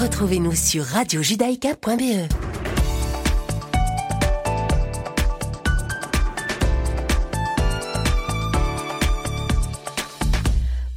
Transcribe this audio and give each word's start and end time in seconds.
Retrouvez-nous 0.00 0.54
sur 0.54 0.84
radiojudaïka.be. 0.84 2.28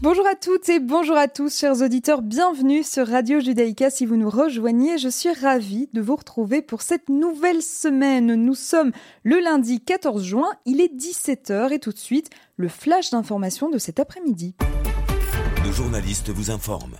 Bonjour 0.01 0.27
à 0.27 0.35
toutes 0.35 0.69
et 0.69 0.79
bonjour 0.79 1.17
à 1.17 1.27
tous, 1.27 1.57
chers 1.57 1.81
auditeurs. 1.81 2.21
Bienvenue 2.21 2.83
sur 2.83 3.07
Radio 3.07 3.39
Judaïka. 3.39 3.89
Si 3.89 4.05
vous 4.05 4.17
nous 4.17 4.29
rejoignez, 4.29 4.99
je 4.99 5.09
suis 5.09 5.33
ravie 5.33 5.89
de 5.93 6.01
vous 6.01 6.15
retrouver 6.15 6.61
pour 6.61 6.83
cette 6.83 7.09
nouvelle 7.09 7.63
semaine. 7.63 8.35
Nous 8.35 8.53
sommes 8.53 8.91
le 9.23 9.39
lundi 9.39 9.81
14 9.81 10.23
juin, 10.23 10.51
il 10.67 10.79
est 10.79 10.93
17h 10.95 11.73
et 11.73 11.79
tout 11.79 11.91
de 11.91 11.97
suite, 11.97 12.29
le 12.55 12.67
flash 12.67 13.09
d'information 13.09 13.71
de 13.71 13.79
cet 13.79 13.99
après-midi. 13.99 14.53
Nos 15.65 15.71
journalistes 15.71 16.29
vous 16.29 16.51
informent. 16.51 16.97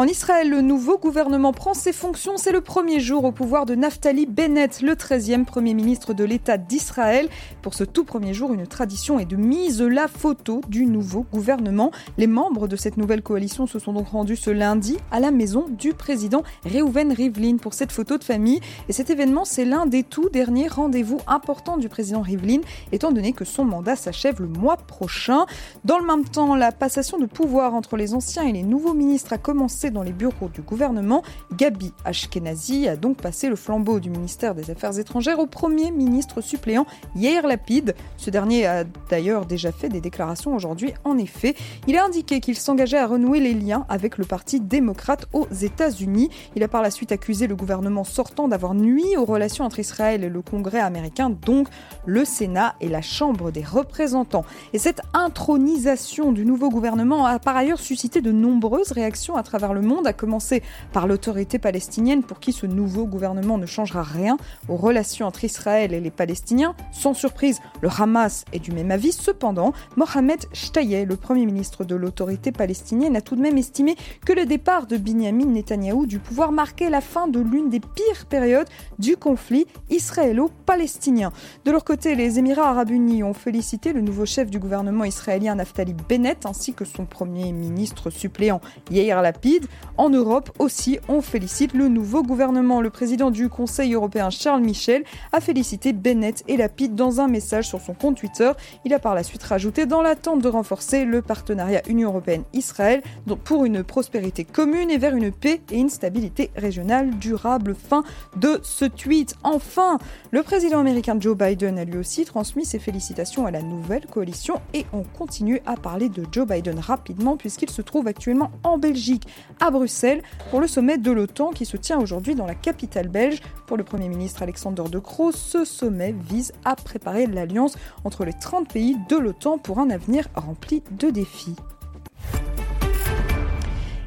En 0.00 0.06
Israël, 0.06 0.48
le 0.48 0.62
nouveau 0.62 0.96
gouvernement 0.96 1.52
prend 1.52 1.74
ses 1.74 1.92
fonctions. 1.92 2.38
C'est 2.38 2.52
le 2.52 2.62
premier 2.62 3.00
jour 3.00 3.24
au 3.24 3.32
pouvoir 3.32 3.66
de 3.66 3.74
Naftali 3.74 4.24
Bennett, 4.24 4.80
le 4.80 4.94
13e 4.94 5.44
Premier 5.44 5.74
ministre 5.74 6.14
de 6.14 6.24
l'État 6.24 6.56
d'Israël. 6.56 7.28
Pour 7.60 7.74
ce 7.74 7.84
tout 7.84 8.04
premier 8.04 8.32
jour, 8.32 8.50
une 8.54 8.66
tradition 8.66 9.18
est 9.18 9.26
de 9.26 9.36
mise 9.36 9.82
la 9.82 10.08
photo 10.08 10.62
du 10.68 10.86
nouveau 10.86 11.26
gouvernement. 11.30 11.90
Les 12.16 12.26
membres 12.26 12.66
de 12.66 12.76
cette 12.76 12.96
nouvelle 12.96 13.20
coalition 13.20 13.66
se 13.66 13.78
sont 13.78 13.92
donc 13.92 14.08
rendus 14.08 14.36
ce 14.36 14.48
lundi 14.48 14.96
à 15.10 15.20
la 15.20 15.30
maison 15.30 15.66
du 15.68 15.92
président 15.92 16.44
Reuven 16.64 17.12
Rivlin 17.12 17.58
pour 17.58 17.74
cette 17.74 17.92
photo 17.92 18.16
de 18.16 18.24
famille. 18.24 18.62
Et 18.88 18.94
cet 18.94 19.10
événement, 19.10 19.44
c'est 19.44 19.66
l'un 19.66 19.84
des 19.84 20.02
tout 20.02 20.30
derniers 20.30 20.68
rendez-vous 20.68 21.20
importants 21.26 21.76
du 21.76 21.90
président 21.90 22.22
Rivlin, 22.22 22.60
étant 22.92 23.12
donné 23.12 23.34
que 23.34 23.44
son 23.44 23.66
mandat 23.66 23.96
s'achève 23.96 24.40
le 24.40 24.48
mois 24.48 24.78
prochain. 24.78 25.44
Dans 25.84 25.98
le 25.98 26.06
même 26.06 26.24
temps, 26.24 26.54
la 26.54 26.72
passation 26.72 27.18
de 27.18 27.26
pouvoir 27.26 27.74
entre 27.74 27.98
les 27.98 28.14
anciens 28.14 28.44
et 28.44 28.52
les 28.52 28.62
nouveaux 28.62 28.94
ministres 28.94 29.34
a 29.34 29.36
commencé 29.38 29.89
dans 29.90 30.02
les 30.02 30.12
bureaux 30.12 30.48
du 30.48 30.62
gouvernement. 30.62 31.22
Gabi 31.56 31.92
Ashkenazi 32.04 32.88
a 32.88 32.96
donc 32.96 33.18
passé 33.18 33.48
le 33.48 33.56
flambeau 33.56 34.00
du 34.00 34.10
ministère 34.10 34.54
des 34.54 34.70
Affaires 34.70 34.98
étrangères 34.98 35.38
au 35.38 35.46
premier 35.46 35.90
ministre 35.90 36.40
suppléant 36.40 36.86
Yair 37.16 37.46
Lapid. 37.46 37.94
Ce 38.16 38.30
dernier 38.30 38.66
a 38.66 38.84
d'ailleurs 39.08 39.46
déjà 39.46 39.72
fait 39.72 39.88
des 39.88 40.00
déclarations 40.00 40.54
aujourd'hui. 40.54 40.92
En 41.04 41.18
effet, 41.18 41.54
il 41.86 41.96
a 41.96 42.04
indiqué 42.04 42.40
qu'il 42.40 42.56
s'engageait 42.56 42.98
à 42.98 43.06
renouer 43.06 43.40
les 43.40 43.54
liens 43.54 43.84
avec 43.88 44.18
le 44.18 44.24
Parti 44.24 44.60
démocrate 44.60 45.26
aux 45.32 45.48
États-Unis. 45.50 46.30
Il 46.56 46.62
a 46.62 46.68
par 46.68 46.82
la 46.82 46.90
suite 46.90 47.12
accusé 47.12 47.46
le 47.46 47.56
gouvernement 47.56 48.04
sortant 48.04 48.48
d'avoir 48.48 48.74
nuit 48.74 49.16
aux 49.16 49.24
relations 49.24 49.64
entre 49.64 49.78
Israël 49.78 50.24
et 50.24 50.28
le 50.28 50.42
Congrès 50.42 50.80
américain, 50.80 51.30
donc 51.30 51.68
le 52.06 52.24
Sénat 52.24 52.74
et 52.80 52.88
la 52.88 53.02
Chambre 53.02 53.50
des 53.50 53.64
représentants. 53.64 54.44
Et 54.72 54.78
cette 54.78 55.00
intronisation 55.14 56.32
du 56.32 56.44
nouveau 56.44 56.70
gouvernement 56.70 57.26
a 57.26 57.38
par 57.38 57.56
ailleurs 57.56 57.80
suscité 57.80 58.20
de 58.20 58.32
nombreuses 58.32 58.92
réactions 58.92 59.36
à 59.36 59.42
travers 59.42 59.69
le 59.72 59.80
monde, 59.80 60.06
à 60.06 60.12
commencer 60.12 60.62
par 60.92 61.06
l'autorité 61.06 61.58
palestinienne 61.58 62.22
pour 62.22 62.40
qui 62.40 62.52
ce 62.52 62.66
nouveau 62.66 63.06
gouvernement 63.06 63.58
ne 63.58 63.66
changera 63.66 64.02
rien 64.02 64.36
aux 64.68 64.76
relations 64.76 65.26
entre 65.26 65.44
Israël 65.44 65.94
et 65.94 66.00
les 66.00 66.10
Palestiniens. 66.10 66.74
Sans 66.92 67.14
surprise, 67.14 67.60
le 67.80 67.88
Hamas 67.88 68.44
est 68.52 68.58
du 68.58 68.72
même 68.72 68.90
avis. 68.90 69.12
Cependant, 69.12 69.72
Mohamed 69.96 70.40
Shtayeh, 70.52 71.04
le 71.04 71.16
premier 71.16 71.46
ministre 71.46 71.84
de 71.84 71.94
l'autorité 71.94 72.52
palestinienne, 72.52 73.16
a 73.16 73.20
tout 73.20 73.36
de 73.36 73.42
même 73.42 73.58
estimé 73.58 73.96
que 74.24 74.32
le 74.32 74.46
départ 74.46 74.86
de 74.86 74.96
Binyamin 74.96 75.46
Netanyahou 75.46 76.06
du 76.06 76.18
pouvoir 76.18 76.52
marquait 76.52 76.90
la 76.90 77.00
fin 77.00 77.28
de 77.28 77.40
l'une 77.40 77.70
des 77.70 77.80
pires 77.80 78.26
périodes 78.28 78.68
du 78.98 79.16
conflit 79.16 79.66
israélo-palestinien. 79.90 81.32
De 81.64 81.70
leur 81.70 81.84
côté, 81.84 82.14
les 82.14 82.38
Émirats 82.38 82.70
arabes 82.70 82.90
unis 82.90 83.22
ont 83.22 83.34
félicité 83.34 83.92
le 83.92 84.00
nouveau 84.00 84.26
chef 84.26 84.50
du 84.50 84.58
gouvernement 84.58 85.04
israélien 85.04 85.54
Naftali 85.54 85.94
Bennett 86.08 86.46
ainsi 86.46 86.74
que 86.74 86.84
son 86.84 87.06
premier 87.06 87.52
ministre 87.52 88.10
suppléant 88.10 88.60
Yair 88.90 89.22
Lapid. 89.22 89.59
En 89.96 90.08
Europe 90.08 90.50
aussi, 90.58 90.98
on 91.08 91.20
félicite 91.20 91.74
le 91.74 91.88
nouveau 91.88 92.22
gouvernement. 92.22 92.80
Le 92.80 92.90
président 92.90 93.30
du 93.30 93.48
Conseil 93.48 93.94
européen 93.94 94.30
Charles 94.30 94.62
Michel 94.62 95.04
a 95.32 95.40
félicité 95.40 95.92
Bennett 95.92 96.42
et 96.48 96.56
Lapid 96.56 96.94
dans 96.94 97.20
un 97.20 97.28
message 97.28 97.68
sur 97.68 97.80
son 97.80 97.92
compte 97.92 98.16
Twitter. 98.16 98.50
Il 98.84 98.94
a 98.94 98.98
par 98.98 99.14
la 99.14 99.22
suite 99.22 99.42
rajouté 99.42 99.86
dans 99.86 100.00
l'attente 100.00 100.40
de 100.40 100.48
renforcer 100.48 101.04
le 101.04 101.22
partenariat 101.22 101.82
Union 101.88 102.08
européenne-Israël 102.08 103.02
pour 103.44 103.64
une 103.64 103.84
prospérité 103.84 104.44
commune 104.44 104.90
et 104.90 104.98
vers 104.98 105.14
une 105.14 105.32
paix 105.32 105.60
et 105.70 105.78
une 105.78 105.90
stabilité 105.90 106.50
régionale 106.56 107.18
durable. 107.18 107.74
Fin 107.74 108.04
de 108.36 108.60
ce 108.62 108.84
tweet. 108.84 109.34
Enfin, 109.42 109.98
le 110.30 110.42
président 110.42 110.80
américain 110.80 111.16
Joe 111.18 111.36
Biden 111.36 111.78
a 111.78 111.84
lui 111.84 111.98
aussi 111.98 112.24
transmis 112.24 112.64
ses 112.64 112.78
félicitations 112.78 113.46
à 113.46 113.50
la 113.50 113.62
nouvelle 113.62 114.06
coalition 114.06 114.60
et 114.72 114.86
on 114.92 115.02
continue 115.02 115.60
à 115.66 115.76
parler 115.76 116.08
de 116.08 116.24
Joe 116.32 116.46
Biden 116.46 116.78
rapidement 116.78 117.36
puisqu'il 117.36 117.70
se 117.70 117.82
trouve 117.82 118.06
actuellement 118.06 118.50
en 118.64 118.78
Belgique 118.78 119.26
à 119.60 119.70
Bruxelles 119.70 120.22
pour 120.50 120.60
le 120.60 120.66
sommet 120.66 120.98
de 120.98 121.10
l'OTAN 121.10 121.50
qui 121.50 121.66
se 121.66 121.76
tient 121.76 121.98
aujourd'hui 121.98 122.34
dans 122.34 122.46
la 122.46 122.54
capitale 122.54 123.08
belge. 123.08 123.40
Pour 123.66 123.76
le 123.76 123.84
Premier 123.84 124.08
ministre 124.08 124.42
Alexander 124.42 124.84
De 124.90 124.98
Croo, 124.98 125.32
ce 125.32 125.64
sommet 125.64 126.14
vise 126.28 126.52
à 126.64 126.76
préparer 126.76 127.26
l'alliance 127.26 127.76
entre 128.04 128.24
les 128.24 128.32
30 128.32 128.72
pays 128.72 128.96
de 129.08 129.16
l'OTAN 129.16 129.58
pour 129.58 129.78
un 129.78 129.90
avenir 129.90 130.28
rempli 130.34 130.82
de 130.98 131.10
défis. 131.10 131.56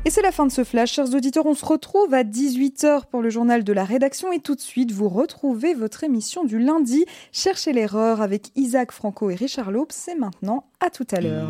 Et 0.05 0.09
c'est 0.09 0.21
la 0.21 0.33
fin 0.33 0.45
de 0.45 0.51
ce 0.51 0.65
flash. 0.65 0.91
Chers 0.91 1.13
auditeurs, 1.13 1.45
on 1.45 1.53
se 1.53 1.65
retrouve 1.65 2.13
à 2.13 2.23
18h 2.23 3.05
pour 3.09 3.21
le 3.21 3.29
journal 3.29 3.63
de 3.63 3.71
la 3.71 3.85
rédaction 3.85 4.33
et 4.33 4.39
tout 4.39 4.55
de 4.55 4.59
suite, 4.59 4.91
vous 4.91 5.07
retrouvez 5.07 5.73
votre 5.73 6.03
émission 6.03 6.43
du 6.43 6.59
lundi. 6.59 7.05
Cherchez 7.31 7.71
l'erreur 7.71 8.21
avec 8.21 8.47
Isaac 8.55 8.91
Franco 8.91 9.29
et 9.29 9.35
Richard 9.35 9.71
Laube. 9.71 9.91
C'est 9.91 10.15
maintenant. 10.15 10.65
À 10.81 10.89
tout 10.89 11.07
à 11.11 11.21
l'heure. 11.21 11.49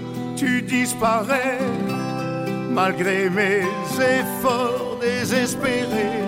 tu 0.41 0.59
disparais 0.63 1.59
malgré 2.71 3.29
mes 3.29 3.61
efforts 4.17 4.97
désespérés. 4.99 6.23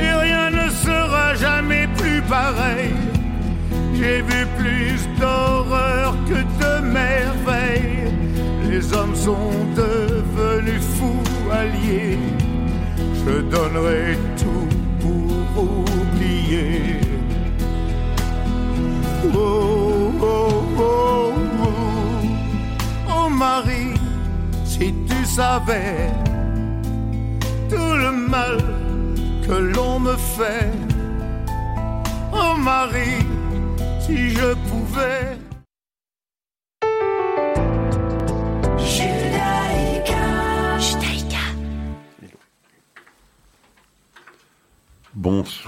Et 0.00 0.12
rien 0.26 0.50
ne 0.50 0.70
sera 0.70 1.34
jamais 1.34 1.88
plus 1.98 2.22
pareil. 2.22 2.94
J'ai 3.94 4.22
vu 4.30 4.40
plus 4.60 4.98
d'horreur 5.18 6.14
que 6.28 6.40
de 6.62 6.72
merveilles. 7.00 8.12
Les 8.70 8.92
hommes 8.92 9.16
sont 9.16 9.54
devenus 9.74 10.84
fous 10.96 11.50
alliés. 11.50 12.18
Je 13.26 13.40
donnerai 13.54 14.16
tout 14.36 14.68
pour 15.00 15.64
oublier. 15.64 17.01
Oh, 19.44 20.12
oh, 20.22 20.62
oh, 20.78 21.32
oh, 23.08 23.28
Marie, 23.28 23.94
si 24.64 24.94
tu 25.08 25.24
savais 25.24 26.10
tout 27.68 27.94
le 28.04 28.12
mal 28.12 28.58
que 29.44 29.54
l'on 29.74 29.98
me 29.98 30.16
fait. 30.16 30.70
Oh 32.32 32.54
Marie, 32.56 33.26
si 34.00 34.30
je 34.30 34.54
pouvais. 34.68 35.41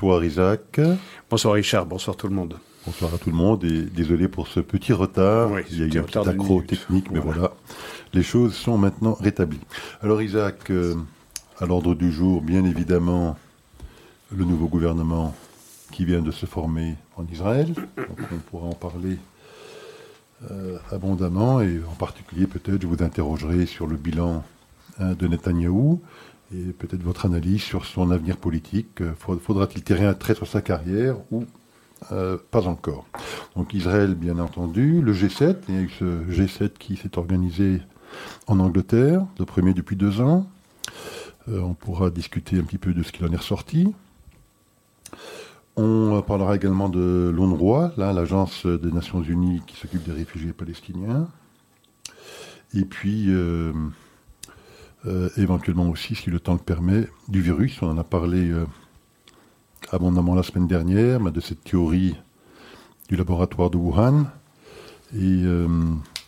Bonsoir 0.05 0.23
Isaac. 0.27 0.81
Bonsoir 1.31 1.55
Richard, 1.55 1.87
bonsoir 1.87 2.15
tout 2.15 2.29
le 2.29 2.35
monde. 2.35 2.59
Bonsoir 2.85 3.15
à 3.15 3.17
tout 3.17 3.31
le 3.31 3.37
monde 3.37 3.65
et 3.65 3.85
désolé 3.85 4.29
pour 4.29 4.49
ce 4.49 4.61
petit 4.61 4.93
retard. 4.93 5.51
Oui, 5.51 5.63
Il 5.71 5.79
y 5.79 5.83
a 5.83 5.87
eu 5.87 5.99
un 5.99 6.03
petit 6.03 6.19
accro 6.19 6.61
technique, 6.61 7.11
mais 7.11 7.21
Voilà. 7.21 7.39
voilà. 7.41 7.55
Les 8.13 8.23
choses 8.23 8.53
sont 8.53 8.77
maintenant 8.77 9.15
rétablies. 9.15 9.63
Alors 10.03 10.21
Isaac, 10.21 10.71
euh, 10.71 10.95
à 11.59 11.65
l'ordre 11.65 11.95
du 11.95 12.13
jour, 12.13 12.43
bien 12.43 12.67
évidemment, 12.67 13.39
le 14.31 14.45
nouveau 14.45 14.67
gouvernement 14.69 15.35
qui 15.91 16.05
vient 16.05 16.21
de 16.21 16.33
se 16.33 16.45
former 16.45 16.97
en 17.17 17.25
Israël. 17.33 17.73
Donc 17.97 18.19
on 18.31 18.37
pourra 18.51 18.67
en 18.67 18.75
parler 18.75 19.17
euh, 20.51 20.77
abondamment 20.93 21.63
et 21.63 21.81
en 21.91 21.95
particulier 21.95 22.47
peut-être 22.47 22.83
je 22.83 22.87
vous 22.87 23.03
interrogerai 23.03 23.65
sur 23.65 23.87
le 23.87 23.97
bilan 23.97 24.45
hein, 25.01 25.15
de 25.15 25.27
Netanyahou 25.29 26.03
et 26.55 26.73
peut-être 26.73 27.03
votre 27.03 27.27
analyse 27.27 27.63
sur 27.63 27.85
son 27.85 28.11
avenir 28.11 28.37
politique. 28.37 29.01
Euh, 29.01 29.13
faudra-t-il 29.17 29.83
tirer 29.83 30.07
un 30.07 30.15
trait 30.15 30.35
sur 30.35 30.47
sa 30.47 30.63
carrière 30.63 31.17
ou 31.31 31.45
euh, 32.13 32.39
pas 32.51 32.67
encore? 32.67 33.07
Donc 33.57 33.75
Israël, 33.75 34.15
bien 34.15 34.39
entendu, 34.39 35.01
le 35.01 35.13
G7, 35.13 35.57
il 35.69 35.89
ce 35.99 36.25
G7 36.31 36.71
qui 36.79 36.97
s'est 36.97 37.19
organisé 37.19 37.81
en 38.47 38.61
Angleterre, 38.61 39.27
le 39.39 39.45
premier 39.45 39.75
depuis 39.75 39.97
deux 39.97 40.21
ans. 40.21 40.47
on 41.49 41.75
pourra 41.75 42.11
discuter 42.11 42.59
un 42.59 42.63
petit 42.63 42.79
peu 42.79 42.95
de 42.95 43.03
ce 43.03 43.11
qu'il 43.11 43.27
en 43.27 43.33
est 43.33 43.37
ressorti. 43.37 43.93
On 45.77 46.23
parlera 46.23 46.55
également 46.55 46.89
de 46.89 47.33
l'UNRWA, 47.35 47.95
l'agence 47.97 48.65
des 48.65 48.93
Nations 48.93 49.23
Unies 49.23 49.61
qui 49.67 49.77
s'occupe 49.77 50.05
des 50.05 50.13
réfugiés 50.13 50.53
palestiniens. 50.53 51.27
Et 52.75 52.85
puis, 52.85 53.27
euh, 53.29 53.73
euh, 55.07 55.29
éventuellement 55.37 55.89
aussi, 55.89 56.15
si 56.15 56.31
le 56.31 56.41
temps 56.41 56.55
le 56.55 56.59
permet, 56.59 57.09
du 57.29 57.43
virus. 57.43 57.81
On 57.83 57.91
en 57.91 57.99
a 57.99 58.05
parlé 58.05 58.51
euh, 58.51 58.65
abondamment 59.93 60.35
la 60.35 60.43
semaine 60.43 60.67
dernière, 60.67 61.21
de 61.21 61.41
cette 61.41 61.65
théorie 61.65 62.17
du 63.09 63.17
laboratoire 63.17 63.71
de 63.71 63.77
Wuhan 63.77 64.27
et 65.15 65.45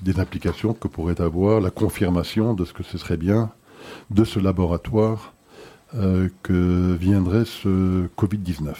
des 0.02 0.20
implications 0.20 0.74
que 0.74 0.86
pourrait 0.86 1.20
avoir 1.20 1.60
la 1.60 1.70
confirmation 1.70 2.54
de 2.54 2.64
ce 2.64 2.72
que 2.72 2.82
ce 2.82 2.98
serait 2.98 3.16
bien 3.16 3.50
de 4.10 4.24
ce 4.24 4.38
laboratoire 4.38 5.32
que 6.42 6.94
viendrait 6.94 7.46
ce 7.46 8.06
Covid-19. 8.16 8.74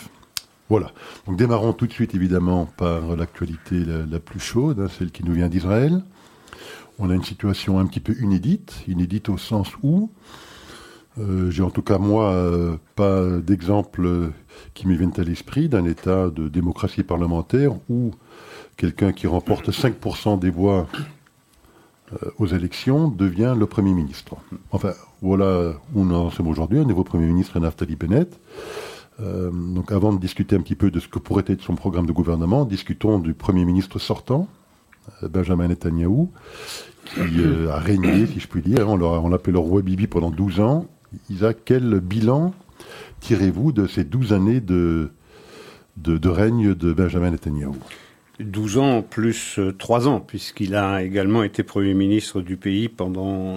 Voilà. 0.69 0.91
Donc 1.27 1.37
démarrons 1.37 1.73
tout 1.73 1.87
de 1.87 1.93
suite 1.93 2.15
évidemment 2.15 2.67
par 2.67 3.17
l'actualité 3.17 3.85
la, 3.85 4.19
plus 4.19 4.41
chaude, 4.41 4.81
hein, 4.81 4.89
celle 4.99 5.11
qui 5.11 5.25
nous 5.25 5.33
vient 5.33 5.49
d'Israël. 5.49 6.03
On 6.99 7.11
a 7.11 7.15
une 7.15 7.25
situation 7.25 7.79
un 7.79 7.87
petit 7.87 8.01
peu 8.01 8.15
inédite, 8.21 8.83
inédite 8.89 9.29
au 9.29 9.37
sens 9.37 9.69
où 9.83 10.11
euh, 11.19 11.51
j'ai 11.51 11.63
en 11.63 11.71
tout 11.71 11.83
cas 11.83 11.99
moi 11.99 12.31
euh, 12.31 12.77
pas 12.95 13.39
d'exemple 13.39 14.33
qui 14.75 14.87
me 14.87 14.95
viennent 14.95 15.13
à 15.17 15.23
l'esprit 15.23 15.69
d'un 15.69 15.87
État 15.87 16.29
de 16.29 16.49
démocratie 16.49 17.03
parlementaire 17.03 17.73
où 17.89 18.13
quelqu'un 18.77 19.13
qui 19.13 19.27
remporte 19.27 19.71
5% 19.71 20.39
des 20.39 20.51
voix 20.51 20.87
euh, 22.13 22.31
aux 22.39 22.47
élections 22.47 23.09
devient 23.09 23.55
le 23.59 23.67
Premier 23.67 23.93
ministre. 23.93 24.37
Enfin, 24.73 24.93
voilà 25.23 25.73
où 25.95 26.05
nous 26.05 26.15
en 26.15 26.31
sommes 26.31 26.49
aujourd'hui. 26.49 26.79
Un 26.79 26.85
nouveau 26.85 27.05
Premier 27.05 27.27
ministre, 27.27 27.59
Naftali 27.59 27.97
Bennett. 27.97 28.39
Donc 29.19 29.93
avant 29.93 30.13
de 30.13 30.21
discuter 30.21 30.57
un 30.57 30.61
petit 30.61 30.75
peu 30.75 30.91
de 30.91 31.01
ce 31.01 31.09
que 31.09 31.19
pourrait 31.19 31.45
être 31.47 31.63
son 31.63 31.75
programme 31.75 32.05
de 32.05 32.13
gouvernement, 32.13 32.67
discutons 32.67 33.19
du 33.19 33.33
Premier 33.33 33.65
ministre 33.65 33.99
sortant, 33.99 34.47
Benjamin 35.23 35.69
Netanyahou, 35.69 36.31
qui 37.05 37.41
euh, 37.41 37.71
a 37.71 37.79
régné, 37.79 38.27
si 38.27 38.41
je 38.41 38.49
puis 38.49 38.63
dire. 38.63 38.89
On 38.89 39.29
l'appelait 39.29 39.53
le 39.53 39.59
roi 39.59 39.83
Bibi 39.83 40.07
pendant 40.07 40.31
12 40.31 40.61
ans. 40.61 40.87
Isaac, 41.31 41.59
quel 41.65 42.01
bilan 42.01 42.53
tirez-vous 43.21 43.73
de 43.73 43.87
ces 43.87 44.05
12 44.05 44.33
années 44.33 44.61
de, 44.61 45.11
de, 45.97 46.29
règne 46.29 46.75
de 46.75 46.93
Benjamin 46.93 47.31
Netanyahou 47.31 47.77
12 48.39 48.79
ans 48.79 49.03
plus 49.03 49.59
3 49.79 50.09
ans, 50.09 50.21
puisqu'il 50.21 50.75
a 50.75 51.03
également 51.03 51.43
été 51.43 51.63
Premier 51.63 51.95
ministre 51.95 52.43
du 52.43 52.59
pays 52.59 52.89
pendant 52.91 53.55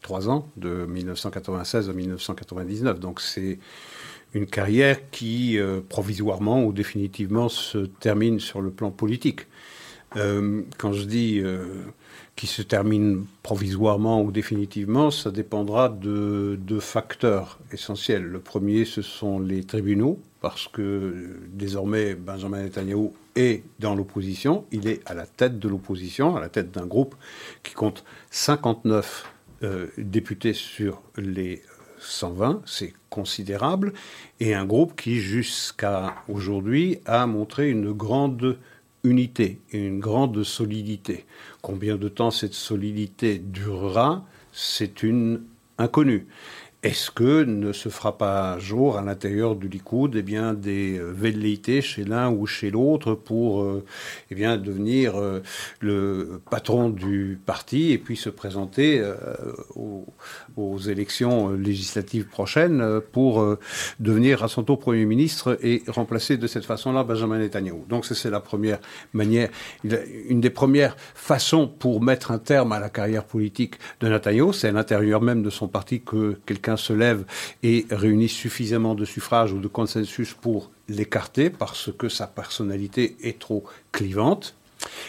3 0.00 0.30
ans, 0.30 0.48
de 0.56 0.86
1996 0.86 1.90
à 1.90 1.92
1999. 1.92 3.00
Donc 3.00 3.20
c'est 3.20 3.58
une 4.34 4.46
carrière 4.46 5.10
qui, 5.10 5.58
euh, 5.58 5.80
provisoirement 5.86 6.64
ou 6.64 6.72
définitivement, 6.72 7.48
se 7.48 7.78
termine 7.78 8.40
sur 8.40 8.60
le 8.60 8.70
plan 8.70 8.90
politique. 8.90 9.46
Euh, 10.16 10.62
quand 10.78 10.92
je 10.92 11.04
dis 11.04 11.40
euh, 11.40 11.64
qui 12.36 12.46
se 12.46 12.62
termine 12.62 13.24
provisoirement 13.42 14.22
ou 14.22 14.30
définitivement, 14.30 15.10
ça 15.10 15.30
dépendra 15.30 15.88
de 15.88 16.58
deux 16.60 16.80
facteurs 16.80 17.58
essentiels. 17.72 18.24
Le 18.24 18.40
premier, 18.40 18.84
ce 18.84 19.02
sont 19.02 19.40
les 19.40 19.64
tribunaux, 19.64 20.20
parce 20.40 20.68
que 20.68 21.38
désormais, 21.48 22.14
Benjamin 22.14 22.62
Netanyahu 22.62 23.10
est 23.36 23.62
dans 23.80 23.94
l'opposition. 23.94 24.64
Il 24.72 24.88
est 24.88 25.00
à 25.06 25.14
la 25.14 25.26
tête 25.26 25.58
de 25.58 25.68
l'opposition, 25.68 26.36
à 26.36 26.40
la 26.40 26.48
tête 26.48 26.70
d'un 26.70 26.86
groupe 26.86 27.14
qui 27.62 27.74
compte 27.74 28.04
59 28.30 29.30
députés 29.96 30.52
sur 30.52 31.00
les 31.16 31.62
120, 32.04 32.62
c'est 32.66 32.92
considérable, 33.10 33.92
et 34.40 34.54
un 34.54 34.64
groupe 34.64 35.00
qui, 35.00 35.20
jusqu'à 35.20 36.14
aujourd'hui, 36.28 36.98
a 37.06 37.26
montré 37.26 37.70
une 37.70 37.92
grande 37.92 38.58
unité 39.04 39.60
et 39.70 39.78
une 39.78 40.00
grande 40.00 40.42
solidité. 40.42 41.26
Combien 41.62 41.96
de 41.96 42.08
temps 42.08 42.30
cette 42.30 42.54
solidité 42.54 43.38
durera, 43.38 44.26
c'est 44.52 45.02
une 45.02 45.42
inconnue. 45.78 46.26
Est-ce 46.84 47.10
que 47.10 47.44
ne 47.44 47.72
se 47.72 47.88
fera 47.88 48.18
pas 48.18 48.58
jour 48.58 48.98
à 48.98 49.02
l'intérieur 49.02 49.56
du 49.56 49.68
Likoud 49.68 50.16
eh 50.16 50.22
bien, 50.22 50.52
des 50.52 50.98
euh, 50.98 51.12
velléités 51.16 51.80
chez 51.80 52.04
l'un 52.04 52.30
ou 52.30 52.44
chez 52.44 52.70
l'autre 52.70 53.14
pour 53.14 53.62
euh, 53.62 53.82
eh 54.30 54.34
bien, 54.34 54.58
devenir 54.58 55.16
euh, 55.16 55.40
le 55.80 56.42
patron 56.50 56.90
du 56.90 57.40
parti 57.46 57.92
et 57.92 57.96
puis 57.96 58.18
se 58.18 58.28
présenter 58.28 59.02
aux, 59.74 60.04
aux, 60.58 60.78
élections 60.78 61.52
législatives 61.52 62.26
prochaines 62.26 63.00
pour 63.12 63.56
devenir 63.98 64.44
à 64.44 64.48
son 64.48 64.62
tour 64.62 64.78
Premier 64.78 65.06
ministre 65.06 65.56
et 65.62 65.82
remplacer 65.88 66.36
de 66.36 66.46
cette 66.46 66.66
façon-là 66.66 67.02
Benjamin 67.02 67.38
Netanyahu. 67.38 67.84
Donc 67.88 68.04
c'est 68.04 68.30
la 68.30 68.40
première 68.40 68.78
manière, 69.14 69.48
une 70.28 70.42
des 70.42 70.50
premières 70.50 70.96
façons 71.14 71.66
pour 71.66 72.02
mettre 72.02 72.30
un 72.30 72.38
terme 72.38 72.72
à 72.72 72.78
la 72.78 72.90
carrière 72.90 73.24
politique 73.24 73.76
de 74.00 74.08
Netanyahu, 74.08 74.52
c'est 74.52 74.68
à 74.68 74.72
l'intérieur 74.72 75.22
même 75.22 75.42
de 75.42 75.50
son 75.50 75.68
parti 75.68 76.02
que 76.02 76.38
quelqu'un 76.44 76.73
se 76.76 76.92
lève 76.92 77.24
et 77.62 77.86
réunit 77.90 78.28
suffisamment 78.28 78.94
de 78.94 79.04
suffrages 79.04 79.52
ou 79.52 79.58
de 79.58 79.68
consensus 79.68 80.34
pour 80.34 80.70
l'écarter 80.88 81.50
parce 81.50 81.90
que 81.96 82.08
sa 82.08 82.26
personnalité 82.26 83.16
est 83.22 83.38
trop 83.38 83.64
clivante. 83.92 84.54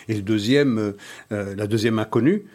Et 0.07 0.13
le 0.13 0.21
deuxième, 0.21 0.93
euh, 1.31 1.55
la 1.55 1.67
deuxième 1.67 1.99
inconnue, 1.99 2.45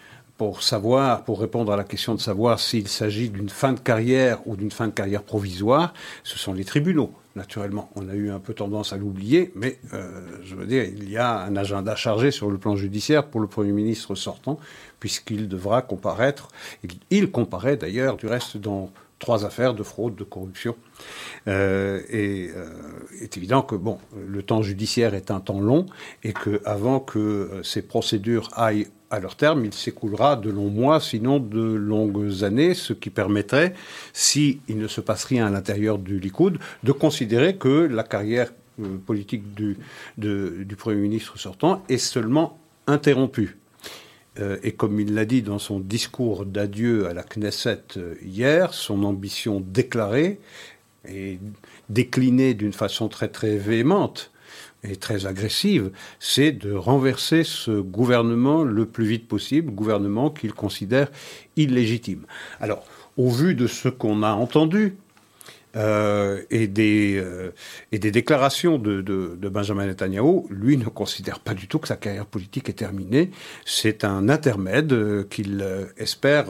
pour 0.40 0.62
savoir, 0.62 1.24
pour 1.24 1.38
répondre 1.38 1.70
à 1.70 1.76
la 1.76 1.84
question 1.84 2.14
de 2.14 2.20
savoir 2.20 2.60
s'il 2.60 2.88
s'agit 2.88 3.28
d'une 3.28 3.50
fin 3.50 3.74
de 3.74 3.78
carrière 3.78 4.38
ou 4.46 4.56
d'une 4.56 4.70
fin 4.70 4.86
de 4.86 4.92
carrière 4.92 5.22
provisoire, 5.22 5.92
ce 6.24 6.38
sont 6.38 6.54
les 6.54 6.64
tribunaux. 6.64 7.12
Naturellement, 7.36 7.90
on 7.94 8.08
a 8.08 8.14
eu 8.14 8.30
un 8.30 8.38
peu 8.38 8.54
tendance 8.54 8.94
à 8.94 8.96
l'oublier, 8.96 9.52
mais 9.54 9.78
euh, 9.92 10.22
je 10.42 10.56
veux 10.56 10.64
dire, 10.64 10.84
il 10.84 11.10
y 11.10 11.18
a 11.18 11.42
un 11.42 11.56
agenda 11.56 11.94
chargé 11.94 12.30
sur 12.30 12.50
le 12.50 12.56
plan 12.56 12.74
judiciaire 12.74 13.26
pour 13.26 13.42
le 13.42 13.48
Premier 13.48 13.72
ministre 13.72 14.14
sortant, 14.14 14.58
puisqu'il 15.00 15.48
devra 15.48 15.82
comparaître, 15.82 16.48
il, 16.84 16.92
il 17.10 17.30
comparaît 17.30 17.76
d'ailleurs 17.76 18.16
du 18.16 18.26
reste 18.26 18.56
dans 18.56 18.92
trois 19.20 19.44
affaires 19.44 19.74
de 19.74 19.84
fraude, 19.84 20.16
de 20.16 20.24
corruption. 20.24 20.74
Euh, 21.46 22.00
et 22.10 22.50
euh, 22.56 23.22
est 23.22 23.36
évident 23.36 23.62
que 23.62 23.76
bon, 23.76 23.98
le 24.26 24.42
temps 24.42 24.62
judiciaire 24.62 25.14
est 25.14 25.30
un 25.30 25.38
temps 25.38 25.60
long 25.60 25.86
et 26.24 26.32
que 26.32 26.60
avant 26.64 26.98
que 26.98 27.18
euh, 27.18 27.62
ces 27.62 27.82
procédures 27.82 28.48
aillent 28.56 28.88
à 29.10 29.20
leur 29.20 29.36
terme, 29.36 29.64
il 29.64 29.74
s'écoulera 29.74 30.36
de 30.36 30.50
longs 30.50 30.70
mois, 30.70 31.00
sinon 31.00 31.38
de 31.38 31.60
longues 31.60 32.44
années, 32.44 32.74
ce 32.74 32.92
qui 32.92 33.10
permettrait, 33.10 33.74
s'il 34.12 34.60
ne 34.68 34.86
se 34.86 35.00
passe 35.00 35.24
rien 35.24 35.46
à 35.46 35.50
l'intérieur 35.50 35.98
du 35.98 36.18
Likoud, 36.20 36.58
de 36.84 36.92
considérer 36.92 37.56
que 37.56 37.68
la 37.68 38.04
carrière 38.04 38.52
politique 39.04 39.52
du, 39.52 39.78
du 40.16 40.76
Premier 40.76 41.00
ministre 41.00 41.38
sortant 41.38 41.82
est 41.88 41.98
seulement 41.98 42.60
interrompue. 42.86 43.59
Euh, 44.38 44.58
et 44.62 44.72
comme 44.72 45.00
il 45.00 45.14
l'a 45.14 45.24
dit 45.24 45.42
dans 45.42 45.58
son 45.58 45.80
discours 45.80 46.46
d'adieu 46.46 47.08
à 47.08 47.14
la 47.14 47.22
Knesset 47.22 47.82
euh, 47.96 48.14
hier, 48.22 48.74
son 48.74 49.02
ambition 49.02 49.60
déclarée 49.60 50.38
et 51.08 51.38
déclinée 51.88 52.54
d'une 52.54 52.72
façon 52.72 53.08
très 53.08 53.28
très 53.28 53.56
véhémente 53.56 54.30
et 54.82 54.96
très 54.96 55.26
agressive, 55.26 55.90
c'est 56.18 56.52
de 56.52 56.72
renverser 56.72 57.44
ce 57.44 57.80
gouvernement 57.80 58.62
le 58.62 58.86
plus 58.86 59.04
vite 59.04 59.28
possible, 59.28 59.72
gouvernement 59.72 60.30
qu'il 60.30 60.52
considère 60.52 61.10
illégitime. 61.56 62.24
Alors, 62.60 62.84
au 63.16 63.28
vu 63.28 63.54
de 63.54 63.66
ce 63.66 63.88
qu'on 63.88 64.22
a 64.22 64.32
entendu, 64.32 64.96
euh, 65.76 66.42
et, 66.50 66.66
des, 66.66 67.16
euh, 67.16 67.52
et 67.92 68.00
des 68.00 68.10
déclarations 68.10 68.76
de, 68.76 69.02
de, 69.02 69.38
de, 69.40 69.48
Benjamin 69.48 69.86
Netanyahu, 69.86 70.42
lui 70.50 70.76
ne 70.76 70.86
considère 70.86 71.38
pas 71.38 71.54
du 71.54 71.68
tout 71.68 71.78
que 71.78 71.86
sa 71.86 71.94
carrière 71.94 72.26
politique 72.26 72.68
est 72.68 72.74
terminée. 72.74 73.30
C'est 73.64 74.02
un 74.02 74.28
intermède 74.28 74.92
euh, 74.92 75.22
qu'il 75.30 75.64
espère 75.96 76.46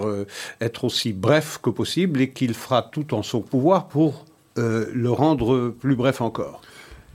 être 0.61 0.85
aussi 0.85 1.13
bref 1.13 1.59
que 1.63 1.69
possible 1.69 2.21
et 2.23 2.31
qu'il 2.31 2.55
fera 2.55 2.83
tout 2.83 3.13
en 3.13 3.23
son 3.23 3.43
pouvoir 3.43 3.89
pour 3.89 4.25
le 4.57 5.11
rendre 5.11 5.69
plus 5.69 5.97
bref 5.97 6.21
encore. 6.21 6.61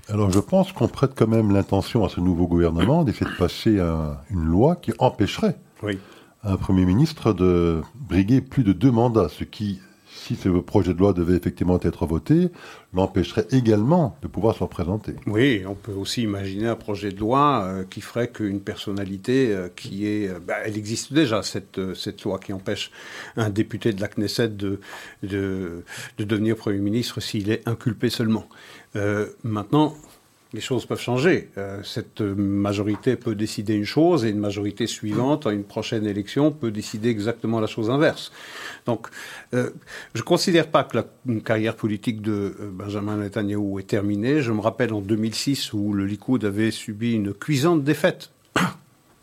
Alors 0.09 0.31
je 0.31 0.39
pense 0.39 0.71
qu'on 0.71 0.87
prête 0.87 1.11
quand 1.15 1.27
même 1.27 1.51
l'intention 1.51 2.03
à 2.05 2.09
ce 2.09 2.19
nouveau 2.19 2.47
gouvernement 2.47 3.03
d'essayer 3.03 3.29
de 3.29 3.37
passer 3.37 3.79
une 4.31 4.45
loi 4.45 4.75
qui 4.75 4.93
empêcherait 4.99 5.57
oui. 5.83 5.99
un 6.43 6.57
Premier 6.57 6.85
ministre 6.85 7.33
de 7.33 7.81
briguer 7.95 8.41
plus 8.41 8.63
de 8.63 8.73
deux 8.73 8.91
mandats, 8.91 9.29
ce 9.29 9.43
qui 9.43 9.79
si 10.25 10.35
ce 10.35 10.49
projet 10.49 10.93
de 10.93 10.99
loi 10.99 11.13
devait 11.13 11.35
effectivement 11.35 11.79
être 11.81 12.05
voté, 12.07 12.49
l'empêcherait 12.93 13.45
également 13.51 14.17
de 14.23 14.27
pouvoir 14.27 14.55
se 14.55 14.63
représenter. 14.63 15.13
Oui, 15.27 15.63
on 15.67 15.75
peut 15.75 15.91
aussi 15.91 16.23
imaginer 16.23 16.67
un 16.67 16.75
projet 16.75 17.11
de 17.11 17.19
loi 17.19 17.63
euh, 17.63 17.83
qui 17.83 18.01
ferait 18.01 18.29
qu'une 18.29 18.59
personnalité 18.59 19.53
euh, 19.53 19.69
qui 19.75 20.07
est... 20.07 20.29
Euh, 20.29 20.39
bah, 20.39 20.55
elle 20.63 20.77
existe 20.77 21.13
déjà, 21.13 21.43
cette, 21.43 21.77
loi 22.23 22.39
qui 22.39 22.53
empêche 22.53 22.91
un 23.37 23.49
député 23.49 23.93
de 23.93 24.01
la 24.01 24.07
Knesset 24.07 24.49
de 24.49 24.79
devenir 26.17 26.55
Premier 26.55 26.79
ministre 26.79 27.19
s'il 27.19 27.51
est 27.51 27.67
inculpé 27.67 28.09
seulement. 28.09 28.47
maintenant, 29.43 29.95
les 30.55 30.61
choses 30.61 30.85
peuvent 30.85 31.01
changer. 31.01 31.49
Euh, 31.57 31.83
cette 31.83 32.21
majorité 32.21 33.17
peut 33.17 33.35
décider 33.35 33.75
une 33.75 33.85
chose 33.85 34.25
et 34.25 34.29
une 34.29 34.39
majorité 34.39 34.87
suivante, 34.87 35.45
à 35.45 35.51
une 35.51 35.65
prochaine 35.65 36.07
élection, 36.07 36.51
peut 36.51 36.71
décider 36.71 37.09
exactement 37.09 37.59
la 37.59 37.67
chose 37.67 37.89
inverse. 37.89 38.31
Donc, 38.85 39.07
euh, 39.53 39.69
je 40.13 40.21
ne 40.21 40.25
considère 40.25 40.67
pas 40.67 40.85
que 40.85 40.97
la 40.97 41.05
carrière 41.41 41.75
politique 41.75 42.21
de 42.21 42.31
euh, 42.59 42.71
Benjamin 42.71 43.17
Netanyahu 43.17 43.79
est 43.79 43.87
terminée. 43.87 44.41
Je 44.41 44.53
me 44.53 44.61
rappelle 44.61 44.93
en 44.93 45.01
2006 45.01 45.73
où 45.73 45.93
le 45.93 46.05
Likoud 46.05 46.45
avait 46.45 46.71
subi 46.71 47.13
une 47.13 47.33
cuisante 47.33 47.83
défaite. 47.83 48.31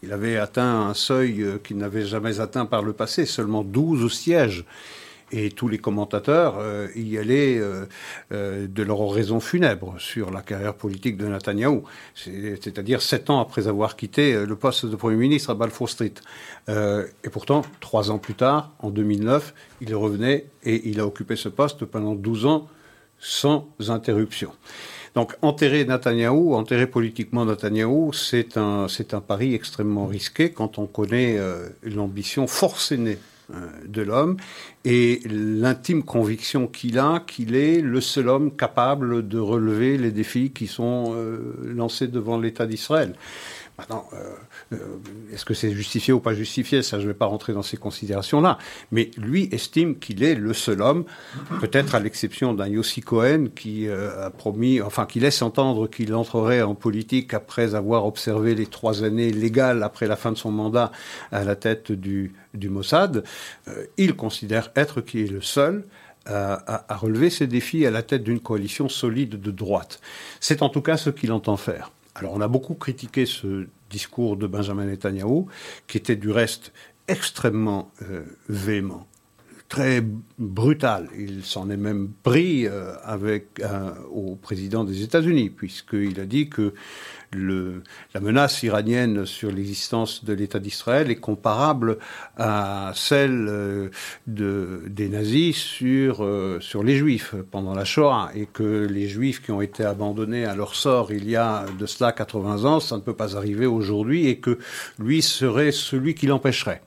Il 0.03 0.12
avait 0.12 0.37
atteint 0.37 0.89
un 0.89 0.95
seuil 0.95 1.47
qu'il 1.65 1.79
n'avait 1.79 2.05
jamais 2.05 2.41
atteint 2.41 2.67
par 2.67 2.83
le 2.83 2.93
passé, 2.93 3.25
seulement 3.25 3.62
12 3.62 4.12
sièges 4.12 4.65
et 5.33 5.51
tous 5.51 5.69
les 5.69 5.79
commentateurs 5.79 6.57
euh, 6.59 6.89
y 6.95 7.19
allaient 7.19 7.59
euh, 7.59 7.87
euh, 8.33 8.67
de 8.69 8.83
leur 8.83 9.11
raison 9.11 9.41
funèbre 9.41 9.95
sur 9.99 10.31
la 10.31 10.43
carrière 10.43 10.75
politique 10.75 11.17
de 11.17 11.27
Netanyahou, 11.27 11.85
c'est-à-dire 12.15 13.01
sept 13.01 13.31
ans 13.31 13.41
après 13.41 13.67
avoir 13.67 13.97
quitté 13.97 14.45
le 14.45 14.57
poste 14.57 14.87
de 14.87 14.95
Premier 14.95 15.17
ministre 15.17 15.51
à 15.51 15.55
Balfour 15.55 15.89
Street. 15.89 16.15
et 16.69 17.29
pourtant, 17.31 17.62
trois 17.81 18.11
ans 18.11 18.19
plus 18.19 18.35
tard, 18.35 18.73
en 18.79 18.91
2009, 18.91 19.55
il 19.81 19.95
revenait 19.95 20.47
et 20.65 20.89
il 20.89 21.01
a 21.01 21.07
occupé 21.07 21.37
ce 21.37 21.49
poste 21.49 21.85
pendant 21.85 22.15
12 22.15 22.47
ans 22.47 22.69
sans 23.19 23.69
interruption. 23.89 24.53
Donc 25.15 25.37
enterrer 25.43 25.85
Netanyahou, 25.85 26.55
enterrer 26.55 26.87
politiquement 26.87 27.45
Netanyahou, 27.45 28.12
c'est 28.12 28.57
un, 28.57 28.89
c'est 28.89 29.15
un 29.15 29.21
pari 29.21 29.55
extrêmement 29.55 30.07
risqué 30.07 30.53
quand 30.53 30.79
on 30.79 30.87
connaît 30.87 31.39
l'ambition 31.83 32.47
forcenée 32.47 33.19
de 33.87 34.02
l'homme 34.02 34.37
et 34.85 35.21
l'intime 35.26 36.02
conviction 36.02 36.66
qu'il 36.66 36.99
a 36.99 37.21
qu'il 37.26 37.54
est 37.54 37.80
le 37.80 38.00
seul 38.00 38.28
homme 38.28 38.56
capable 38.56 39.26
de 39.28 39.38
relever 39.38 39.99
les 39.99 40.11
défis 40.11 40.50
qui 40.50 40.66
sont 40.66 41.14
euh, 41.14 41.54
lancés 41.64 42.09
devant 42.09 42.38
l'État 42.38 42.66
d'Israël. 42.66 43.14
Maintenant, 43.79 44.07
euh, 44.73 44.76
est-ce 45.33 45.45
que 45.45 45.55
c'est 45.55 45.73
justifié 45.73 46.12
ou 46.12 46.21
pas 46.21 46.35
justifié? 46.35 46.83
Je 46.83 46.97
ne 46.97 47.07
vais 47.07 47.14
pas 47.14 47.26
rentrer 47.26 47.52
dans 47.52 47.62
ces 47.62 47.76
considérations-là. 47.76 48.59
Mais 48.91 49.11
lui 49.17 49.49
estime 49.50 49.99
qu'il 49.99 50.23
est 50.23 50.35
le 50.35 50.52
seul 50.52 50.83
homme, 50.83 51.05
peut-être 51.61 51.95
à 51.95 52.00
l'exception 52.00 52.55
d'un 52.55 52.69
Yossi 52.69 53.00
Cohen 53.00 53.47
qui 53.55 53.88
a 53.88 54.31
promis, 54.31 54.81
enfin, 54.81 55.07
qui 55.07 55.21
laisse 55.21 55.43
entendre 55.43 55.88
qu'il 55.88 56.14
entrerait 56.14 56.62
en 56.62 56.75
politique 56.75 57.35
après 57.35 57.75
avoir 57.75 58.07
observé 58.07 58.55
les 58.55 58.67
trois 58.67 59.05
années 59.05 59.31
légales 59.31 59.83
après 59.83 60.07
la 60.07 60.17
fin 60.17 60.33
de 60.33 60.37
son 60.37 60.50
mandat 60.50 60.93
à 61.31 61.45
la 61.45 61.57
tête 61.57 61.93
du, 61.93 62.33
Mossad, 62.55 63.25
euh, 63.69 63.87
il 63.97 64.14
considère 64.14 64.71
être 64.76 65.00
qui 65.00 65.23
est 65.23 65.31
le 65.31 65.41
seul 65.41 65.85
à, 66.26 66.87
relever 66.91 67.31
ces 67.31 67.49
défis 67.49 67.85
à 67.85 67.91
la 67.91 68.02
tête 68.02 68.23
d'une 68.23 68.38
coalition 68.38 68.88
solide 68.88 69.41
de 69.41 69.50
droite. 69.50 70.00
C'est 70.38 70.62
en 70.62 70.69
tout 70.69 70.81
cas 70.81 70.97
ce 70.97 71.11
qu'il 71.11 71.33
entend 71.33 71.57
faire. 71.57 71.91
Alors 72.23 72.35
on 72.35 72.41
a 72.41 72.47
beaucoup 72.47 72.75
critiqué 72.75 73.26
ce 73.26 73.67
discours 73.91 74.37
de 74.37 74.47
Benjamin 74.47 74.85
Netanyahu, 74.85 75.47
qui 75.88 75.97
était 75.99 76.14
du 76.14 76.31
reste 76.31 76.73
extrêmement 77.09 77.91
euh, 78.02 78.23
véhément 78.49 79.09
très 79.69 80.05
brutal. 80.38 81.09
Il 81.19 81.45
s'en 81.45 81.69
est 81.69 81.76
même 81.76 82.11
pris 82.23 82.69
euh, 82.69 82.95
avec 83.02 83.61
au 84.12 84.37
président 84.37 84.85
des 84.85 85.02
États-Unis, 85.02 85.50
puisqu'il 85.50 86.21
a 86.21 86.26
dit 86.26 86.49
que 86.49 86.75
le, 87.33 87.83
la 88.15 88.21
menace 88.21 88.62
iranienne 88.62 89.27
sur 89.27 89.51
l'existence 89.51 90.25
de 90.25 90.33
l'État 90.33 90.59
d'Israël 90.59 91.11
est 91.11 91.17
comparable 91.17 91.99
à 92.37 92.93
celle 92.95 93.47
euh, 93.49 93.89
de, 94.27 94.83
des 94.87 95.09
nazis 95.09 95.57
sur, 95.57 96.25
euh, 96.25 96.59
sur 96.61 96.83
les 96.83 96.97
Juifs 96.97 97.35
pendant 97.51 97.75
la 97.75 97.85
Shoah, 97.85 98.31
et 98.35 98.47
que 98.47 98.87
les 98.87 99.09
Juifs 99.09 99.43
qui 99.43 99.51
ont 99.51 99.61
été 99.61 99.85
abandonnés 99.85 100.45
à 100.45 100.55
leur 100.55 100.75
sort 100.75 101.12
il 101.12 101.29
y 101.29 101.37
a 101.37 101.67
de 101.79 101.87
cela 101.87 102.12
80 102.12 102.65
ans, 102.65 102.81
ça 102.81 102.97
ne 102.97 103.01
peut 103.01 103.15
pas 103.15 103.37
arriver 103.37 103.67
aujourd'hui, 103.67 104.27
et 104.29 104.39
que 104.39 104.59
lui 104.99 105.23
serait 105.23 105.73
celui 105.73 106.15
qui 106.15 106.27
l'empêcherait. 106.27 106.83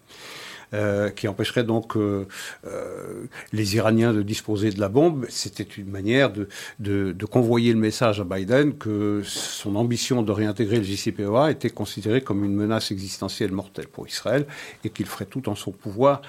Euh, 0.73 1.09
qui 1.11 1.27
empêcherait 1.27 1.63
donc 1.63 1.95
euh, 1.95 2.27
euh, 2.65 3.25
les 3.53 3.75
Iraniens 3.75 4.13
de 4.13 4.23
disposer 4.23 4.71
de 4.71 4.79
la 4.79 4.89
bombe. 4.89 5.25
C'était 5.29 5.63
une 5.63 5.89
manière 5.89 6.31
de, 6.31 6.47
de, 6.79 7.25
convoyer 7.25 7.71
le 7.71 7.79
message 7.79 8.19
à 8.19 8.23
Biden 8.23 8.75
que 8.75 9.21
son 9.23 9.75
ambition 9.75 10.23
de 10.23 10.31
réintégrer 10.31 10.77
le 10.77 10.83
JCPOA 10.83 11.51
était 11.51 11.69
considérée 11.69 12.21
comme 12.21 12.43
une 12.43 12.55
menace 12.55 12.91
existentielle 12.91 13.51
mortelle 13.51 13.87
pour 13.87 14.07
Israël 14.07 14.47
et 14.83 14.89
qu'il 14.89 15.05
ferait 15.05 15.25
tout 15.25 15.49
en 15.49 15.55
son 15.55 15.71
pouvoir 15.71 16.21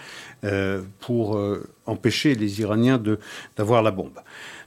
pour 1.00 1.40
empêcher 1.86 2.34
les 2.34 2.60
Iraniens 2.60 3.02
d'avoir 3.56 3.82
la 3.82 3.90
bombe. 3.90 4.20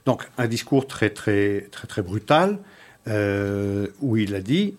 Donc 0.04 0.28
un 0.38 0.46
discours 0.46 0.86
très 0.86 1.10
très 1.10 1.68
très 1.70 1.86
très 1.86 2.02
brutal 2.02 2.58
où 3.06 4.16
il 4.16 4.34
a 4.34 4.40
dit 4.40 4.74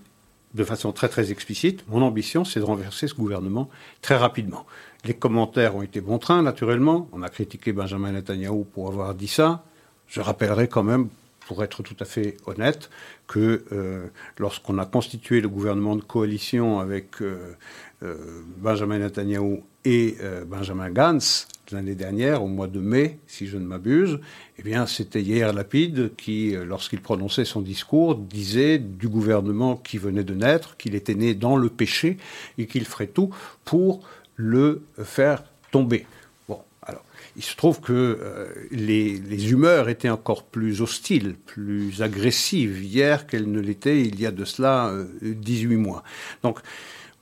de 0.54 0.64
façon 0.64 0.92
très 0.92 1.08
très 1.08 1.32
explicite, 1.32 1.84
mon 1.88 2.02
ambition, 2.02 2.44
c'est 2.44 2.60
de 2.60 2.66
renverser 2.66 3.08
ce 3.08 3.14
gouvernement 3.14 3.70
très 4.02 4.18
rapidement. 4.18 4.66
Les 5.06 5.14
commentaires 5.14 5.76
ont 5.76 5.82
été 5.82 6.02
bon 6.02 6.20
train, 6.20 6.42
naturellement. 6.44 7.10
On 7.12 7.24
a 7.24 7.30
critiqué 7.30 7.74
Benjamin 7.74 8.12
Netanyahu 8.12 8.66
pour 8.66 8.90
avoir 8.90 9.16
dit 9.16 9.28
ça. 9.28 9.64
Je 10.08 10.20
rappellerai 10.22 10.68
quand 10.68 10.84
même, 10.84 11.08
pour 11.48 11.64
être 11.64 11.82
tout 11.82 11.96
à 12.00 12.06
fait 12.06 12.38
honnête, 12.46 12.90
que 13.28 13.64
euh, 13.72 14.08
lorsqu'on 14.38 14.78
a 14.78 14.86
constitué 14.86 15.42
le 15.42 15.50
gouvernement 15.50 15.96
de 15.96 16.02
coalition 16.02 16.80
avec 16.80 17.22
euh, 17.22 17.56
Benjamin 18.58 19.00
Netanyahu 19.00 19.62
et 19.86 20.18
Benjamin 20.48 20.90
Gantz 20.90 21.48
l'année 21.72 21.96
dernière, 21.96 22.44
au 22.44 22.48
mois 22.48 22.68
de 22.68 22.80
mai, 22.80 23.20
si 23.28 23.48
je 23.48 23.58
ne 23.58 23.66
m'abuse, 23.66 24.20
eh 24.58 24.64
bien, 24.64 24.86
c'était 24.86 25.22
Yair 25.22 25.54
Lapide 25.54 26.12
qui, 26.16 26.56
lorsqu'il 26.66 27.02
prononçait 27.02 27.46
son 27.46 27.62
discours, 27.62 28.16
disait 28.16 28.78
du 28.78 29.08
gouvernement 29.08 29.76
qui 29.76 29.98
venait 29.98 30.24
de 30.24 30.34
naître 30.34 30.78
qu'il 30.78 30.96
était 30.96 31.16
né 31.16 31.34
dans 31.34 31.58
le 31.58 31.70
péché 31.70 32.18
et 32.58 32.68
qu'il 32.68 32.86
ferait 32.86 33.08
tout 33.08 33.34
pour 33.66 34.02
le 34.36 34.82
faire 35.04 35.44
tomber. 35.72 36.06
Bon, 36.48 36.60
alors, 36.82 37.04
il 37.36 37.44
se 37.44 37.56
trouve 37.56 37.80
que 37.80 37.94
euh, 37.94 38.48
les, 38.72 39.52
humeurs 39.52 39.90
étaient 39.90 40.10
encore 40.10 40.44
plus 40.44 40.82
hostiles, 40.82 41.36
plus 41.46 42.02
agressives 42.02 42.84
hier 42.84 43.28
qu'elles 43.28 43.50
ne 43.50 43.60
l'étaient 43.60 44.02
il 44.02 44.20
y 44.20 44.26
a 44.26 44.32
de 44.32 44.46
cela 44.46 44.94
18 45.22 45.74
euh, 45.74 45.78
mois. 45.78 46.04
Donc, 46.44 46.60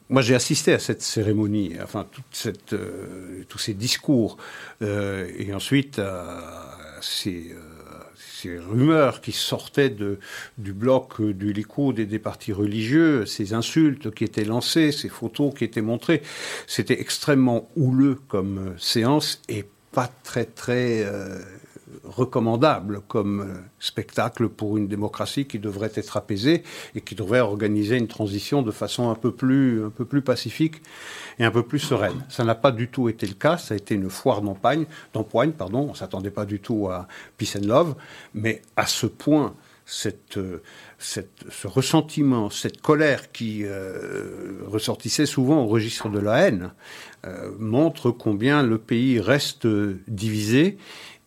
moi, 0.10 0.22
j'ai 0.22 0.36
assisté 0.36 0.74
à 0.74 0.80
cette 0.80 1.02
cérémonie, 1.02 1.74
enfin, 1.84 2.06
toute 2.12 2.26
cette, 2.32 2.74
euh, 2.74 3.44
tous 3.48 3.60
ces 3.60 3.74
discours, 3.74 4.38
et 4.82 5.54
ensuite 5.54 6.00
à 6.00 6.78
ces 7.02 7.56
ces 8.42 8.58
rumeurs 8.58 9.22
qui 9.22 9.32
sortaient 9.32 9.94
du 10.58 10.74
bloc 10.74 11.22
du 11.22 11.52
Likoud 11.52 12.00
et 12.00 12.06
des 12.06 12.20
partis 12.20 12.54
religieux, 12.54 13.26
ces 13.26 13.54
insultes 13.54 14.12
qui 14.12 14.24
étaient 14.24 14.46
lancées, 14.46 14.92
ces 14.92 15.10
photos 15.10 15.54
qui 15.54 15.66
étaient 15.66 15.82
montrées, 15.82 16.22
c'était 16.66 17.02
extrêmement 17.02 17.70
houleux 17.76 18.18
comme 18.28 18.58
euh, 18.60 18.78
séance 18.78 19.42
et 19.50 19.66
pas 19.92 20.10
très 20.24 20.46
très 20.46 21.04
euh, 21.04 21.40
recommandable 22.10 23.02
comme 23.08 23.42
euh, 23.42 23.54
spectacle 23.80 24.50
pour 24.50 24.78
une 24.78 24.88
démocratie 24.88 25.46
qui 25.46 25.60
devrait 25.60 25.92
être 25.96 26.18
apaisée 26.18 26.64
et 26.96 27.02
qui 27.02 27.16
devrait 27.16 27.40
organiser 27.40 27.98
une 27.98 28.08
transition 28.08 28.62
de 28.62 28.72
façon 28.72 29.10
un 29.10 29.16
peu 29.16 29.32
plus, 29.32 29.86
un 29.86 29.90
peu 29.90 30.06
plus 30.06 30.22
pacifique 30.22 30.82
et 31.38 31.46
un 31.46 31.52
peu 31.52 31.64
plus 31.64 31.80
sereine. 31.80 32.26
Ça 32.30 32.44
n'a 32.44 32.56
pas 32.56 32.72
du 32.72 32.90
tout 32.90 33.10
été 33.10 33.28
le 33.28 33.34
cas, 33.34 33.58
ça 33.58 33.74
a 33.74 33.78
été 33.78 33.96
une 33.96 34.10
foire 34.10 34.42
d'empoigne, 34.42 34.86
d'empoigne 35.14 35.52
pardon. 35.52 35.86
on 35.88 35.92
ne 35.92 35.98
s'attendait 35.98 36.32
pas 36.32 36.46
du 36.46 36.60
tout 36.60 36.88
à 36.90 37.08
Peace 37.38 37.56
and 37.58 37.68
Love, 37.68 37.96
mais 38.34 38.62
à 38.76 38.86
ce 38.88 39.06
point, 39.06 39.56
cette, 39.86 40.38
euh, 40.38 40.62
ce 41.00 41.68
ressentiment, 41.68 42.50
cette 42.50 42.82
colère 42.82 43.32
qui 43.32 43.62
euh, 43.64 44.60
ressortissait 44.68 45.26
souvent 45.26 45.64
au 45.64 45.68
registre 45.68 46.10
de 46.10 46.20
la 46.20 46.48
haine, 46.48 46.72
montre 47.60 48.12
combien 48.12 48.64
le 48.64 48.78
pays 48.78 49.20
reste 49.20 49.68
divisé 50.08 50.78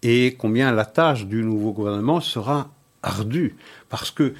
et 0.02 0.34
combien 0.38 0.72
la 0.72 0.84
tâche 0.84 1.26
du 1.26 1.42
nouveau 1.42 1.72
gouvernement 1.72 2.20
sera 2.20 2.70
ardue. 3.02 3.56
Parce 3.88 4.10
que 4.10 4.34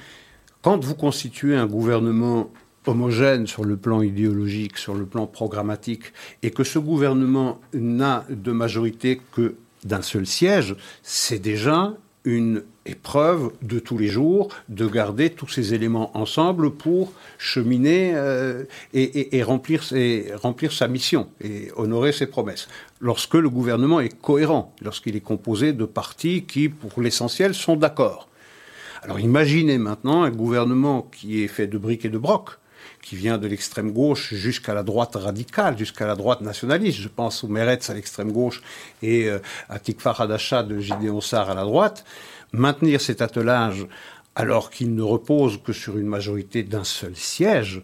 quand 0.61 0.83
vous 0.83 0.95
constituez 0.95 1.55
un 1.55 1.65
gouvernement 1.65 2.49
homogène 2.85 3.47
sur 3.47 3.63
le 3.63 3.77
plan 3.77 4.01
idéologique, 4.01 4.77
sur 4.77 4.93
le 4.93 5.05
plan 5.05 5.25
programmatique, 5.27 6.13
et 6.41 6.51
que 6.51 6.63
ce 6.63 6.79
gouvernement 6.79 7.59
n'a 7.73 8.25
de 8.29 8.51
majorité 8.51 9.21
que 9.33 9.55
d'un 9.83 10.01
seul 10.01 10.25
siège, 10.25 10.75
c'est 11.01 11.39
déjà 11.39 11.93
une 12.25 12.63
épreuve 12.85 13.51
de 13.61 13.79
tous 13.79 13.97
les 13.97 14.07
jours 14.07 14.49
de 14.69 14.87
garder 14.87 15.29
tous 15.29 15.47
ces 15.47 15.73
éléments 15.73 16.15
ensemble 16.17 16.71
pour 16.71 17.13
cheminer 17.37 18.13
euh, 18.15 18.63
et, 18.93 19.43
remplir, 19.43 19.83
remplir 20.35 20.71
sa 20.71 20.87
mission 20.87 21.29
et 21.41 21.69
honorer 21.75 22.11
ses 22.11 22.27
promesses. 22.27 22.67
Lorsque 22.99 23.35
le 23.35 23.49
gouvernement 23.49 23.99
est 23.99 24.19
cohérent, 24.21 24.73
lorsqu'il 24.81 25.15
est 25.15 25.21
composé 25.21 25.73
de 25.73 25.85
partis 25.85 26.43
qui, 26.43 26.69
pour 26.69 27.01
l'essentiel, 27.01 27.53
sont 27.53 27.75
d'accord. 27.75 28.27
Alors 29.01 29.19
imaginez 29.19 29.77
maintenant 29.77 30.23
un 30.23 30.31
gouvernement 30.31 31.01
qui 31.01 31.43
est 31.43 31.49
fait 31.49 31.67
de 31.67 31.77
briques 31.77 32.05
et 32.05 32.09
de 32.09 32.17
brocs, 32.17 32.51
qui 33.03 33.15
vient 33.15 33.37
de 33.37 33.47
l'extrême 33.47 33.91
gauche 33.91 34.33
jusqu'à 34.33 34.73
la 34.73 34.81
droite 34.81 35.15
radicale, 35.15 35.77
jusqu'à 35.77 36.07
la 36.07 36.15
droite 36.15 36.41
nationaliste. 36.41 36.99
Je 36.99 37.09
pense 37.09 37.43
au 37.43 37.47
Meretz 37.47 37.89
à 37.89 37.93
l'extrême 37.93 38.31
gauche 38.31 38.61
et 39.01 39.29
euh, 39.29 39.39
à 39.69 39.77
Tikva 39.77 40.15
Hadasha 40.17 40.63
de 40.63 40.79
Gideon 40.79 41.21
Sar 41.21 41.49
à 41.49 41.53
la 41.53 41.63
droite. 41.63 42.05
Maintenir 42.53 43.01
cet 43.01 43.21
attelage 43.21 43.85
alors 44.35 44.71
qu'il 44.71 44.95
ne 44.95 45.03
repose 45.03 45.61
que 45.61 45.73
sur 45.73 45.97
une 45.97 46.07
majorité 46.07 46.63
d'un 46.63 46.83
seul 46.83 47.15
siège, 47.15 47.81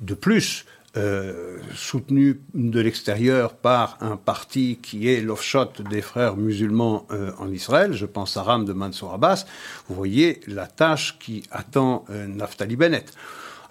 de 0.00 0.14
plus, 0.14 0.64
euh, 0.96 1.58
soutenu 1.74 2.40
de 2.52 2.80
l'extérieur 2.80 3.54
par 3.54 3.96
un 4.00 4.16
parti 4.16 4.78
qui 4.82 5.08
est 5.08 5.20
l'offshot 5.20 5.70
des 5.88 6.02
frères 6.02 6.36
musulmans 6.36 7.06
euh, 7.10 7.32
en 7.38 7.50
Israël, 7.50 7.92
je 7.92 8.06
pense 8.06 8.36
à 8.36 8.42
Ram 8.42 8.64
de 8.64 8.72
Mansour 8.72 9.14
Abbas, 9.14 9.44
vous 9.88 9.94
voyez 9.94 10.40
la 10.48 10.66
tâche 10.66 11.16
qui 11.18 11.44
attend 11.50 12.04
Naftali 12.10 12.76
Bennett. 12.76 13.14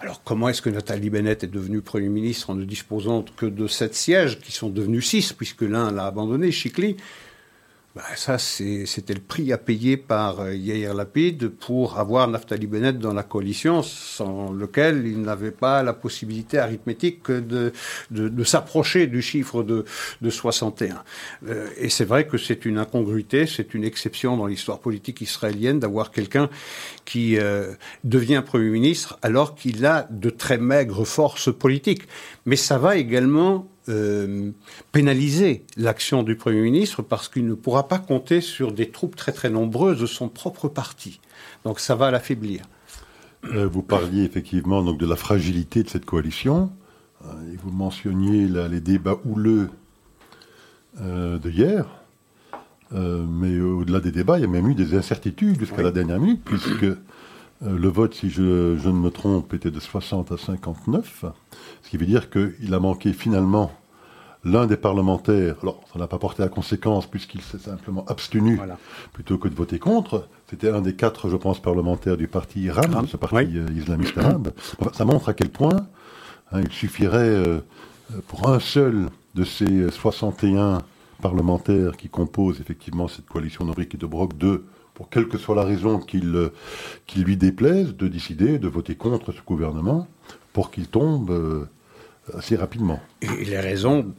Alors 0.02 0.20
comment 0.24 0.48
est-ce 0.48 0.60
que 0.60 0.68
Nathalie 0.68 1.10
Bennett 1.10 1.44
est 1.44 1.46
devenue 1.46 1.80
Premier 1.80 2.08
ministre 2.08 2.50
en 2.50 2.56
ne 2.56 2.64
disposant 2.64 3.24
que 3.36 3.46
de 3.46 3.68
sept 3.68 3.94
sièges, 3.94 4.40
qui 4.40 4.50
sont 4.50 4.68
devenus 4.68 5.06
six, 5.06 5.32
puisque 5.32 5.62
l'un 5.62 5.92
l'a 5.92 6.06
abandonné, 6.06 6.50
Chikli 6.50 6.96
bah, 7.94 8.02
ça, 8.16 8.38
c'était 8.38 9.12
le 9.12 9.20
prix 9.20 9.52
à 9.52 9.58
payer 9.58 9.98
par 9.98 10.40
euh, 10.40 10.54
Yair 10.54 10.94
Lapid 10.94 11.48
pour 11.48 11.98
avoir 11.98 12.26
Naftali 12.26 12.66
Bennett 12.66 12.98
dans 12.98 13.12
la 13.12 13.22
coalition, 13.22 13.82
sans 13.82 14.50
lequel 14.50 15.06
il 15.06 15.20
n'avait 15.20 15.50
pas 15.50 15.82
la 15.82 15.92
possibilité 15.92 16.58
arithmétique 16.58 17.30
de, 17.30 17.72
de, 18.10 18.28
de 18.30 18.44
s'approcher 18.44 19.06
du 19.08 19.20
chiffre 19.20 19.62
de, 19.62 19.84
de 20.22 20.30
61. 20.30 21.04
Euh, 21.46 21.68
et 21.76 21.90
c'est 21.90 22.06
vrai 22.06 22.26
que 22.26 22.38
c'est 22.38 22.64
une 22.64 22.78
incongruité, 22.78 23.46
c'est 23.46 23.74
une 23.74 23.84
exception 23.84 24.38
dans 24.38 24.46
l'histoire 24.46 24.78
politique 24.78 25.20
israélienne 25.20 25.78
d'avoir 25.78 26.12
quelqu'un 26.12 26.48
qui 27.04 27.38
euh, 27.38 27.74
devient 28.04 28.42
Premier 28.44 28.70
ministre 28.70 29.18
alors 29.20 29.54
qu'il 29.54 29.84
a 29.84 30.06
de 30.10 30.30
très 30.30 30.56
maigres 30.56 31.06
forces 31.06 31.52
politiques. 31.54 32.04
Mais 32.46 32.56
ça 32.56 32.78
va 32.78 32.96
également 32.96 33.68
euh, 33.88 34.52
pénaliser 34.92 35.64
l'action 35.76 36.22
du 36.22 36.36
Premier 36.36 36.60
ministre 36.60 37.02
parce 37.02 37.28
qu'il 37.28 37.46
ne 37.46 37.54
pourra 37.54 37.88
pas 37.88 37.98
compter 37.98 38.40
sur 38.40 38.70
des 38.70 38.90
troupes 38.90 39.16
très 39.16 39.32
très 39.32 39.50
nombreuses 39.50 40.00
de 40.00 40.06
son 40.06 40.28
propre 40.28 40.68
parti. 40.68 41.20
Donc 41.64 41.80
ça 41.80 41.96
va 41.96 42.12
l'affaiblir. 42.12 42.62
Euh, 43.44 43.66
vous 43.66 43.82
parliez 43.82 44.22
effectivement 44.22 44.84
donc 44.84 44.98
de 44.98 45.06
la 45.06 45.16
fragilité 45.16 45.82
de 45.82 45.88
cette 45.88 46.04
coalition. 46.04 46.70
Euh, 47.24 47.52
et 47.52 47.56
vous 47.56 47.72
mentionniez 47.72 48.46
là, 48.46 48.68
les 48.68 48.80
débats 48.80 49.18
houleux 49.24 49.68
de 51.00 51.50
hier. 51.50 51.86
mais 52.92 53.58
au-delà 53.58 54.00
des 54.00 54.12
débats, 54.12 54.38
il 54.38 54.42
y 54.42 54.44
a 54.44 54.48
même 54.48 54.68
eu 54.68 54.74
des 54.74 54.94
incertitudes 54.94 55.58
jusqu'à 55.58 55.82
la 55.82 55.90
dernière 55.90 56.20
minute, 56.20 56.42
puisque 56.44 56.84
le 57.64 57.88
vote, 57.88 58.14
si 58.14 58.30
je, 58.30 58.76
je, 58.76 58.88
ne 58.88 58.98
me 58.98 59.10
trompe, 59.10 59.54
était 59.54 59.70
de 59.70 59.80
60 59.80 60.32
à 60.32 60.36
59 60.36 61.24
qui 61.92 61.98
veut 61.98 62.06
dire 62.06 62.30
qu'il 62.30 62.72
a 62.72 62.80
manqué 62.80 63.12
finalement 63.12 63.70
l'un 64.44 64.66
des 64.66 64.78
parlementaires. 64.78 65.56
Alors, 65.62 65.82
ça 65.92 65.98
n'a 65.98 66.06
pas 66.06 66.18
porté 66.18 66.42
à 66.42 66.48
conséquence 66.48 67.06
puisqu'il 67.06 67.42
s'est 67.42 67.58
simplement 67.58 68.04
abstenu 68.06 68.58
plutôt 69.12 69.36
que 69.36 69.48
de 69.48 69.54
voter 69.54 69.78
contre. 69.78 70.26
C'était 70.48 70.70
un 70.70 70.80
des 70.80 70.94
quatre, 70.94 71.28
je 71.28 71.36
pense, 71.36 71.60
parlementaires 71.60 72.16
du 72.16 72.28
parti 72.28 72.70
RAM, 72.70 73.06
ce 73.06 73.18
parti 73.18 73.58
euh, 73.58 73.66
islamiste 73.76 74.16
arabe. 74.16 74.52
ça 74.92 75.04
montre 75.04 75.28
à 75.28 75.34
quel 75.34 75.50
point 75.50 75.86
hein, 76.50 76.60
il 76.62 76.72
suffirait 76.72 77.18
euh, 77.18 77.60
pour 78.26 78.48
un 78.48 78.58
seul 78.58 79.10
de 79.34 79.44
ces 79.44 79.90
61 79.90 80.78
parlementaires 81.20 81.96
qui 81.96 82.08
composent 82.08 82.60
effectivement 82.60 83.08
cette 83.08 83.26
coalition 83.26 83.64
de 83.64 83.80
et 83.80 83.96
de 83.96 84.06
Broc 84.06 84.36
de 84.36 84.64
pour 84.94 85.08
quelle 85.08 85.28
que 85.28 85.38
soit 85.38 85.56
la 85.56 85.64
raison 85.64 85.98
qu'il 85.98 86.34
euh, 86.36 86.52
lui 87.16 87.36
déplaise, 87.36 87.94
de 87.96 88.08
décider 88.08 88.58
de 88.58 88.68
voter 88.68 88.94
contre 88.94 89.32
ce 89.32 89.40
gouvernement 89.42 90.06
pour 90.52 90.70
qu'il 90.70 90.88
tombe 90.88 91.66
assez 92.34 92.56
rapidement. 92.56 93.00
Et 93.20 93.44
les 93.44 93.58
raisons, 93.58 94.12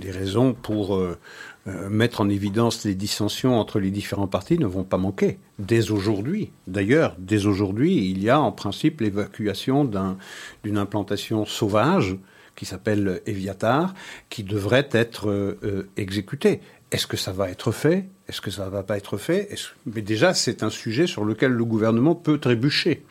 les, 0.00 0.10
raisons 0.10 0.52
pour 0.52 0.96
euh, 0.96 1.18
euh, 1.66 1.88
mettre 1.88 2.20
en 2.20 2.28
évidence 2.28 2.84
les 2.84 2.94
dissensions 2.94 3.58
entre 3.58 3.80
les 3.80 3.90
différents 3.90 4.26
partis 4.26 4.58
ne 4.58 4.66
vont 4.66 4.84
pas 4.84 4.98
manquer. 4.98 5.38
Dès 5.58 5.90
aujourd'hui, 5.90 6.50
d'ailleurs, 6.66 7.16
dès 7.18 7.46
aujourd'hui, 7.46 8.10
il 8.10 8.22
y 8.22 8.28
a 8.28 8.40
en 8.40 8.52
principe 8.52 9.00
l'évacuation 9.00 9.84
d'une 9.84 10.78
implantation 10.78 11.46
sauvage 11.46 12.16
qui 12.54 12.66
s'appelle 12.66 13.22
Eviatar, 13.24 13.94
qui 14.28 14.44
devrait 14.44 14.88
être 14.92 15.30
euh, 15.30 15.88
exécutée. 15.96 16.60
Est-ce 16.92 17.06
que 17.06 17.16
ça 17.16 17.32
va 17.32 17.48
être 17.50 17.72
fait? 17.72 18.04
Est-ce 18.28 18.42
que 18.42 18.50
ça 18.50 18.66
ne 18.66 18.70
va 18.70 18.82
pas 18.82 18.98
être 18.98 19.16
fait? 19.16 19.48
Mais 19.86 20.02
déjà, 20.02 20.34
c'est 20.34 20.62
un 20.62 20.68
sujet 20.70 21.06
sur 21.06 21.24
lequel 21.24 21.52
le 21.52 21.64
gouvernement 21.64 22.14
peut 22.14 22.38
trébucher. 22.38 23.02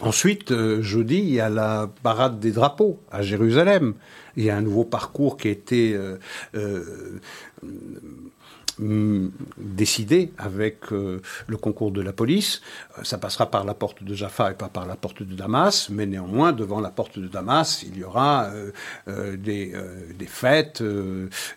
Ensuite, 0.00 0.52
euh, 0.52 0.82
jeudi, 0.82 1.18
il 1.18 1.30
y 1.30 1.40
a 1.40 1.48
la 1.48 1.90
parade 2.02 2.38
des 2.38 2.52
drapeaux 2.52 3.00
à 3.10 3.22
Jérusalem. 3.22 3.94
Il 4.36 4.44
y 4.44 4.50
a 4.50 4.56
un 4.56 4.60
nouveau 4.60 4.84
parcours 4.84 5.38
qui 5.38 5.48
a 5.48 5.50
été 5.50 5.94
euh, 5.94 6.18
euh, 6.54 7.18
décidé 8.80 10.32
avec 10.38 10.92
euh, 10.92 11.20
le 11.46 11.56
concours 11.56 11.90
de 11.90 12.00
la 12.00 12.12
police. 12.12 12.62
Euh, 12.98 13.04
ça 13.04 13.18
passera 13.18 13.50
par 13.50 13.64
la 13.64 13.74
porte 13.74 14.02
de 14.02 14.14
Jaffa 14.14 14.50
et 14.50 14.54
pas 14.54 14.68
par 14.68 14.86
la 14.86 14.96
porte 14.96 15.22
de 15.22 15.34
Damas, 15.34 15.88
mais 15.90 16.06
néanmoins, 16.06 16.52
devant 16.52 16.80
la 16.80 16.90
porte 16.90 17.18
de 17.18 17.28
Damas, 17.28 17.84
il 17.86 17.98
y 17.98 18.04
aura 18.04 18.50
euh, 19.08 19.36
des, 19.36 19.74
des, 20.18 20.26
fêtes, 20.26 20.82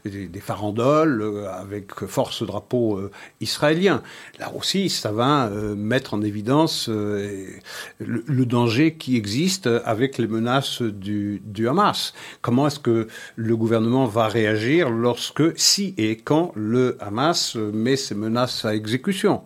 des, 0.05 0.39
farandoles 0.39 1.47
avec 1.47 1.93
force 2.05 2.43
drapeau 2.43 3.09
israélien. 3.39 4.01
Là 4.39 4.51
aussi, 4.53 4.89
ça 4.89 5.11
va 5.11 5.49
mettre 5.49 6.13
en 6.13 6.21
évidence 6.21 6.89
le, 6.89 7.59
le, 7.99 8.45
danger 8.45 8.95
qui 8.95 9.15
existe 9.15 9.67
avec 9.67 10.17
les 10.17 10.27
menaces 10.27 10.81
du, 10.81 11.41
du 11.45 11.67
Hamas. 11.67 12.13
Comment 12.41 12.67
est-ce 12.67 12.79
que 12.79 13.07
le 13.35 13.55
gouvernement 13.55 14.05
va 14.05 14.27
réagir 14.27 14.89
lorsque, 14.89 15.57
si 15.57 15.93
et 15.97 16.17
quand 16.17 16.51
le 16.55 16.97
Hamas 16.99 17.12
Hamas 17.13 17.55
met 17.55 17.95
ses 17.95 18.15
menaces 18.15 18.65
à 18.65 18.73
exécution. 18.73 19.43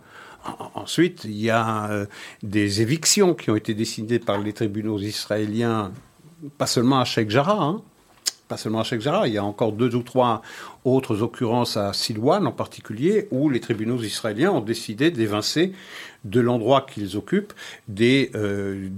Ensuite, 0.73 1.25
il 1.25 1.37
y 1.37 1.49
a 1.49 1.89
euh, 1.91 2.05
des 2.41 2.81
évictions 2.81 3.33
qui 3.33 3.51
ont 3.51 3.57
été 3.57 3.73
décidées 3.73 4.19
par 4.19 4.37
les 4.37 4.53
tribunaux 4.53 4.97
israéliens, 4.97 5.91
pas 6.57 6.67
seulement 6.67 7.01
à 7.01 7.05
Sheikh 7.05 7.29
Jarrah, 7.29 7.61
hein. 7.61 7.81
pas 8.47 8.55
seulement 8.55 8.79
à 8.79 8.83
Sheikh 8.85 9.01
Jarrah, 9.01 9.27
il 9.27 9.33
y 9.33 9.37
a 9.37 9.43
encore 9.43 9.73
deux 9.73 9.93
ou 9.95 10.03
trois 10.03 10.41
autres 10.95 11.21
occurrences 11.21 11.77
à 11.77 11.93
Silwan 11.93 12.47
en 12.47 12.51
particulier, 12.51 13.27
où 13.31 13.49
les 13.49 13.59
tribunaux 13.59 14.01
israéliens 14.01 14.51
ont 14.51 14.61
décidé 14.61 15.11
d'évincer 15.11 15.73
de 16.23 16.39
l'endroit 16.39 16.85
qu'ils 16.91 17.17
occupent 17.17 17.53
des, 17.87 18.31
euh, 18.35 18.89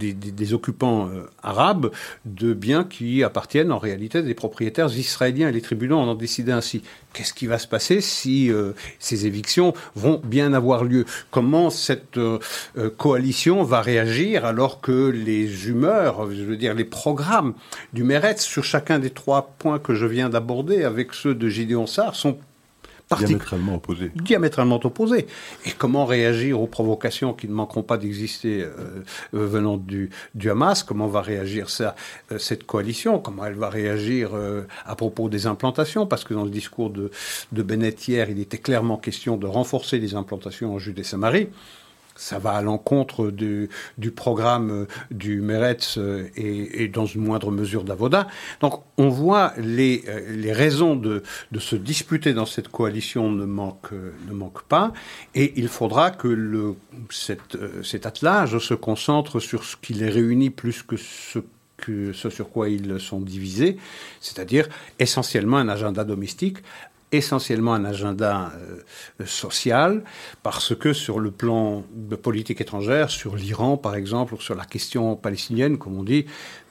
occupants 0.52 1.10
euh, 1.10 1.30
arabes 1.44 1.92
de 2.26 2.54
biens 2.54 2.84
qui 2.84 3.24
appartiennent 3.24 3.72
en 3.72 3.78
réalité 3.78 4.24
des 4.24 4.34
propriétaires 4.34 4.88
israéliens. 4.88 5.52
Les 5.52 5.62
tribunaux 5.62 5.98
en 5.98 6.08
ont 6.08 6.16
décidé 6.16 6.52
ainsi. 6.52 6.82
Qu'est-ce 7.14 7.34
qui 7.34 7.48
va 7.48 7.60
se 7.60 7.68
passer 7.68 8.02
si 8.02 8.52
euh, 8.52 8.74
ces 9.00 9.26
évictions 9.26 9.74
vont 9.96 10.22
bien 10.24 10.54
avoir 10.54 10.84
lieu? 10.84 11.06
Comment 11.32 11.70
cette 11.70 12.20
coalition 12.98 13.64
va 13.64 13.82
réagir 13.82 14.46
alors 14.46 14.82
que 14.82 15.10
les 15.10 15.68
humeurs, 15.68 16.32
je 16.32 16.44
veux 16.44 16.58
dire 16.58 16.74
les 16.74 16.86
programmes 16.86 17.54
du 17.94 18.04
Meretz 18.04 18.42
sur 18.42 18.64
chacun 18.64 19.00
des 19.00 19.10
trois 19.10 19.54
points 19.60 19.80
que 19.80 19.94
je 19.94 20.06
viens 20.06 20.30
d'aborder 20.30 20.84
avec 20.84 21.14
ceux 21.14 21.36
de 21.36 21.50
Gideon 21.50 21.79
Sont 21.88 22.38
diamétralement 23.18 23.76
opposés. 23.76 24.12
Diamétralement 24.16 24.80
opposés. 24.84 25.28
Et 25.66 25.72
comment 25.72 26.06
réagir 26.06 26.62
aux 26.62 26.68
provocations 26.68 27.34
qui 27.34 27.48
ne 27.48 27.54
manqueront 27.54 27.84
pas 27.84 27.98
d'exister 27.98 28.62
euh, 28.62 29.04
euh, 29.34 29.46
venant 29.46 29.78
du, 29.78 30.10
du, 30.36 30.50
Hamas? 30.50 30.84
Comment 30.84 31.08
va 31.08 31.22
réagir 31.22 31.70
ça, 31.70 31.96
euh, 32.32 32.38
cette 32.38 32.66
coalition? 32.66 33.20
Comment 33.20 33.46
elle 33.46 33.56
va 33.56 33.70
réagir 33.70 34.32
à 34.86 34.96
propos 34.96 35.30
des 35.30 35.48
implantations? 35.48 36.06
Parce 36.06 36.24
que 36.24 36.34
dans 36.34 36.44
le 36.44 36.50
discours 36.50 36.90
de, 36.90 37.12
de 37.52 37.64
Bennett 37.64 38.08
hier, 38.08 38.30
il 38.30 38.40
était 38.40 38.58
clairement 38.58 38.98
question 38.98 39.38
de 39.38 39.48
renforcer 39.48 40.00
les 40.00 40.16
implantations 40.16 40.74
en 40.74 40.80
Judée-Samarie 40.80 41.50
ça 42.20 42.38
va 42.38 42.52
à 42.52 42.62
l'encontre 42.62 43.32
du, 43.32 43.70
programme 44.12 44.72
euh, 44.72 44.86
du 45.10 45.40
Meretz 45.40 45.98
euh, 45.98 46.28
et, 46.36 46.84
et, 46.84 46.88
dans 46.90 47.06
une 47.06 47.24
moindre 47.24 47.50
mesure 47.50 47.86
d'Avoda. 47.86 48.28
Donc 48.60 48.84
on 48.98 49.08
voit 49.08 49.54
les, 49.58 50.04
euh, 50.08 50.36
les 50.36 50.52
raisons 50.52 50.98
de, 50.98 51.24
de, 51.52 51.60
se 51.60 51.78
disputer 51.78 52.34
dans 52.34 52.46
cette 52.46 52.68
coalition 52.68 53.32
ne 53.32 53.46
manquent, 53.46 53.94
ne 54.28 54.34
manquent 54.34 54.64
pas 54.64 54.92
et 55.34 55.54
il 55.56 55.70
faudra 55.70 56.12
que 56.12 56.28
le, 56.28 56.76
cette, 57.10 57.58
cet 57.84 58.06
attelage 58.06 58.58
se 58.58 58.74
concentre 58.74 59.40
sur 59.40 59.64
ce 59.64 59.78
qui 59.78 59.94
les 59.94 60.10
réunit 60.10 60.50
plus 60.50 60.84
que 60.84 60.98
ce 60.98 61.40
que 61.80 62.12
ce 62.12 62.30
sur 62.30 62.50
quoi 62.50 62.68
ils 62.68 63.00
sont 63.00 63.22
divisés, 63.22 63.78
c'est-à-dire 64.20 64.68
essentiellement 65.00 65.58
un 65.58 65.70
agenda 65.70 66.04
domestique 66.04 66.58
essentiellement 67.12 67.74
un 67.74 67.86
agenda 67.86 68.52
euh, 68.56 69.26
social, 69.26 70.04
parce 70.44 70.76
que 70.76 70.94
sur 70.94 71.20
le 71.20 71.32
plan 71.32 71.84
de 71.94 72.16
politique 72.16 72.62
étrangère, 72.62 73.10
sur 73.10 73.36
l'Iran 73.36 73.78
par 73.78 73.96
exemple, 73.96 74.36
ou 74.36 74.40
sur 74.40 74.56
la 74.56 74.66
question 74.66 75.16
palestinienne, 75.16 75.78
comme 75.78 75.98
on 75.98 76.04
dit, 76.04 76.26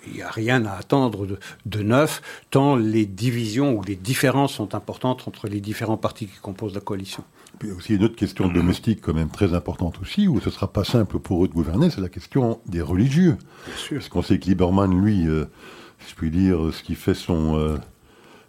il 0.06 0.14
n'y 0.14 0.22
a 0.22 0.30
rien 0.30 0.64
à 0.64 0.72
attendre 0.72 1.26
de, 1.26 1.38
de, 1.66 1.82
neuf, 1.82 2.22
tant 2.50 2.76
les 2.76 3.04
divisions 3.04 3.74
ou 3.74 3.82
les 3.82 3.96
différences 3.96 4.54
sont 4.54 4.74
importantes 4.74 5.26
entre 5.26 5.48
les 5.48 5.60
différents 5.60 5.96
partis 5.96 6.26
qui 6.26 6.38
composent 6.38 6.74
la 6.74 6.80
coalition. 6.80 7.24
Il 7.62 7.68
y 7.68 7.72
a 7.72 7.74
aussi 7.74 7.94
une 7.94 8.04
autre 8.04 8.16
question 8.16 8.48
domestique 8.48 9.00
quand 9.02 9.14
même 9.14 9.30
très 9.30 9.52
importante 9.54 10.00
aussi, 10.00 10.28
où 10.28 10.40
ce 10.40 10.46
ne 10.46 10.50
sera 10.52 10.72
pas 10.72 10.84
simple 10.84 11.18
pour 11.18 11.44
eux 11.44 11.48
de 11.48 11.52
gouverner, 11.52 11.90
c'est 11.90 12.00
la 12.00 12.08
question 12.08 12.60
des 12.66 12.80
religieux. 12.80 13.36
Bien 13.66 13.76
sûr. 13.76 13.96
Parce 13.96 14.08
qu'on 14.08 14.22
sait 14.22 14.38
que 14.38 14.46
Lieberman, 14.46 15.00
lui, 15.00 15.26
euh, 15.26 15.46
si 16.00 16.10
je 16.10 16.14
puis 16.14 16.30
dire, 16.30 16.58
ce 16.72 16.82
qui 16.82 16.94
fait 16.94 17.14
son, 17.14 17.58
euh, 17.58 17.76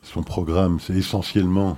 son 0.04 0.24
programme, 0.24 0.80
c'est 0.80 0.94
essentiellement 0.94 1.78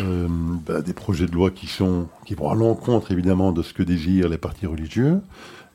euh, 0.00 0.26
bah, 0.66 0.80
des 0.80 0.92
projets 0.92 1.26
de 1.26 1.32
loi 1.32 1.50
qui, 1.50 1.66
sont, 1.66 2.08
qui 2.26 2.34
vont 2.34 2.50
à 2.50 2.54
l'encontre 2.54 3.12
évidemment 3.12 3.52
de 3.52 3.62
ce 3.62 3.72
que 3.72 3.82
désirent 3.82 4.28
les 4.28 4.38
partis 4.38 4.66
religieux. 4.66 5.20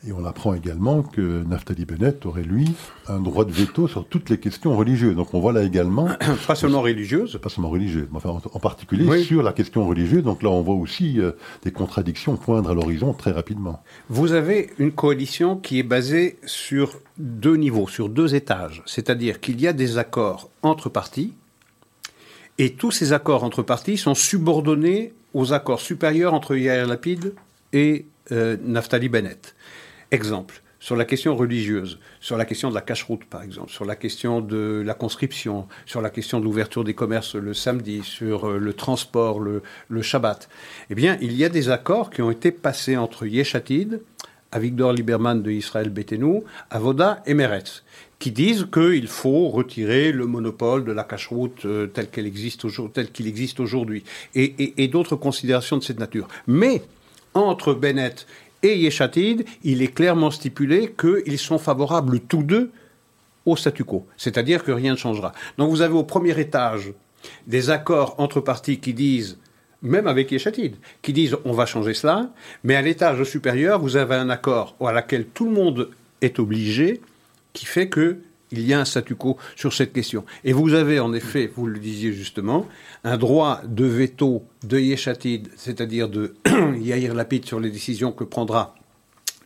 Et 0.08 0.12
on 0.12 0.26
apprend 0.26 0.54
également 0.54 1.02
que 1.02 1.44
Naftali 1.44 1.84
Bennett 1.84 2.26
aurait, 2.28 2.44
lui, 2.44 2.72
un 3.08 3.20
droit 3.20 3.46
de 3.46 3.52
veto 3.52 3.88
sur 3.88 4.06
toutes 4.08 4.30
les 4.30 4.40
questions 4.40 4.78
religieuses. 4.78 5.16
Donc 5.16 5.34
on 5.34 5.40
voit 5.40 5.54
là 5.54 5.64
également... 5.64 6.08
Pas 6.48 6.54
seulement 6.54 6.82
religieuses 6.82 7.40
Pas 7.42 7.50
seulement 7.50 7.70
religieuses, 7.70 8.08
mais 8.12 8.18
enfin, 8.18 8.30
en, 8.30 8.42
en 8.54 8.60
particulier 8.60 9.06
oui. 9.08 9.24
sur 9.24 9.42
la 9.42 9.54
question 9.54 9.88
religieuse. 9.88 10.24
Donc 10.24 10.44
là, 10.44 10.50
on 10.50 10.62
voit 10.62 10.76
aussi 10.76 11.20
euh, 11.20 11.32
des 11.64 11.72
contradictions 11.72 12.38
poindre 12.38 12.70
à 12.70 12.74
l'horizon 12.76 13.14
très 13.14 13.32
rapidement. 13.32 13.82
Vous 14.10 14.34
avez 14.34 14.70
une 14.78 14.92
coalition 14.92 15.58
qui 15.58 15.80
est 15.80 15.84
basée 15.84 16.38
sur 16.46 16.92
deux 17.18 17.56
niveaux, 17.56 17.88
sur 17.88 18.08
deux 18.08 18.36
étages. 18.36 18.84
C'est-à-dire 18.86 19.40
qu'il 19.40 19.60
y 19.60 19.68
a 19.68 19.74
des 19.74 19.98
accords 19.98 20.52
entre 20.62 20.90
partis, 20.90 21.34
et 22.58 22.74
tous 22.74 22.92
ces 22.92 23.14
accords 23.14 23.44
entre 23.44 23.64
partis 23.64 23.98
sont 23.98 24.16
subordonnés 24.16 25.14
aux 25.34 25.54
accords 25.54 25.82
supérieurs 25.82 26.34
entre 26.34 26.56
Yair 26.56 26.88
Lapid 26.88 27.34
et 27.74 28.06
euh, 28.32 28.58
Naftali 28.64 29.10
Bennett. 29.10 29.56
Exemple, 30.12 30.62
sur 30.80 30.96
la 30.96 31.06
question 31.06 31.36
religieuse, 31.36 32.00
sur 32.20 32.38
la 32.38 32.46
question 32.46 32.70
de 32.70 32.76
la 32.76 32.82
cache-route, 32.82 33.26
par 33.26 33.44
exemple, 33.44 33.72
sur 33.72 33.86
la 33.86 33.96
question 33.96 34.42
de 34.42 34.82
la 34.86 34.94
conscription, 34.94 35.68
sur 35.86 36.02
la 36.02 36.10
question 36.10 36.40
de 36.40 36.46
l'ouverture 36.46 36.84
des 36.84 36.94
commerces 36.94 37.36
le 37.36 37.54
samedi, 37.54 38.04
sur 38.04 38.48
euh, 38.48 38.58
le 38.58 38.74
transport, 38.74 39.40
le, 39.40 39.62
le, 39.90 40.02
Shabbat, 40.02 40.50
eh 40.90 40.96
bien, 40.96 41.18
il 41.22 41.34
y 41.34 41.44
a 41.44 41.50
des 41.50 41.70
accords 41.70 42.10
qui 42.10 42.22
ont 42.22 42.32
été 42.32 42.52
passés 42.52 42.98
entre 42.98 43.26
Yeshatid, 43.26 44.02
Avigdor 44.52 44.94
Lieberman 44.94 45.42
de 45.42 45.52
Israël 45.52 45.90
Betenu, 45.90 46.44
Avoda 46.70 47.22
et 47.26 47.34
Meretz, 47.34 47.84
qui 48.20 48.32
disent 48.32 48.68
qu'il 48.72 49.08
faut 49.08 49.50
retirer 49.50 50.12
le 50.12 50.26
monopole 50.26 50.86
de 50.86 50.92
la 50.92 51.04
cache-route 51.04 51.66
euh, 51.66 51.88
tel 51.88 52.10
qu'il 52.10 52.26
existe, 52.26 53.60
aujourd'hui, 53.60 54.04
et 54.34 54.88
d'autres 54.88 55.16
considérations 55.16 55.78
de 55.78 55.84
cette 55.84 56.00
nature. 56.00 56.28
Mais 56.48 56.82
entre 57.34 57.74
Bennett 57.74 58.26
et 58.64 58.78
Yeshatid, 58.78 59.46
il 59.64 59.82
est 59.82 59.94
clairement 59.94 60.32
stipulé 60.32 60.94
qu'ils 61.00 61.38
sont 61.38 61.60
favorables 61.60 62.20
tous 62.22 62.44
deux 62.44 62.72
au 63.46 63.56
statu 63.56 63.84
quo, 63.84 64.06
c'est-à-dire 64.18 64.64
que 64.64 64.72
rien 64.72 64.92
ne 64.94 64.98
changera. 64.98 65.32
Donc 65.58 65.70
vous 65.70 65.82
avez 65.82 65.94
au 65.94 66.04
premier 66.04 66.38
étage 66.40 66.94
des 67.46 67.70
accords 67.70 68.16
entre 68.18 68.42
partis 68.42 68.80
qui 68.80 68.94
disent, 68.94 69.38
même 69.82 70.08
avec 70.08 70.32
Yeshatid, 70.32 70.76
qui 71.02 71.14
disent 71.14 71.36
on 71.46 71.54
va 71.54 71.66
changer 71.66 71.94
cela, 71.94 72.32
mais 72.64 72.76
à 72.76 72.82
l'étage 72.82 73.24
supérieur, 73.24 73.80
vous 73.80 73.98
avez 73.98 74.16
un 74.16 74.30
accord 74.30 74.76
à 74.80 74.92
laquelle 74.92 75.26
tout 75.26 75.46
le 75.46 75.52
monde 75.52 75.90
est 76.22 76.40
obligé, 76.40 77.02
qui 77.54 77.66
fait 77.66 77.90
que 77.90 78.18
il 78.52 78.66
y 78.66 78.74
a 78.74 78.80
un 78.80 78.86
statu 78.86 79.16
quo 79.16 79.38
sur 79.56 79.74
cette 79.74 79.92
question. 79.92 80.24
Et 80.46 80.54
vous 80.54 80.74
avez 80.74 81.00
en 81.00 81.14
effet, 81.14 81.52
vous 81.54 81.68
le 81.68 81.80
disiez 81.80 82.14
justement, 82.14 82.66
un 83.04 83.18
droit 83.18 83.62
de 83.66 83.86
veto 83.86 84.44
de 84.64 84.80
Yeshatid, 84.80 85.50
c'est-à-dire 85.58 86.08
de 86.08 86.36
Yair 86.80 87.14
Lapid 87.14 87.46
sur 87.46 87.60
les 87.60 87.70
décisions 87.70 88.12
que 88.12 88.24
prendra 88.24 88.76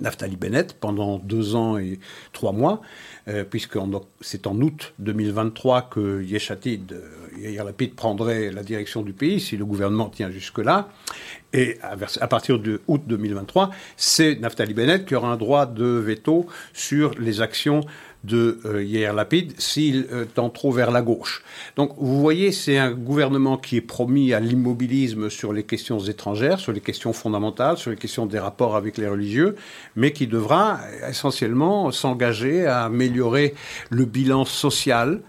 Naftali 0.01 0.35
Bennett 0.35 0.73
pendant 0.73 1.19
deux 1.19 1.55
ans 1.55 1.77
et 1.77 1.99
trois 2.33 2.51
mois, 2.51 2.81
euh, 3.27 3.43
puisque 3.43 3.77
c'est 4.21 4.47
en 4.47 4.61
août 4.61 4.93
2023 4.99 5.89
que 5.89 6.21
Yeshatid, 6.23 6.95
Yair 7.37 7.63
Lapid 7.63 7.95
prendrait 7.95 8.51
la 8.51 8.63
direction 8.63 9.01
du 9.01 9.13
pays, 9.13 9.39
si 9.39 9.57
le 9.57 9.65
gouvernement 9.65 10.09
tient 10.09 10.31
jusque-là. 10.31 10.89
Et 11.53 11.77
à, 11.81 11.95
à, 12.21 12.27
partir 12.27 12.59
de 12.59 12.81
août 12.87 13.01
2023, 13.05 13.71
c'est 13.97 14.35
Naftali 14.39 14.73
Bennett 14.73 15.05
qui 15.05 15.15
aura 15.15 15.31
un 15.31 15.37
droit 15.37 15.65
de 15.65 15.85
veto 15.85 16.47
sur 16.73 17.13
les 17.19 17.41
actions 17.41 17.81
de 18.23 18.59
euh, 18.65 18.83
Yair 18.83 19.13
Lapid 19.13 19.59
s'il 19.59 20.07
euh, 20.11 20.25
tend 20.25 20.49
trop 20.49 20.71
vers 20.71 20.91
la 20.91 21.01
gauche. 21.01 21.43
Donc 21.75 21.93
vous 21.97 22.19
voyez, 22.19 22.51
c'est 22.51 22.77
un 22.77 22.91
gouvernement 22.91 23.57
qui 23.57 23.77
est 23.77 23.81
promis 23.81 24.33
à 24.33 24.39
l'immobilisme 24.39 25.29
sur 25.29 25.53
les 25.53 25.63
questions 25.63 25.99
étrangères, 25.99 26.59
sur 26.59 26.71
les 26.71 26.81
questions 26.81 27.13
fondamentales, 27.13 27.77
sur 27.77 27.91
les 27.91 27.97
questions 27.97 28.25
des 28.25 28.39
rapports 28.39 28.75
avec 28.75 28.97
les 28.97 29.07
religieux, 29.07 29.55
mais 29.95 30.11
qui 30.13 30.27
devra 30.27 30.79
essentiellement 31.09 31.91
s'engager 31.91 32.65
à 32.65 32.85
améliorer 32.85 33.55
le 33.89 34.05
bilan 34.05 34.45
social, 34.45 35.21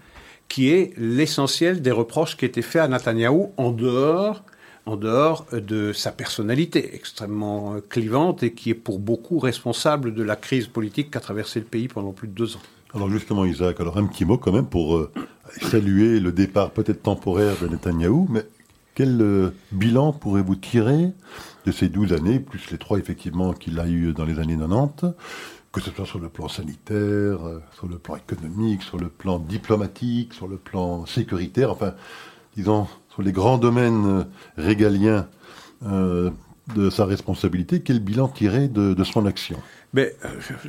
qui 0.47 0.69
est 0.69 0.93
l'essentiel 0.97 1.81
des 1.81 1.91
reproches 1.91 2.37
qui 2.37 2.45
étaient 2.45 2.61
faits 2.61 2.83
à 2.83 2.87
Netanyahou 2.87 3.53
en 3.57 3.71
dehors 3.71 4.43
en 4.85 4.97
dehors 4.97 5.45
de 5.53 5.93
sa 5.93 6.11
personnalité 6.11 6.93
extrêmement 6.93 7.77
clivante 7.89 8.43
et 8.43 8.53
qui 8.53 8.71
est 8.71 8.75
pour 8.75 8.99
beaucoup 8.99 9.39
responsable 9.39 10.13
de 10.13 10.23
la 10.23 10.35
crise 10.35 10.67
politique 10.67 11.09
qu'a 11.09 11.21
traversé 11.21 11.59
le 11.59 11.65
pays 11.65 11.87
pendant 11.87 12.11
plus 12.11 12.27
de 12.27 12.33
deux 12.33 12.57
ans. 12.57 12.61
Alors 12.95 13.09
justement, 13.09 13.43
Isaac, 13.43 13.79
alors 13.79 13.97
un 13.97 14.05
petit 14.05 14.23
mot 14.23 14.37
quand 14.37 14.51
même 14.51 14.67
pour 14.67 14.97
euh, 14.97 15.11
saluer 15.63 16.19
le 16.19 16.31
départ 16.31 16.69
peut-être 16.69 17.01
temporaire 17.01 17.55
de 17.59 17.67
Netanyahou, 17.67 18.27
mais 18.29 18.45
quel 18.93 19.19
euh, 19.19 19.49
bilan 19.71 20.13
pourrez-vous 20.13 20.55
tirer 20.55 21.11
de 21.65 21.71
ces 21.71 21.89
12 21.89 22.13
années, 22.13 22.39
plus 22.39 22.69
les 22.69 22.77
trois 22.77 22.99
effectivement 22.99 23.53
qu'il 23.53 23.79
a 23.79 23.87
eu 23.87 24.13
dans 24.13 24.25
les 24.25 24.37
années 24.37 24.55
90, 24.55 25.15
que 25.71 25.81
ce 25.81 25.89
soit 25.89 26.05
sur 26.05 26.19
le 26.19 26.29
plan 26.29 26.47
sanitaire, 26.47 27.43
euh, 27.47 27.63
sur 27.73 27.87
le 27.87 27.97
plan 27.97 28.15
économique, 28.15 28.83
sur 28.83 28.99
le 28.99 29.09
plan 29.09 29.39
diplomatique, 29.39 30.35
sur 30.35 30.47
le 30.47 30.57
plan 30.57 31.07
sécuritaire, 31.07 31.71
enfin, 31.71 31.95
disons, 32.55 32.87
sur 33.09 33.23
les 33.23 33.31
grands 33.31 33.57
domaines 33.57 34.27
régaliens 34.55 35.27
de 36.75 36.89
sa 36.89 37.05
responsabilité, 37.05 37.81
quel 37.81 37.99
bilan 37.99 38.29
tirer 38.29 38.67
de, 38.67 39.03
son 39.03 39.25
action? 39.25 39.59
Mais 39.93 40.15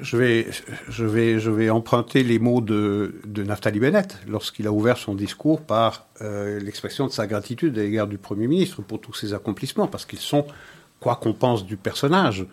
je 0.02 0.16
vais, 0.16 0.48
je 0.88 1.04
vais, 1.04 1.38
je 1.38 1.50
vais 1.50 1.70
emprunter 1.70 2.24
les 2.24 2.38
mots 2.38 2.60
de, 2.60 3.14
de 3.24 3.42
Naftali 3.42 3.78
Bennett 3.78 4.18
lorsqu'il 4.28 4.66
a 4.66 4.72
ouvert 4.72 4.98
son 4.98 5.14
discours 5.14 5.60
par 5.62 6.06
euh, 6.20 6.58
l'expression 6.60 7.06
de 7.06 7.12
sa 7.12 7.26
gratitude 7.26 7.78
à 7.78 7.82
l'égard 7.82 8.06
du 8.06 8.18
Premier 8.18 8.48
ministre 8.48 8.82
pour 8.82 9.00
tous 9.00 9.14
ses 9.14 9.34
accomplissements, 9.34 9.86
parce 9.86 10.04
qu'ils 10.04 10.18
sont, 10.18 10.46
quoi 11.00 11.16
qu'on 11.16 11.32
pense 11.32 11.64
du 11.64 11.76
personnage, 11.76 12.44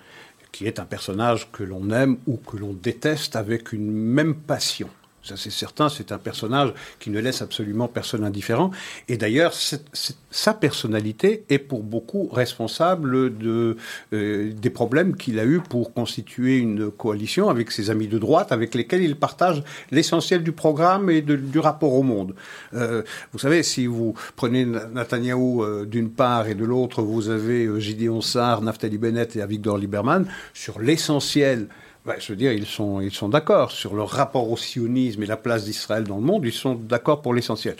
qui 0.51 0.67
est 0.67 0.79
un 0.79 0.85
personnage 0.85 1.51
que 1.51 1.63
l'on 1.63 1.89
aime 1.89 2.17
ou 2.27 2.37
que 2.37 2.57
l'on 2.57 2.73
déteste 2.73 3.35
avec 3.35 3.73
une 3.73 3.91
même 3.91 4.35
passion. 4.35 4.89
Ça, 5.23 5.35
c'est 5.37 5.51
certain, 5.51 5.89
c'est 5.89 6.11
un 6.11 6.17
personnage 6.17 6.73
qui 6.99 7.09
ne 7.09 7.19
laisse 7.19 7.41
absolument 7.41 7.87
personne 7.87 8.23
indifférent. 8.23 8.71
Et 9.07 9.17
d'ailleurs, 9.17 9.53
sa 10.31 10.53
personnalité 10.53 11.43
est 11.49 11.59
pour 11.59 11.83
beaucoup 11.83 12.27
responsable 12.27 13.15
euh, 13.15 13.75
des 14.53 14.69
problèmes 14.69 15.15
qu'il 15.15 15.39
a 15.39 15.45
eu 15.45 15.59
pour 15.59 15.93
constituer 15.93 16.57
une 16.57 16.89
coalition 16.89 17.49
avec 17.49 17.71
ses 17.71 17.89
amis 17.89 18.07
de 18.07 18.17
droite, 18.17 18.51
avec 18.51 18.73
lesquels 18.73 19.03
il 19.03 19.15
partage 19.15 19.63
l'essentiel 19.91 20.43
du 20.43 20.51
programme 20.51 21.09
et 21.09 21.21
du 21.21 21.59
rapport 21.59 21.93
au 21.93 22.03
monde. 22.03 22.33
Euh, 22.73 23.03
vous 23.31 23.39
savez, 23.39 23.63
si 23.63 23.87
vous 23.87 24.13
prenez 24.35 24.65
Netanyahou 24.65 25.63
euh, 25.63 25.85
d'une 25.85 26.09
part 26.09 26.47
et 26.47 26.55
de 26.55 26.65
l'autre, 26.65 27.01
vous 27.01 27.29
avez 27.29 27.65
euh, 27.65 27.79
Gideon 27.79 28.21
Sarr, 28.21 28.61
Naftali 28.61 28.97
Bennett 28.97 29.35
et 29.35 29.41
Avigdor 29.41 29.77
Lieberman, 29.77 30.25
sur 30.53 30.79
l'essentiel 30.79 31.67
ben, 32.05 32.15
je 32.19 32.31
veux 32.31 32.35
dire, 32.35 32.51
ils 32.51 32.65
sont, 32.65 32.99
ils 33.01 33.11
sont 33.11 33.29
d'accord 33.29 33.71
sur 33.71 33.95
le 33.95 34.03
rapport 34.03 34.49
au 34.49 34.57
sionisme 34.57 35.21
et 35.23 35.25
la 35.25 35.37
place 35.37 35.65
d'Israël 35.65 36.03
dans 36.03 36.17
le 36.17 36.23
monde, 36.23 36.45
ils 36.45 36.51
sont 36.51 36.75
d'accord 36.75 37.21
pour 37.21 37.33
l'essentiel. 37.33 37.75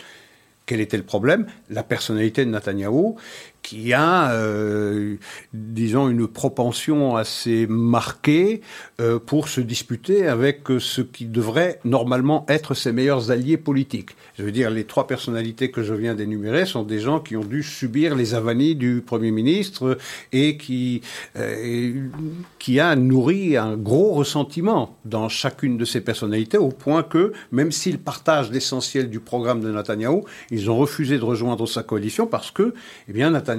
Quel 0.64 0.80
était 0.80 0.96
le 0.96 1.02
problème? 1.02 1.46
La 1.70 1.82
personnalité 1.82 2.44
de 2.44 2.50
Netanyahou, 2.50 3.16
qui 3.62 3.92
a, 3.92 4.32
euh, 4.32 5.16
disons, 5.54 6.08
une 6.08 6.26
propension 6.26 7.16
assez 7.16 7.66
marquée 7.68 8.60
euh, 9.00 9.18
pour 9.18 9.48
se 9.48 9.60
disputer 9.60 10.26
avec 10.26 10.62
ce 10.78 11.00
qui 11.00 11.26
devrait 11.26 11.78
normalement 11.84 12.44
être 12.48 12.74
ses 12.74 12.92
meilleurs 12.92 13.30
alliés 13.30 13.56
politiques. 13.56 14.10
Je 14.36 14.42
veux 14.42 14.52
dire, 14.52 14.70
les 14.70 14.84
trois 14.84 15.06
personnalités 15.06 15.70
que 15.70 15.82
je 15.82 15.94
viens 15.94 16.14
d'énumérer 16.14 16.66
sont 16.66 16.82
des 16.82 16.98
gens 16.98 17.20
qui 17.20 17.36
ont 17.36 17.44
dû 17.44 17.62
subir 17.62 18.16
les 18.16 18.34
avanies 18.34 18.74
du 18.74 19.02
Premier 19.04 19.30
ministre 19.30 19.96
et 20.32 20.56
qui, 20.56 21.02
euh, 21.36 22.08
qui 22.58 22.80
a 22.80 22.96
nourri 22.96 23.56
un 23.56 23.76
gros 23.76 24.12
ressentiment 24.12 24.96
dans 25.04 25.28
chacune 25.28 25.76
de 25.76 25.84
ces 25.84 26.00
personnalités, 26.00 26.58
au 26.58 26.70
point 26.70 27.02
que, 27.02 27.32
même 27.52 27.70
s'ils 27.70 27.98
partagent 27.98 28.50
l'essentiel 28.50 29.08
du 29.08 29.20
programme 29.20 29.60
de 29.60 29.70
Netanyahou, 29.70 30.24
ils 30.50 30.70
ont 30.70 30.76
refusé 30.76 31.18
de 31.18 31.24
rejoindre 31.24 31.66
sa 31.66 31.82
coalition 31.82 32.26
parce 32.26 32.50
que, 32.50 32.74
eh 33.08 33.12
bien, 33.12 33.30
Netanyahou 33.30 33.51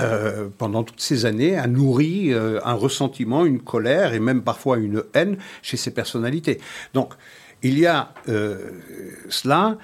Euh, 0.00 0.48
pendant 0.58 0.82
toutes 0.82 1.00
ces 1.00 1.26
années, 1.26 1.56
a 1.56 1.66
nourri 1.66 2.32
euh, 2.32 2.60
un 2.64 2.74
ressentiment, 2.74 3.44
une 3.44 3.60
colère 3.60 4.14
et 4.14 4.20
même 4.20 4.42
parfois 4.42 4.78
une 4.78 5.02
haine 5.14 5.36
chez 5.62 5.76
ces 5.76 5.90
personnalités. 5.92 6.60
Donc, 6.92 7.14
il 7.62 7.78
y 7.78 7.86
a 7.86 8.12
euh, 8.28 8.70
cela, 9.28 9.78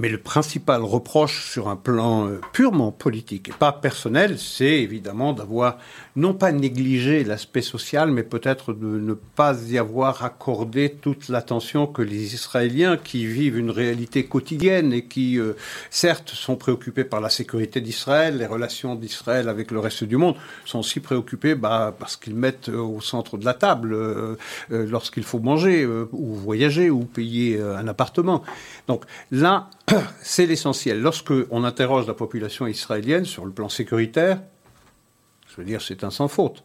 Mais 0.00 0.08
le 0.08 0.16
principal 0.16 0.82
reproche 0.82 1.50
sur 1.50 1.68
un 1.68 1.76
plan 1.76 2.26
euh, 2.26 2.40
purement 2.54 2.90
politique 2.90 3.50
et 3.50 3.52
pas 3.52 3.70
personnel, 3.70 4.38
c'est 4.38 4.78
évidemment 4.78 5.34
d'avoir 5.34 5.76
non 6.16 6.32
pas 6.32 6.52
négligé 6.52 7.22
l'aspect 7.22 7.60
social, 7.60 8.10
mais 8.10 8.22
peut-être 8.22 8.72
de 8.72 8.98
ne 8.98 9.12
pas 9.12 9.54
y 9.68 9.76
avoir 9.76 10.24
accordé 10.24 10.88
toute 10.88 11.28
l'attention 11.28 11.86
que 11.86 12.00
les 12.00 12.32
Israéliens 12.32 12.96
qui 12.96 13.26
vivent 13.26 13.58
une 13.58 13.68
réalité 13.68 14.24
quotidienne 14.24 14.94
et 14.94 15.04
qui, 15.04 15.38
euh, 15.38 15.52
certes, 15.90 16.30
sont 16.30 16.56
préoccupés 16.56 17.04
par 17.04 17.20
la 17.20 17.28
sécurité 17.28 17.82
d'Israël, 17.82 18.38
les 18.38 18.46
relations 18.46 18.94
d'Israël 18.94 19.50
avec 19.50 19.70
le 19.70 19.80
reste 19.80 20.04
du 20.04 20.16
monde, 20.16 20.36
sont 20.64 20.78
aussi 20.78 21.00
préoccupés 21.00 21.54
bah, 21.54 21.94
parce 21.98 22.16
qu'ils 22.16 22.36
mettent 22.36 22.70
euh, 22.70 22.78
au 22.78 23.02
centre 23.02 23.36
de 23.36 23.44
la 23.44 23.52
table 23.52 23.94
lorsqu'il 24.70 25.24
faut 25.24 25.40
manger 25.40 25.86
ou 25.86 26.34
voyager 26.34 26.88
ou 26.88 27.00
payer 27.00 27.60
un 27.60 27.86
appartement. 27.86 28.42
Donc 28.88 29.04
là, 29.30 29.68
c'est 30.22 30.46
l'essentiel. 30.46 31.00
Lorsque 31.00 31.32
on 31.50 31.64
interroge 31.64 32.06
la 32.06 32.14
population 32.14 32.66
israélienne 32.66 33.24
sur 33.24 33.44
le 33.44 33.52
plan 33.52 33.68
sécuritaire, 33.68 34.40
je 35.48 35.56
veux 35.56 35.64
dire, 35.64 35.82
c'est 35.82 36.04
un 36.04 36.10
sans 36.10 36.28
faute. 36.28 36.62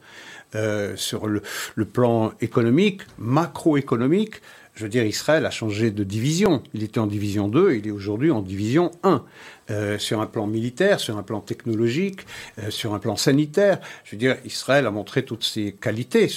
Euh, 0.54 0.96
sur 0.96 1.28
le, 1.28 1.42
plan 1.86 2.32
économique, 2.40 3.02
macroéconomique, 3.18 4.36
je 4.76 4.84
veux 4.84 4.90
dire, 4.90 5.06
Israël 5.06 5.46
a 5.46 5.50
changé 5.50 5.90
de 5.90 6.04
division. 6.04 6.62
Il 6.74 6.84
était 6.84 7.00
en 7.00 7.08
division 7.08 7.48
2, 7.48 7.76
il 7.76 7.88
est 7.88 7.92
aujourd'hui 7.92 8.30
en 8.30 8.42
division 8.42 8.92
1. 9.04 9.24
Euh, 9.72 9.98
sur 9.98 10.22
un 10.22 10.28
plan 10.28 10.46
militaire, 10.46 11.00
sur 11.00 11.18
un 11.18 11.24
plan 11.24 11.42
technologique, 11.42 12.22
euh, 12.60 12.70
sur 12.70 12.94
un 12.94 13.00
plan 13.00 13.16
sanitaire. 13.16 13.80
Je 14.04 14.12
veux 14.12 14.18
dire, 14.20 14.38
Israël 14.46 14.86
a 14.86 14.92
montré 14.92 15.26
toutes 15.26 15.44
ses 15.44 15.72
qualités. 15.74 16.30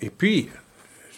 Et 0.00 0.10
puis, 0.10 0.48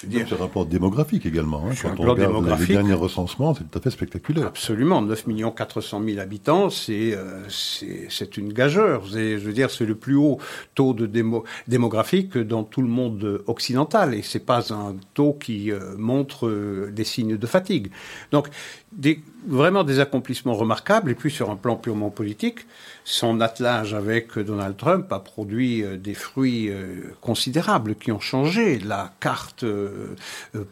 c'est 0.00 0.32
un 0.32 0.36
rapport 0.36 0.66
démographique 0.66 1.26
également. 1.26 1.64
Hein. 1.66 1.74
Quand 1.80 1.98
on 1.98 2.10
regarde 2.10 2.60
les 2.60 2.66
derniers 2.66 2.94
recensements, 2.94 3.54
c'est 3.54 3.68
tout 3.68 3.78
à 3.78 3.82
fait 3.82 3.90
spectaculaire. 3.90 4.46
Absolument. 4.46 5.02
9 5.02 5.24
400 5.56 6.02
000 6.04 6.20
habitants, 6.20 6.68
euh, 6.88 7.42
c'est 7.48 8.36
une 8.36 8.52
gageure. 8.52 9.04
Je 9.06 9.36
veux 9.36 9.52
dire, 9.52 9.70
c'est 9.70 9.86
le 9.86 9.94
plus 9.94 10.14
haut 10.14 10.38
taux 10.74 10.94
de 10.94 11.06
démographique 11.66 12.38
dans 12.38 12.64
tout 12.64 12.82
le 12.82 12.88
monde 12.88 13.42
occidental. 13.46 14.14
Et 14.14 14.22
c'est 14.22 14.44
pas 14.44 14.72
un 14.72 14.96
taux 15.14 15.32
qui 15.32 15.72
euh, 15.72 15.96
montre 15.96 16.46
euh, 16.46 16.90
des 16.92 17.04
signes 17.04 17.36
de 17.36 17.46
fatigue. 17.46 17.90
Donc, 18.30 18.48
vraiment 19.46 19.84
des 19.84 20.00
accomplissements 20.00 20.54
remarquables. 20.54 21.10
Et 21.10 21.14
puis, 21.14 21.30
sur 21.30 21.50
un 21.50 21.56
plan 21.56 21.76
purement 21.76 22.10
politique, 22.10 22.66
son 23.10 23.40
attelage 23.40 23.94
avec 23.94 24.38
Donald 24.38 24.76
Trump 24.76 25.10
a 25.12 25.18
produit 25.18 25.82
euh, 25.82 25.96
des 25.96 26.12
fruits 26.12 26.68
euh, 26.68 27.14
considérables 27.22 27.94
qui 27.94 28.12
ont 28.12 28.20
changé 28.20 28.78
la 28.78 29.14
carte 29.18 29.64
euh, 29.64 30.14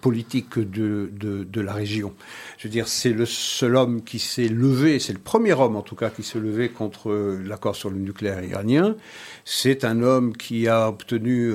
politique 0.02 0.58
de, 0.58 1.10
de, 1.14 1.60
la 1.62 1.72
région. 1.72 2.12
Je 2.58 2.68
veux 2.68 2.72
dire, 2.72 2.88
c'est 2.88 3.14
le 3.14 3.24
seul 3.24 3.74
homme 3.74 4.04
qui 4.04 4.18
s'est 4.18 4.48
levé, 4.48 4.98
c'est 4.98 5.14
le 5.14 5.18
premier 5.18 5.54
homme 5.54 5.76
en 5.76 5.80
tout 5.80 5.96
cas 5.96 6.10
qui 6.10 6.22
s'est 6.22 6.38
levé 6.38 6.68
contre 6.68 7.38
l'accord 7.42 7.74
sur 7.74 7.88
le 7.88 7.96
nucléaire 7.96 8.44
iranien. 8.44 8.94
C'est 9.46 9.84
un 9.84 10.02
homme 10.02 10.36
qui 10.36 10.68
a 10.68 10.88
obtenu 10.88 11.52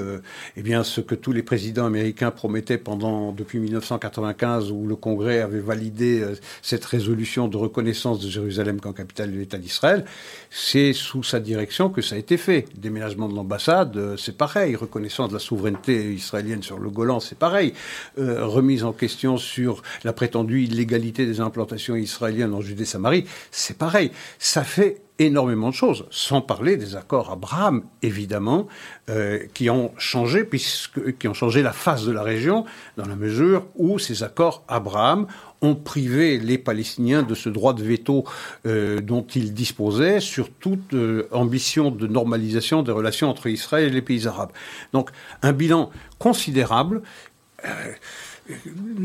eh 0.57 0.61
bien, 0.63 0.83
ce 0.83 0.99
que 0.99 1.13
tous 1.13 1.31
les 1.31 1.43
présidents 1.43 1.85
américains 1.85 2.31
promettaient 2.31 2.79
pendant 2.79 3.31
depuis 3.31 3.59
1995 3.59 4.71
où 4.71 4.87
le 4.87 4.95
Congrès 4.95 5.39
avait 5.39 5.59
validé 5.59 6.25
cette 6.61 6.85
résolution 6.85 7.47
de 7.47 7.57
reconnaissance 7.57 8.19
de 8.19 8.29
Jérusalem 8.29 8.79
comme 8.79 8.93
capitale 8.93 9.31
de 9.31 9.37
l'État 9.37 9.57
d'Israël 9.57 10.05
c'est 10.49 10.93
sous 10.93 11.23
sa 11.23 11.39
direction 11.39 11.89
que 11.89 12.01
ça 12.01 12.15
a 12.15 12.17
été 12.17 12.37
fait. 12.37 12.65
Déménagement 12.75 13.29
de 13.29 13.35
l'ambassade, 13.35 13.95
euh, 13.97 14.17
c'est 14.17 14.37
pareil. 14.37 14.75
Reconnaissance 14.75 15.29
de 15.29 15.33
la 15.33 15.39
souveraineté 15.39 16.13
israélienne 16.13 16.61
sur 16.61 16.77
le 16.77 16.89
Golan, 16.89 17.19
c'est 17.19 17.37
pareil. 17.37 17.73
Euh, 18.19 18.45
remise 18.45 18.83
en 18.83 18.93
question 18.93 19.37
sur 19.37 19.81
la 20.03 20.13
prétendue 20.13 20.63
illégalité 20.63 21.25
des 21.25 21.39
implantations 21.39 21.95
israéliennes 21.95 22.53
en 22.53 22.61
Judée-Samarie, 22.61 23.25
c'est 23.49 23.77
pareil. 23.77 24.11
Ça 24.39 24.63
fait 24.63 25.01
énormément 25.25 25.69
de 25.69 25.73
choses, 25.73 26.05
sans 26.09 26.41
parler 26.41 26.77
des 26.77 26.95
accords 26.95 27.31
Abraham, 27.31 27.83
évidemment, 28.01 28.67
euh, 29.09 29.39
qui 29.53 29.69
ont 29.69 29.91
changé, 29.97 30.43
puisque, 30.43 31.17
qui 31.17 31.27
ont 31.27 31.33
changé 31.33 31.61
la 31.61 31.73
face 31.73 32.05
de 32.05 32.11
la 32.11 32.23
région, 32.23 32.65
dans 32.97 33.05
la 33.05 33.15
mesure 33.15 33.65
où 33.75 33.99
ces 33.99 34.23
accords 34.23 34.63
Abraham 34.67 35.27
ont 35.61 35.75
privé 35.75 36.39
les 36.39 36.57
Palestiniens 36.57 37.21
de 37.21 37.35
ce 37.35 37.49
droit 37.49 37.73
de 37.73 37.83
veto 37.83 38.25
euh, 38.65 38.99
dont 38.99 39.25
ils 39.35 39.53
disposaient 39.53 40.19
sur 40.19 40.49
toute 40.49 40.93
euh, 40.93 41.27
ambition 41.31 41.91
de 41.91 42.07
normalisation 42.07 42.81
des 42.81 42.91
relations 42.91 43.29
entre 43.29 43.47
Israël 43.47 43.87
et 43.87 43.91
les 43.91 44.01
pays 44.01 44.27
arabes. 44.27 44.51
Donc 44.91 45.11
un 45.43 45.53
bilan 45.53 45.91
considérable. 46.17 47.03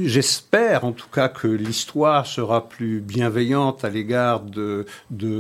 J'espère 0.02 0.84
en 0.84 0.92
tout 0.92 1.08
cas 1.08 1.28
que 1.28 1.46
l'histoire 1.46 2.26
sera 2.26 2.68
plus 2.68 3.00
bienveillante 3.00 3.84
à 3.84 3.90
l'égard 3.90 4.40
de, 4.40 4.86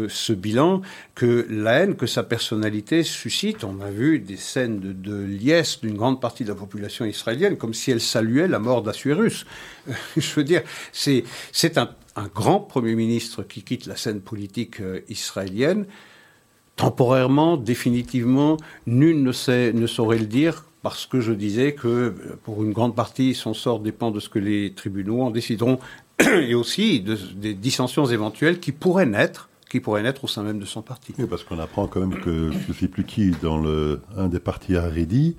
ce 0.08 0.32
bilan 0.32 0.82
que 1.14 1.46
la 1.48 1.80
haine 1.80 1.96
que 1.96 2.06
sa 2.06 2.22
personnalité 2.22 3.02
suscite. 3.02 3.64
On 3.64 3.80
a 3.80 3.90
vu 3.90 4.18
des 4.18 4.36
scènes 4.36 4.80
de, 4.80 5.22
liesse 5.22 5.80
d'une 5.80 5.96
grande 5.96 6.20
partie 6.20 6.44
de 6.44 6.50
la 6.50 6.54
population 6.54 7.04
israélienne, 7.04 7.56
comme 7.56 7.74
si 7.74 7.90
elle 7.90 8.00
saluait 8.00 8.48
la 8.48 8.58
mort 8.58 8.82
d'Assuérus. 8.82 9.46
Je 10.16 10.34
veux 10.34 10.44
dire, 10.44 10.62
c'est 10.92 11.24
un, 11.78 11.90
grand 12.34 12.60
Premier 12.60 12.94
ministre 12.94 13.42
qui 13.42 13.62
quitte 13.62 13.86
la 13.86 13.96
scène 13.96 14.20
politique 14.20 14.80
euh, 14.80 15.00
israélienne 15.08 15.84
temporairement, 16.76 17.56
définitivement, 17.56 18.58
nul 18.86 19.22
ne 19.22 19.32
saurait 19.32 20.18
le 20.18 20.26
dire 20.26 20.66
parce 20.86 21.06
que 21.06 21.20
je 21.20 21.32
disais 21.32 21.72
que 21.72 22.14
pour 22.44 22.62
une 22.62 22.72
grande 22.72 22.94
partie, 22.94 23.34
son 23.34 23.54
sort 23.54 23.80
dépend 23.80 24.12
de 24.12 24.20
ce 24.20 24.28
que 24.28 24.38
les 24.38 24.72
tribunaux 24.72 25.22
en 25.22 25.32
décideront 25.32 25.80
et 26.20 26.54
aussi 26.54 27.00
des 27.00 27.54
dissensions 27.54 28.06
éventuelles 28.06 28.60
qui 28.60 28.70
pourraient 28.70 29.04
naître 29.04 29.48
qui 29.68 29.80
pourraient 29.80 30.04
naître 30.04 30.22
au 30.22 30.28
sein 30.28 30.44
même 30.44 30.60
de 30.60 30.64
son 30.64 30.82
parti. 30.82 31.12
Oui, 31.18 31.26
parce 31.28 31.42
qu'on 31.42 31.58
apprend 31.58 31.88
quand 31.88 31.98
même 31.98 32.20
que 32.20 32.52
je 32.52 32.68
ne 32.68 32.72
sais 32.72 32.86
plus 32.86 33.02
qui, 33.02 33.32
dans 33.42 33.60
un 34.16 34.28
des 34.28 34.38
partis 34.38 34.76
Haredi, 34.76 35.34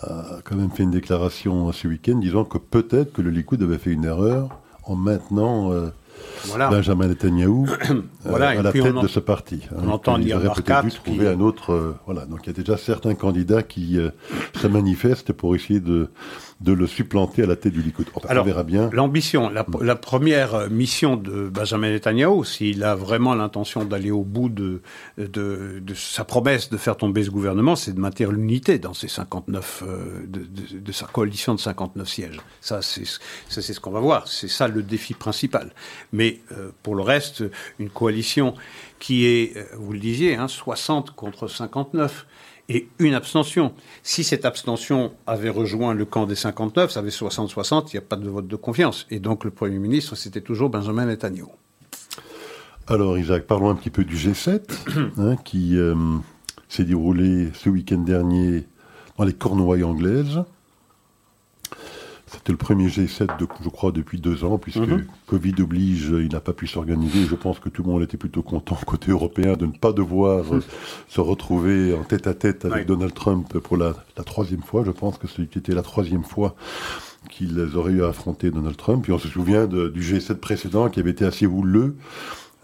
a 0.00 0.40
quand 0.42 0.56
même 0.56 0.72
fait 0.72 0.82
une 0.82 0.90
déclaration 0.90 1.70
ce 1.70 1.86
week-end 1.86 2.16
disant 2.16 2.44
que 2.44 2.58
peut-être 2.58 3.12
que 3.12 3.22
le 3.22 3.30
Likoud 3.30 3.62
avait 3.62 3.78
fait 3.78 3.92
une 3.92 4.06
erreur 4.06 4.58
en 4.82 4.96
maintenant 4.96 5.70
euh, 5.70 5.90
Benjamin 6.56 7.08
Netanyahu 7.08 7.66
euh, 8.26 8.34
à 8.34 8.62
la 8.62 8.72
tête 8.72 8.94
de 8.94 9.06
ce 9.06 9.20
parti. 9.20 9.60
Hein, 9.70 9.82
on 9.84 9.90
entend 9.90 10.18
il 10.18 10.32
aurait 10.34 10.48
peut-être 10.54 10.84
dû 10.84 10.90
trouver 10.90 11.28
un 11.28 11.40
autre. 11.40 11.72
Euh, 11.72 11.96
voilà, 12.06 12.26
donc 12.26 12.40
il 12.44 12.46
y 12.48 12.50
a 12.50 12.52
déjà 12.52 12.76
certains 12.76 13.14
candidats 13.14 13.62
qui 13.62 13.98
se 14.54 14.66
manifestent 14.66 15.32
pour 15.32 15.54
essayer 15.54 15.80
de 15.80 16.08
de 16.60 16.72
le 16.72 16.88
supplanter 16.88 17.44
à 17.44 17.46
la 17.46 17.54
tête 17.54 17.72
du 17.72 17.82
Likoud. 17.82 18.06
Alors, 18.28 18.42
on 18.42 18.46
verra 18.46 18.64
bien. 18.64 18.90
L'ambition, 18.92 19.48
la, 19.48 19.94
première 19.94 20.68
mission 20.70 21.16
de 21.16 21.48
Benjamin 21.48 21.90
Netanyahu, 21.90 22.44
s'il 22.44 22.82
a 22.82 22.96
vraiment 22.96 23.34
l'intention 23.36 23.84
d'aller 23.84 24.10
au 24.10 24.24
bout 24.24 24.48
de, 24.48 24.82
de, 25.18 25.94
sa 25.94 26.24
promesse 26.24 26.68
de 26.68 26.76
faire 26.76 26.96
tomber 26.96 27.22
ce 27.22 27.30
gouvernement, 27.30 27.76
c'est 27.76 27.92
de 27.92 28.00
maintenir 28.00 28.32
l'unité 28.32 28.80
dans 28.80 28.92
ces 28.92 29.06
59, 29.06 29.84
euh, 29.86 30.26
de, 30.26 30.92
sa 30.92 31.06
coalition 31.06 31.54
de 31.54 31.60
59 31.60 32.08
sièges. 32.08 32.40
Ça, 32.60 32.82
c'est 32.82 33.04
ce 33.60 33.80
qu'on 33.80 33.92
va 33.92 34.00
voir. 34.00 34.26
C'est 34.26 34.48
ça 34.48 34.66
le 34.66 34.82
défi 34.82 35.14
principal. 35.14 35.70
Mais 36.12 36.40
euh, 36.52 36.70
pour 36.82 36.96
le 36.96 37.02
reste, 37.02 37.44
une 37.78 37.90
coalition 37.90 38.54
qui 38.98 39.26
est, 39.26 39.56
euh, 39.56 39.64
vous 39.76 39.92
le 39.92 40.00
disiez, 40.00 40.34
hein, 40.34 40.48
60 40.48 41.12
contre 41.12 41.46
59 41.46 42.26
et 42.68 42.88
une 42.98 43.14
abstention. 43.14 43.72
Si 44.02 44.24
cette 44.24 44.44
abstention 44.44 45.12
avait 45.26 45.48
rejoint 45.48 45.94
le 45.94 46.04
camp 46.04 46.26
des 46.26 46.34
59, 46.34 46.90
ça 46.90 47.00
avait 47.00 47.10
60-60, 47.10 47.88
il 47.88 47.96
n'y 47.96 47.98
a 47.98 48.02
pas 48.02 48.16
de 48.16 48.28
vote 48.28 48.46
de 48.46 48.56
confiance. 48.56 49.06
Et 49.10 49.20
donc 49.20 49.44
le 49.44 49.50
Premier 49.50 49.78
ministre, 49.78 50.14
c'était 50.16 50.40
toujours 50.40 50.68
Benjamin 50.70 51.06
Netanyahu. 51.06 51.48
Alors 52.86 53.18
Isaac, 53.18 53.46
parlons 53.46 53.70
un 53.70 53.74
petit 53.74 53.90
peu 53.90 54.04
du 54.04 54.16
G7, 54.16 54.60
hein, 55.18 55.36
qui 55.44 55.76
euh, 55.76 55.94
s'est 56.68 56.84
déroulé 56.84 57.50
ce 57.54 57.68
week-end 57.68 57.98
dernier 57.98 58.66
dans 59.16 59.24
les 59.24 59.34
Cornouailles 59.34 59.84
anglaises. 59.84 60.42
C'était 62.30 62.52
le 62.52 62.58
premier 62.58 62.88
G7, 62.88 63.38
de, 63.38 63.46
je 63.62 63.68
crois, 63.68 63.92
depuis 63.92 64.20
deux 64.20 64.44
ans, 64.44 64.58
puisque 64.58 64.78
mhm. 64.78 65.06
Covid 65.26 65.54
oblige, 65.60 66.08
il 66.10 66.30
n'a 66.32 66.40
pas 66.40 66.52
pu 66.52 66.66
s'organiser. 66.66 67.24
Je 67.24 67.34
pense 67.34 67.58
que 67.58 67.68
tout 67.68 67.82
le 67.82 67.90
monde 67.90 68.02
était 68.02 68.16
plutôt 68.16 68.42
content, 68.42 68.76
côté 68.86 69.10
européen, 69.10 69.54
de 69.54 69.66
ne 69.66 69.72
pas 69.72 69.92
devoir 69.92 70.54
euh, 70.54 70.62
se 71.08 71.20
retrouver 71.20 71.94
en 71.94 72.04
tête-à-tête 72.04 72.64
avec 72.64 72.86
Donald 72.86 73.14
Trump 73.14 73.58
pour 73.58 73.76
la, 73.76 73.94
troisième 74.26 74.62
fois. 74.62 74.84
Je 74.84 74.90
pense 74.90 75.16
que 75.16 75.26
c'était 75.26 75.74
la 75.74 75.82
troisième 75.82 76.24
fois 76.24 76.54
qu'ils 77.30 77.58
auraient 77.76 77.92
eu 77.92 78.04
à 78.04 78.08
affronter 78.08 78.50
Donald 78.50 78.76
Trump. 78.76 79.02
Puis 79.02 79.12
on 79.12 79.18
se 79.18 79.28
souvient 79.28 79.66
du 79.66 80.00
G7 80.00 80.34
précédent 80.34 80.88
qui 80.88 81.00
avait 81.00 81.10
été 81.10 81.24
assez 81.24 81.46
houleux, 81.46 81.96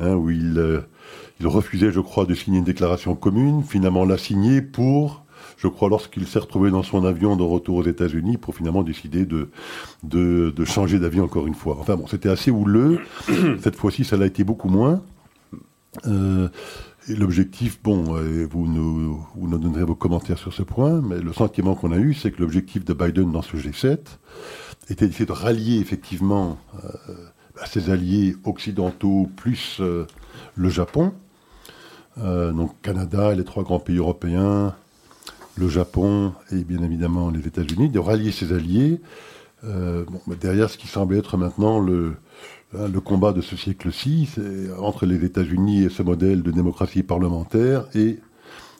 hein, 0.01 0.15
où 0.15 0.31
il, 0.31 0.59
euh, 0.59 0.81
il 1.41 1.47
refusait, 1.47 1.91
je 1.91 2.01
crois, 2.01 2.27
de 2.27 2.35
signer 2.35 2.59
une 2.59 2.65
déclaration 2.65 3.15
commune. 3.15 3.63
Finalement, 3.63 4.05
l'a 4.05 4.19
signé 4.19 4.63
pour 4.63 5.24
je 5.57 5.69
crois, 5.69 5.89
lorsqu'il 5.89 6.27
s'est 6.27 6.39
retrouvé 6.39 6.71
dans 6.71 6.83
son 6.83 7.05
avion 7.05 7.37
de 7.37 7.43
retour 7.43 7.77
aux 7.77 7.85
États-Unis 7.85 8.37
pour 8.37 8.55
finalement 8.55 8.83
décider 8.83 9.25
de, 9.27 9.49
de, 10.03 10.65
changer 10.65 10.99
d'avis 10.99 11.21
encore 11.21 11.47
une 11.47 11.55
fois. 11.55 11.77
Enfin 11.81 11.97
bon, 11.97 12.07
c'était 12.07 12.29
assez 12.29 12.51
houleux. 12.51 13.01
Cette 13.61 13.77
fois-ci, 13.77 14.05
ça 14.05 14.17
l'a 14.17 14.27
été 14.27 14.45
beaucoup 14.45 14.69
moins. 14.69 15.03
Euh, 16.07 16.49
et 17.09 17.15
l'objectif, 17.15 17.81
bon, 17.83 18.17
euh, 18.17 18.47
vous 18.51 18.67
nous, 18.67 19.25
vous 19.37 19.49
nous 19.49 19.59
donnerez 19.59 19.85
vos 19.85 19.95
commentaires 19.95 20.39
sur 20.39 20.53
ce 20.53 20.63
point, 20.63 21.01
mais 21.03 21.21
le 21.21 21.33
sentiment 21.33 21.75
qu'on 21.75 21.93
a 21.93 21.99
eu, 21.99 22.15
c'est 22.15 22.31
que 22.31 22.41
l'objectif 22.41 22.85
de 22.85 22.93
Biden 22.93 23.31
dans 23.31 23.43
ce 23.43 23.57
G7 23.57 23.99
était 24.91 25.07
d'essayer 25.07 25.27
de 25.27 25.33
rallier 25.33 25.79
effectivement 25.79 26.59
euh, 26.83 27.15
à 27.61 27.67
ses 27.67 27.91
alliés 27.91 28.37
occidentaux 28.45 29.31
plus 29.37 29.81
le 30.57 30.69
Japon. 30.69 31.13
donc 32.17 32.75
Canada 32.83 33.33
et 33.33 33.37
les 33.37 33.45
trois 33.45 33.63
grands 33.63 33.79
pays 33.79 33.99
européens, 33.99 34.75
le 35.57 35.69
Japon 35.69 36.33
et 36.53 36.65
bien 36.65 36.83
évidemment 36.83 37.31
les 37.31 37.47
États-Unis, 37.47 37.89
de 37.89 37.99
rallier 37.99 38.33
ses 38.33 38.53
alliés. 38.53 39.01
derrière 40.41 40.69
ce 40.69 40.77
qui 40.77 40.89
semble 40.89 41.17
être 41.17 41.37
maintenant 41.37 41.79
le, 41.79 42.17
Hein, 42.77 42.89
combat 43.05 43.33
de 43.33 43.41
ce 43.41 43.57
siècle-ci, 43.57 44.29
entre 44.79 45.07
les 45.07 45.25
États-Unis 45.25 45.85
et 45.85 45.91
ce 45.91 46.03
modèle 46.03 46.43
de 46.43 46.51
démocratie 46.51 47.03
parlementaire 47.03 47.85
et 47.95 48.19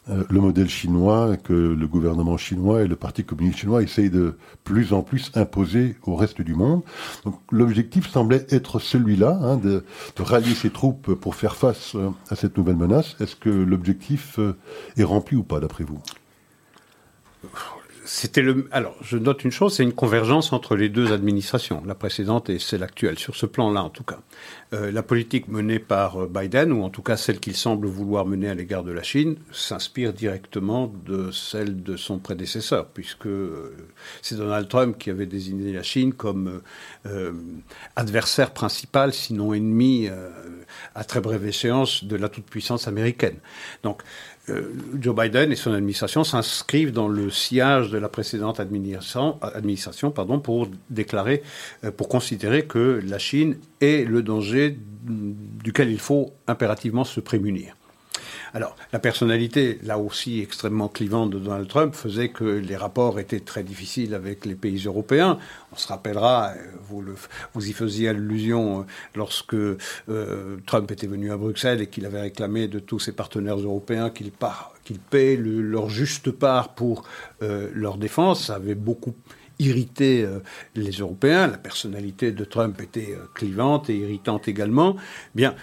euh, 0.09 0.25
le 0.29 0.41
modèle 0.41 0.69
chinois 0.69 1.37
que 1.37 1.53
le 1.53 1.87
gouvernement 1.87 2.37
chinois 2.37 2.83
et 2.83 2.89
le 2.89 2.97
Parti 2.97 3.25
communiste 3.25 3.59
chinois 3.61 3.83
essayent 3.83 4.11
de 4.11 4.37
plus 4.65 4.93
en 4.93 5.03
plus 5.03 5.31
imposer 5.35 5.97
au 6.05 6.17
reste 6.17 6.43
du 6.43 6.55
monde. 6.55 6.83
Donc 7.25 7.39
l'objectif 7.53 8.11
semblait 8.11 8.47
être 8.51 8.81
celui-là, 8.81 9.39
hein, 9.41 9.57
de, 9.57 9.85
rallier 10.19 10.55
ses 10.55 10.71
troupes 10.71 11.15
pour 11.15 11.35
faire 11.37 11.55
face 11.55 11.95
euh, 11.95 12.11
à 12.31 12.37
cette 12.37 12.59
nouvelle 12.59 12.77
menace. 12.77 13.17
Est-ce 13.21 13.37
que 13.37 13.51
l'objectif 13.51 14.39
euh, 14.39 14.57
est 14.97 15.05
rempli 15.05 15.37
ou 15.37 15.45
pas, 15.45 15.61
d'après 15.61 15.85
vous? 15.85 16.01
C'était 18.05 18.43
le. 18.43 18.69
Alors, 18.71 18.97
je 19.01 19.17
note 19.17 19.45
une 19.45 19.51
chose, 19.51 19.77
c'est 19.77 19.83
une 19.83 19.95
convergence 19.95 20.53
entre 20.53 20.77
les 20.77 20.91
deux 20.91 21.13
administrations, 21.13 21.83
la 21.87 21.95
précédente 21.95 22.51
et 22.51 22.59
celle 22.59 22.83
actuelle, 22.83 23.19
sur 23.19 23.35
ce 23.35 23.47
plan-là 23.47 23.83
en 23.83 23.89
tout 23.89 24.05
cas. 24.05 24.21
Euh, 24.75 24.93
la 24.93 25.03
politique 25.03 25.49
menée 25.49 25.79
par 25.79 26.23
euh, 26.23 26.27
Biden, 26.27 26.73
ou 26.73 26.83
en 26.83 26.91
tout 26.91 27.03
cas 27.03 27.17
celle 27.17 27.41
qu'il 27.41 27.57
semble 27.57 27.87
vouloir 27.87 28.27
mener 28.27 28.49
à 28.49 28.55
l'égard 28.55 28.85
de 28.85 28.93
la 28.93 29.03
Chine, 29.03 29.37
s'inspire 29.53 30.13
directement 30.13 30.93
de 31.07 31.31
celle 31.31 31.83
de 31.83 31.97
son 31.97 32.19
prédécesseur, 32.19 32.89
puisque 32.89 33.27
euh, 33.27 33.75
c'est 34.21 34.37
Donald 34.37 34.69
Trump 34.69 34.99
qui 34.99 35.09
avait 35.09 35.27
désigné 35.27 35.73
la 35.73 35.83
Chine 35.83 36.13
comme 36.13 36.61
adversaire 37.97 38.53
principal, 38.53 39.13
sinon 39.13 39.55
ennemi, 39.55 40.09
à 40.95 41.05
très 41.05 41.21
brève 41.21 41.47
échéance 41.47 42.05
de 42.05 42.17
la 42.17 42.29
toute-puissance 42.29 42.89
américaine. 42.89 43.37
Donc, 43.83 44.03
Joe 44.47 45.17
Biden 45.17 45.53
et 45.53 45.57
son 45.57 45.73
administration 45.73 46.23
s'inscrivent 46.23 46.93
dans 46.93 47.09
le 47.09 47.31
sillage 47.31 47.91
de 47.91 47.99
la 47.99 48.09
précédente 48.09 48.61
administration, 48.61 50.11
pour 50.11 50.69
déclarer, 50.91 51.43
euh, 51.85 51.91
pour 51.91 52.09
considérer 52.09 52.67
que 52.67 53.01
la 53.07 53.19
Chine 53.19 53.57
est 53.81 54.07
le 54.07 54.23
danger 54.23 54.77
duquel 55.07 55.91
il 55.91 55.99
faut 55.99 56.33
impérativement 56.47 57.05
se 57.05 57.21
prémunir. 57.21 57.75
Alors, 58.57 58.77
la 58.93 59.01
personnalité, 59.01 59.81
là 59.83 59.99
aussi 59.99 60.41
extrêmement 60.41 60.87
clivante 60.87 61.31
de 61.31 61.41
Donald 61.41 61.67
Trump, 61.67 61.93
faisait 61.93 62.29
que 62.29 62.45
les 62.45 62.77
rapports 62.77 63.19
étaient 63.19 63.41
très 63.41 63.65
difficiles 63.65 64.15
avec 64.15 64.47
les 64.47 64.55
pays 64.55 64.85
européens. 64.87 65.39
On 65.73 65.77
se 65.77 65.89
rappellera, 65.89 66.53
euh, 66.53 67.03
vous, 67.53 67.69
y 67.69 67.73
faisiez 67.73 68.11
allusion 68.11 68.81
euh, 68.81 68.85
lorsque 69.17 69.55
euh, 69.55 70.57
Trump 70.67 70.89
était 70.93 71.09
venu 71.09 71.33
à 71.33 71.37
Bruxelles 71.37 71.83
et 71.83 71.89
qu'il 71.89 72.07
avait 72.07 72.21
réclamé 72.21 72.69
de 72.69 72.79
tous 72.79 73.01
ses 73.01 73.11
partenaires 73.11 73.59
européens 73.59 74.11
qu'ils 74.11 74.31
paient 75.01 75.37
leur 75.37 75.91
juste 75.91 76.31
part 76.31 76.77
pour 76.77 77.03
leur 77.41 77.97
défense. 77.97 78.47
Ça 78.47 78.55
avait 78.55 78.77
beaucoup 78.77 79.15
irrité 79.59 80.27
les 80.77 80.91
Européens. 80.91 81.49
La 81.49 81.59
personnalité 81.59 82.33
de 82.33 82.45
Trump 82.45 82.81
était 82.81 83.17
clivante 83.35 83.91
et 83.91 83.97
irritante 83.97 84.47
également. 84.47 84.97
Bien, 85.35 85.55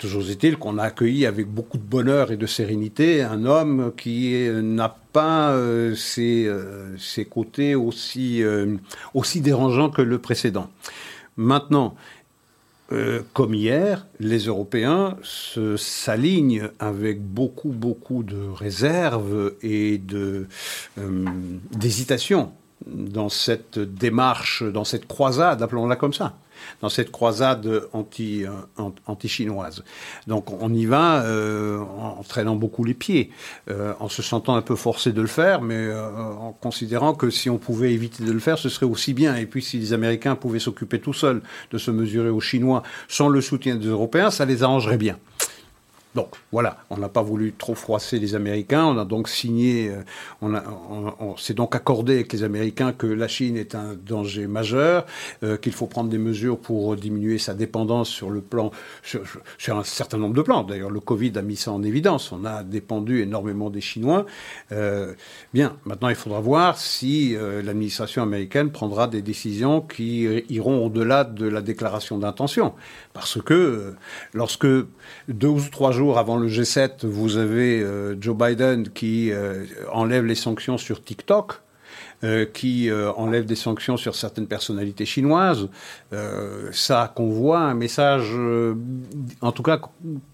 Toujours 0.00 0.28
est-il 0.30 0.56
qu'on 0.56 0.78
a 0.78 0.84
accueilli 0.84 1.26
avec 1.26 1.46
beaucoup 1.46 1.76
de 1.76 1.82
bonheur 1.82 2.32
et 2.32 2.38
de 2.38 2.46
sérénité 2.46 3.22
un 3.22 3.44
homme 3.44 3.92
qui 3.98 4.48
n'a 4.50 4.96
pas 5.12 5.50
euh, 5.50 5.94
euh, 6.18 6.96
ses, 6.98 7.24
côtés 7.26 7.74
aussi, 7.74 8.42
euh, 8.42 8.76
aussi 9.12 9.42
dérangeants 9.42 9.90
que 9.90 10.00
le 10.00 10.18
précédent. 10.18 10.70
Maintenant, 11.36 11.94
comme 13.34 13.54
hier, 13.54 14.06
les 14.18 14.46
Européens 14.46 15.16
s'alignent 15.76 16.70
avec 16.80 17.22
beaucoup, 17.22 17.68
beaucoup 17.68 18.24
de 18.24 18.48
réserves 18.52 19.52
et 19.62 20.00
d'hésitation 21.70 22.52
dans 22.86 23.28
cette 23.28 23.78
démarche, 23.78 24.64
dans 24.64 24.82
cette 24.84 25.06
croisade, 25.06 25.62
appelons-la 25.62 25.94
comme 25.94 26.14
ça 26.14 26.34
dans 26.80 26.88
cette 26.88 27.10
croisade 27.10 27.82
anti, 27.92 28.44
euh, 28.44 28.90
anti-chinoise. 29.06 29.84
Donc 30.26 30.50
on 30.52 30.72
y 30.72 30.86
va 30.86 31.22
euh, 31.22 31.78
en 31.78 32.22
traînant 32.22 32.56
beaucoup 32.56 32.84
les 32.84 32.94
pieds, 32.94 33.30
euh, 33.70 33.92
en 34.00 34.08
se 34.08 34.22
sentant 34.22 34.56
un 34.56 34.62
peu 34.62 34.76
forcé 34.76 35.12
de 35.12 35.20
le 35.20 35.26
faire, 35.26 35.62
mais 35.62 35.92
en 35.92 36.52
considérant 36.52 37.14
que 37.14 37.30
si 37.30 37.50
on 37.50 37.58
pouvait 37.58 37.92
éviter 37.92 38.24
de 38.24 38.32
le 38.32 38.40
faire, 38.40 38.58
ce 38.58 38.68
serait 38.68 38.86
aussi 38.86 39.14
bien. 39.14 39.36
Et 39.36 39.46
puis 39.46 39.62
si 39.62 39.78
les 39.78 39.92
Américains 39.92 40.36
pouvaient 40.36 40.58
s'occuper 40.58 41.00
tout 41.00 41.14
seuls 41.14 41.42
de 41.70 41.78
se 41.78 41.90
mesurer 41.90 42.30
aux 42.30 42.40
Chinois 42.40 42.82
sans 43.08 43.28
le 43.28 43.40
soutien 43.40 43.76
des 43.76 43.86
Européens, 43.86 44.30
ça 44.30 44.44
les 44.44 44.62
arrangerait 44.62 44.98
bien. 44.98 45.18
Donc 46.16 46.34
voilà, 46.50 46.78
on 46.90 46.96
n'a 46.96 47.08
pas 47.08 47.22
voulu 47.22 47.52
trop 47.52 47.76
froisser 47.76 48.18
les 48.18 48.34
Américains, 48.34 48.84
on 48.84 48.98
a 48.98 49.04
donc 49.04 49.28
signé, 49.28 49.90
euh, 49.90 50.02
on, 51.20 51.36
s'est 51.36 51.54
donc 51.54 51.76
accordé 51.76 52.14
avec 52.14 52.32
les 52.32 52.42
Américains 52.42 52.92
que 52.92 53.06
la 53.06 53.28
Chine 53.28 53.56
est 53.56 53.76
un 53.76 53.94
danger 53.94 54.48
majeur, 54.48 55.06
euh, 55.44 55.56
qu'il 55.56 55.72
faut 55.72 55.86
prendre 55.86 56.10
des 56.10 56.18
mesures 56.18 56.58
pour 56.58 56.96
diminuer 56.96 57.38
sa 57.38 57.54
dépendance 57.54 58.08
sur 58.08 58.30
le 58.30 58.40
plan, 58.40 58.72
sur, 59.04 59.22
un 59.68 59.84
certain 59.84 60.18
nombre 60.18 60.34
de 60.34 60.42
plans. 60.42 60.64
D'ailleurs, 60.64 60.90
le 60.90 60.98
Covid 60.98 61.32
a 61.36 61.42
mis 61.42 61.54
ça 61.54 61.70
en 61.70 61.84
évidence, 61.84 62.32
on 62.32 62.44
a 62.44 62.64
dépendu 62.64 63.22
énormément 63.22 63.70
des 63.70 63.80
Chinois. 63.80 64.26
Euh, 64.72 65.14
bien, 65.54 65.76
maintenant 65.84 66.08
il 66.08 66.16
faudra 66.16 66.40
voir 66.40 66.76
si 66.76 67.36
l'administration 67.62 68.22
américaine 68.22 68.72
prendra 68.72 69.06
des 69.06 69.22
décisions 69.22 69.80
qui 69.80 70.24
iront 70.48 70.84
au-delà 70.86 71.22
de 71.22 71.46
la 71.46 71.62
déclaration 71.62 72.18
d'intention. 72.18 72.74
Parce 73.12 73.40
que 73.40 73.94
lorsque 74.34 74.66
deux 75.28 75.48
ou 75.48 75.60
trois 75.70 75.92
jours 75.92 75.99
avant 76.08 76.36
le 76.36 76.48
G7, 76.48 77.06
vous 77.06 77.36
avez 77.36 77.80
euh, 77.82 78.16
Joe 78.20 78.36
Biden 78.36 78.88
qui 78.88 79.30
euh, 79.32 79.66
enlève 79.92 80.24
les 80.24 80.34
sanctions 80.34 80.78
sur 80.78 81.04
TikTok. 81.04 81.60
Euh, 82.22 82.44
qui 82.44 82.90
enlève 82.92 83.46
des 83.46 83.56
sanctions 83.56 83.96
sur 83.96 84.14
certaines 84.14 84.46
personnalités 84.46 85.06
chinoises, 85.06 85.70
ça 86.70 87.10
convoie 87.14 87.60
un 87.60 87.72
message, 87.72 88.36
en 89.40 89.52
tout 89.52 89.62
cas 89.62 89.80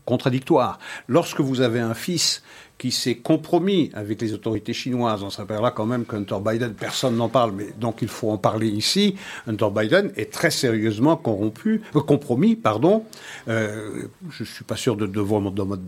contradictoire. 0.05 0.81
Lorsque 1.07 1.41
vous 1.41 1.61
avez 1.61 1.79
un 1.79 1.95
fils 1.95 2.43
qui 2.79 2.91
s'est 2.91 3.17
compromis 3.17 3.91
avec 3.95 4.21
les 4.21 4.35
autorités 4.35 4.73
chinoises. 4.73 5.23
On 5.23 5.31
se 5.31 5.39
rappellera 5.39 5.71
quand 5.71 5.87
même 5.87 6.05
qu'Hunter 6.05 6.37
Biden, 6.45 6.75
personne 6.75 7.17
n'en 7.17 7.29
parle, 7.29 7.53
mais 7.53 7.69
donc 7.79 8.03
il 8.03 8.09
faut 8.09 8.31
en 8.31 8.39
parler 8.39 8.69
ici. 8.69 9.17
Hunter 9.47 9.69
Biden 9.75 10.13
est 10.17 10.31
très 10.33 10.51
sérieusement 10.51 11.17
corrompu, 11.17 11.83
euh, 11.95 12.01
compromis, 12.01 12.55
pardon. 12.57 13.05
Euh, 13.49 14.03
je 14.31 14.45
suis 14.45 14.65
pas 14.65 14.77
sûr 14.77 14.97
de 14.97 15.07
devoir 15.07 15.41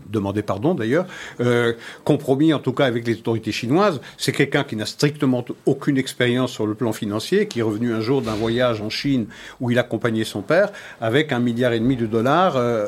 demander 0.09 0.41
pardon 0.41 0.73
d'ailleurs. 0.73 1.05
Euh, 1.39 1.73
compromis 2.03 2.53
en 2.53 2.59
tout 2.59 2.73
cas 2.73 2.85
avec 2.85 3.05
les 3.05 3.13
autorités 3.13 3.51
chinoises. 3.51 4.01
C'est 4.17 4.31
quelqu'un 4.31 4.63
qui 4.63 4.75
n'a 4.75 4.85
strictement 4.85 5.45
aucune 5.65 5.97
expérience 5.97 6.51
sur 6.51 6.65
le 6.65 6.73
plan 6.73 6.91
financier, 6.91 7.47
qui 7.47 7.59
est 7.59 7.63
revenu 7.63 7.93
un 7.93 8.01
jour 8.01 8.21
d'un 8.21 8.35
voyage 8.35 8.81
en 8.81 8.89
Chine 8.89 9.27
où 9.59 9.71
il 9.71 9.77
accompagnait 9.79 10.23
son 10.23 10.41
père 10.41 10.71
avec 11.01 11.31
un 11.31 11.39
milliard 11.39 11.73
et 11.73 11.79
demi 11.79 11.95
de 11.95 12.05
dollars 12.05 12.55
euh, 12.57 12.85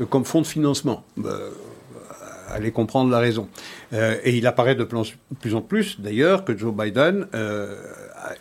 euh 0.00 0.06
comme 0.08 0.24
fonds 0.24 0.40
de 0.40 0.46
financement. 0.46 1.04
Allez 2.52 2.72
comprendre 2.72 3.10
la 3.10 3.18
raison. 3.18 3.48
Euh, 3.92 4.16
et 4.24 4.36
il 4.36 4.46
apparaît 4.46 4.74
de 4.74 4.84
plus 4.84 5.54
en 5.54 5.62
plus, 5.62 6.00
d'ailleurs, 6.00 6.44
que 6.44 6.56
Joe 6.56 6.74
Biden 6.74 7.26
euh, 7.34 7.76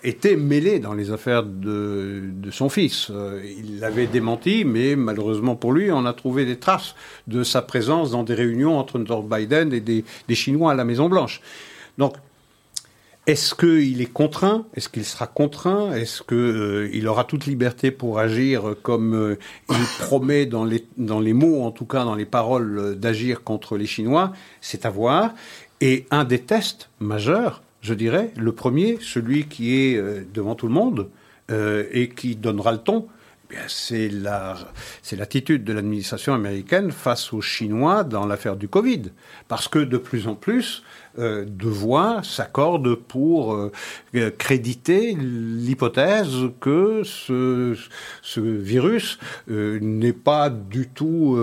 était 0.04 0.36
mêlé 0.36 0.80
dans 0.80 0.93
les 0.93 1.12
affaires 1.12 1.43
de, 1.43 2.32
son 2.52 2.69
fils. 2.69 3.10
Euh, 3.12 3.41
il 3.45 3.80
l'avait 3.80 4.08
démenti, 4.08 4.65
mais 4.65 4.95
malheureusement 4.95 5.56
pour 5.56 5.74
lui, 5.74 5.91
on 5.91 6.06
a 6.06 6.13
trouvé 6.13 6.45
des 6.45 6.58
traces 6.58 6.95
de 7.28 7.43
sa 7.43 7.62
présence 7.62 8.12
dans 8.12 8.24
des 8.24 8.34
réunions 8.34 8.78
entre 8.78 9.00
Biden 9.00 9.74
et 9.74 9.82
des, 9.82 10.04
des 10.28 10.36
Chinois 10.36 10.72
à 10.72 10.76
la 10.76 10.86
Maison-Blanche. 10.86 11.41
Donc, 11.98 12.15
est-ce 13.30 13.54
qu'il 13.54 14.02
est 14.02 14.12
contraint? 14.12 14.65
Est-ce 14.74 14.89
qu'il 14.89 15.06
sera 15.06 15.28
contraint? 15.28 15.94
Est-ce 15.94 16.24
qu'il 16.24 16.36
euh, 16.36 17.08
aura 17.08 17.26
toute 17.26 17.46
liberté 17.46 17.92
pour 17.92 18.18
agir 18.18 18.74
comme 18.82 19.13
euh, 19.13 19.38
il 19.70 19.86
promet 20.00 20.48
dans 20.48 20.65
les, 20.65 20.88
dans 20.98 21.20
les 21.20 21.34
mots, 21.34 21.62
en 21.62 21.70
tout 21.70 21.86
cas 21.86 22.06
dans 22.06 22.15
les 22.15 22.26
paroles, 22.26 22.80
euh, 22.80 22.96
d'agir 22.96 23.44
contre 23.44 23.78
les 23.78 23.86
Chinois? 23.86 24.34
C'est 24.62 24.84
à 24.88 24.89
voir. 24.89 25.36
Et 25.80 26.08
un 26.10 26.24
des 26.24 26.39
tests 26.39 26.89
majeurs, 27.00 27.62
je 27.82 27.94
dirais, 27.94 28.32
le 28.36 28.52
premier, 28.52 28.98
celui 29.00 29.46
qui 29.46 29.76
est 29.76 30.02
devant 30.34 30.56
tout 30.56 30.68
le 30.68 30.74
monde 30.74 31.08
et 31.50 32.10
qui 32.10 32.36
donnera 32.36 32.74
le 32.74 32.80
ton, 32.80 33.08
eh 33.52 33.56
c'est 33.68 34.10
l'attitude 35.15 35.63
de 35.63 35.74
l'administration 35.74 36.34
américaine 36.34 36.92
face 36.92 37.32
aux 37.32 37.42
Chinois 37.42 38.03
dans 38.03 38.26
l'affaire 38.26 38.56
du 38.56 38.68
Covid. 38.68 39.03
Parce 39.47 39.68
que 39.68 39.80
de 39.80 39.97
plus 39.97 40.28
en 40.28 40.36
plus, 40.36 40.84
euh, 41.20 41.45
de 41.45 41.67
voix 41.67 42.22
s'accordent 42.24 42.95
pour 42.95 43.53
euh, 43.53 43.72
créditer 44.38 45.15
l'hypothèse 45.15 46.49
que 46.61 47.03
ce, 47.03 47.76
virus 48.38 49.20
euh, 49.49 49.80
n'est 49.82 50.13
pas 50.13 50.49
du 50.49 50.88
tout 50.88 51.38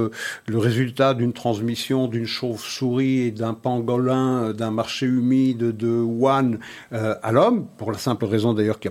le 0.47 0.59
résultat 0.59 1.15
d'une 1.15 1.33
transmission 1.33 2.09
d'une 2.09 2.27
chauve-souris 2.27 3.21
et 3.21 3.31
d'un 3.31 3.55
pangolin 3.55 4.53
d'un 4.53 4.71
marché 4.71 5.07
humide 5.07 5.77
de 5.77 5.89
Wuhan 5.89 6.53
à 6.91 7.33
l'homme, 7.33 7.67
pour 7.77 7.93
la 7.93 7.99
simple 7.99 8.25
raison 8.25 8.55
d'ailleurs 8.55 8.79
qu'il 8.79 8.91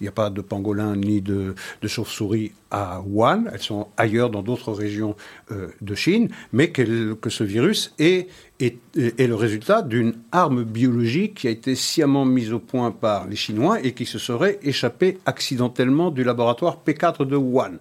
n'y 0.00 0.08
a 0.08 0.12
pas 0.12 0.30
de, 0.30 0.40
pangolin 0.40 0.96
ni 0.96 1.20
de, 1.20 1.54
de 1.82 1.88
chauve-souris 1.88 2.52
à 2.70 3.00
Wuhan, 3.00 3.44
elles 3.52 3.60
sont 3.60 3.88
ailleurs 3.96 4.30
dans 4.30 4.42
d'autres 4.42 4.72
régions 4.72 5.16
de 5.50 5.94
Chine, 5.94 6.28
mais 6.52 6.70
que 6.70 7.30
ce 7.30 7.44
virus 7.44 7.94
est 7.98 8.28
est, 8.60 8.78
le 8.94 9.34
résultat 9.34 9.82
d'une 9.82 10.14
arme 10.32 10.64
biologique 10.64 11.34
qui 11.34 11.48
a 11.48 11.50
été 11.50 11.74
sciemment 11.74 12.24
mise 12.24 12.52
au 12.52 12.58
point 12.58 12.90
par 12.90 13.26
les 13.26 13.36
Chinois 13.36 13.80
et 13.82 13.92
qui 13.92 14.06
se 14.06 14.18
serait 14.18 14.58
échappée 14.62 15.18
accidentellement 15.26 16.10
du 16.10 16.24
laboratoire 16.24 16.78
P4 16.86 17.24
de 17.26 17.36
Wuhan. 17.36 17.78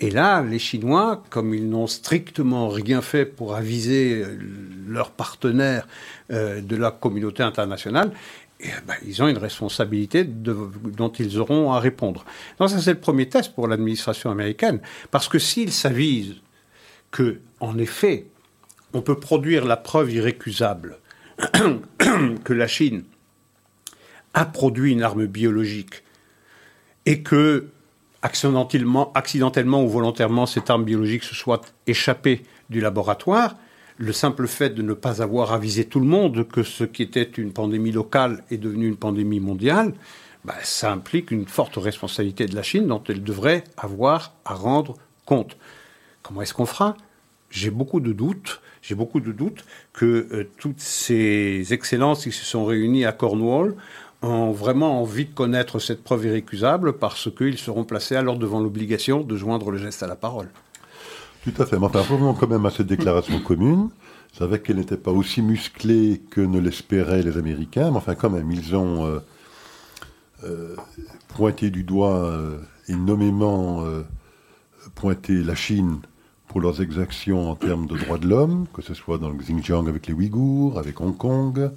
Et 0.00 0.10
là, 0.10 0.42
les 0.42 0.58
Chinois, 0.58 1.22
comme 1.30 1.54
ils 1.54 1.68
n'ont 1.68 1.86
strictement 1.86 2.68
rien 2.68 3.00
fait 3.00 3.24
pour 3.24 3.54
aviser 3.54 4.24
leurs 4.88 5.12
partenaires 5.12 5.86
euh, 6.32 6.60
de 6.60 6.74
la 6.74 6.90
communauté 6.90 7.44
internationale, 7.44 8.10
eh 8.60 8.68
ben, 8.86 8.94
ils 9.06 9.22
ont 9.22 9.28
une 9.28 9.38
responsabilité 9.38 10.24
dont 10.24 11.12
ils 11.18 11.38
auront 11.38 11.72
à 11.72 11.80
répondre. 11.80 12.24
Donc 12.58 12.70
ça, 12.70 12.80
c'est 12.80 12.94
le 12.94 13.00
premier 13.00 13.28
test 13.28 13.54
pour 13.54 13.68
l'administration 13.68 14.30
américaine, 14.30 14.80
parce 15.10 15.28
que 15.28 15.38
s'ils 15.38 15.72
s'avisent 15.72 16.36
que, 17.10 17.38
en 17.60 17.78
effet, 17.78 18.26
on 18.94 19.02
peut 19.02 19.18
produire 19.18 19.66
la 19.66 19.76
preuve 19.76 20.12
irrécusable 20.12 20.98
que 22.44 22.52
la 22.52 22.68
Chine 22.68 23.04
a 24.32 24.44
produit 24.46 24.92
une 24.92 25.02
arme 25.02 25.26
biologique 25.26 26.04
et 27.04 27.22
que 27.22 27.66
accidentellement, 28.22 29.84
ou 29.84 29.88
volontairement 29.88 30.46
cette 30.46 30.70
arme 30.70 30.84
biologique 30.84 31.24
se 31.24 31.34
soit 31.34 31.74
échappée 31.86 32.42
du 32.70 32.80
laboratoire, 32.80 33.56
le 33.98 34.12
simple 34.12 34.46
fait 34.46 34.70
de 34.70 34.82
ne 34.82 34.94
pas 34.94 35.20
avoir 35.22 35.52
avisé 35.52 35.84
tout 35.84 36.00
le 36.00 36.06
monde 36.06 36.48
que 36.48 36.62
ce 36.62 36.84
qui 36.84 37.02
était 37.02 37.22
une 37.22 37.52
pandémie 37.52 37.92
locale 37.92 38.42
est 38.50 38.56
devenu 38.56 38.88
une 38.88 38.96
pandémie 38.96 39.40
mondiale, 39.40 39.92
bah, 40.44 40.54
ça 40.62 40.90
implique 40.90 41.30
une 41.30 41.46
forte 41.46 41.76
responsabilité 41.76 42.46
de 42.46 42.54
la 42.54 42.62
Chine 42.62 42.86
dont 42.86 43.02
elle 43.08 43.22
devrait 43.22 43.64
avoir 43.76 44.34
à 44.44 44.54
rendre 44.54 44.96
compte. 45.26 45.56
Comment 46.22 46.42
est-ce 46.42 46.54
qu'on 46.54 46.66
fera? 46.66 46.96
J'ai 47.50 47.70
beaucoup 47.70 48.00
de 48.00 48.12
doutes 48.12 48.60
j'ai 48.86 48.94
beaucoup 48.94 49.20
de 49.20 49.32
doutes 49.32 49.64
que 49.94 50.28
euh, 50.30 50.44
toutes 50.58 50.80
ces 50.80 51.72
excellences 51.72 52.24
qui 52.24 52.32
se 52.32 52.44
sont 52.44 52.66
réunies 52.66 53.06
à 53.06 53.12
Cornwall 53.12 53.74
ont 54.20 54.52
vraiment 54.52 55.00
envie 55.00 55.24
de 55.24 55.32
connaître 55.32 55.78
cette 55.78 56.04
preuve 56.04 56.26
irrécusable 56.26 56.98
parce 56.98 57.30
qu'ils 57.34 57.56
seront 57.56 57.84
placés 57.84 58.14
alors 58.14 58.36
devant 58.36 58.60
l'obligation 58.60 59.22
de 59.22 59.36
joindre 59.36 59.70
le 59.70 59.78
geste 59.78 60.02
à 60.02 60.06
la 60.06 60.16
parole. 60.16 60.50
Tout 61.44 61.62
à 61.62 61.64
fait. 61.64 61.78
Mais 61.78 61.86
enfin, 61.86 62.00
revenons 62.00 62.34
quand 62.34 62.46
même 62.46 62.66
à 62.66 62.70
cette 62.70 62.86
déclaration 62.86 63.40
commune. 63.44 63.88
Je 64.34 64.38
savais 64.38 64.60
qu'elle 64.60 64.76
n'était 64.76 64.98
pas 64.98 65.12
aussi 65.12 65.40
musclée 65.40 66.20
que 66.30 66.42
ne 66.42 66.60
l'espéraient 66.60 67.22
les 67.22 67.38
Américains, 67.38 67.90
mais 67.90 67.96
enfin 67.96 68.14
quand 68.14 68.30
même, 68.30 68.50
ils 68.50 68.76
ont 68.76 69.06
euh, 69.06 69.18
euh, 70.44 70.76
pointé 71.28 71.70
du 71.70 71.84
doigt 71.84 72.38
et 72.88 72.94
nommément 72.94 73.82
pointé 74.94 75.42
la 75.42 75.54
Chine 75.54 76.00
pour 76.54 76.60
leurs 76.60 76.80
exactions 76.80 77.50
en 77.50 77.56
termes 77.56 77.88
de 77.88 77.96
droits 77.96 78.16
de 78.16 78.28
l'homme, 78.28 78.66
que 78.72 78.80
ce 78.80 78.94
soit 78.94 79.18
dans 79.18 79.28
le 79.28 79.34
Xinjiang 79.34 79.88
avec 79.88 80.06
les 80.06 80.12
Ouïghours, 80.12 80.78
avec 80.78 81.00
Hong 81.00 81.16
Kong, 81.16 81.72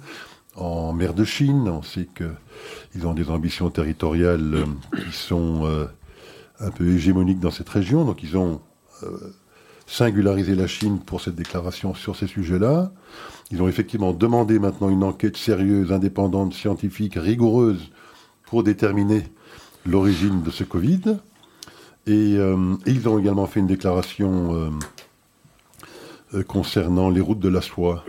en 0.54 0.92
mer 0.92 1.14
de 1.14 1.24
Chine. 1.24 1.68
On 1.68 1.82
sait 1.82 2.06
qu'ils 2.16 3.04
ont 3.04 3.12
des 3.12 3.28
ambitions 3.28 3.70
territoriales 3.70 4.54
euh, 4.54 4.66
qui 5.02 5.16
sont 5.16 5.66
euh, 5.66 5.86
un 6.60 6.70
peu 6.70 6.86
hégémoniques 6.86 7.40
dans 7.40 7.50
cette 7.50 7.68
région. 7.68 8.04
Donc 8.04 8.22
ils 8.22 8.36
ont 8.36 8.60
euh, 9.02 9.34
singularisé 9.88 10.54
la 10.54 10.68
Chine 10.68 11.00
pour 11.00 11.22
cette 11.22 11.34
déclaration 11.34 11.92
sur 11.94 12.14
ces 12.14 12.28
sujets-là. 12.28 12.92
Ils 13.50 13.60
ont 13.60 13.66
effectivement 13.66 14.12
demandé 14.12 14.60
maintenant 14.60 14.90
une 14.90 15.02
enquête 15.02 15.36
sérieuse, 15.36 15.90
indépendante, 15.90 16.54
scientifique, 16.54 17.14
rigoureuse 17.16 17.90
pour 18.44 18.62
déterminer 18.62 19.24
l'origine 19.84 20.40
de 20.42 20.52
ce 20.52 20.62
Covid. 20.62 21.18
Euh, 22.08 22.76
et, 22.86 22.90
ils 22.90 23.08
ont 23.08 23.18
également 23.18 23.46
fait 23.46 23.60
une 23.60 23.66
déclaration 23.66 24.54
euh, 24.54 24.70
euh, 26.34 26.42
concernant 26.42 27.10
les 27.10 27.20
routes 27.20 27.40
de 27.40 27.48
la 27.48 27.60
soie 27.60 28.04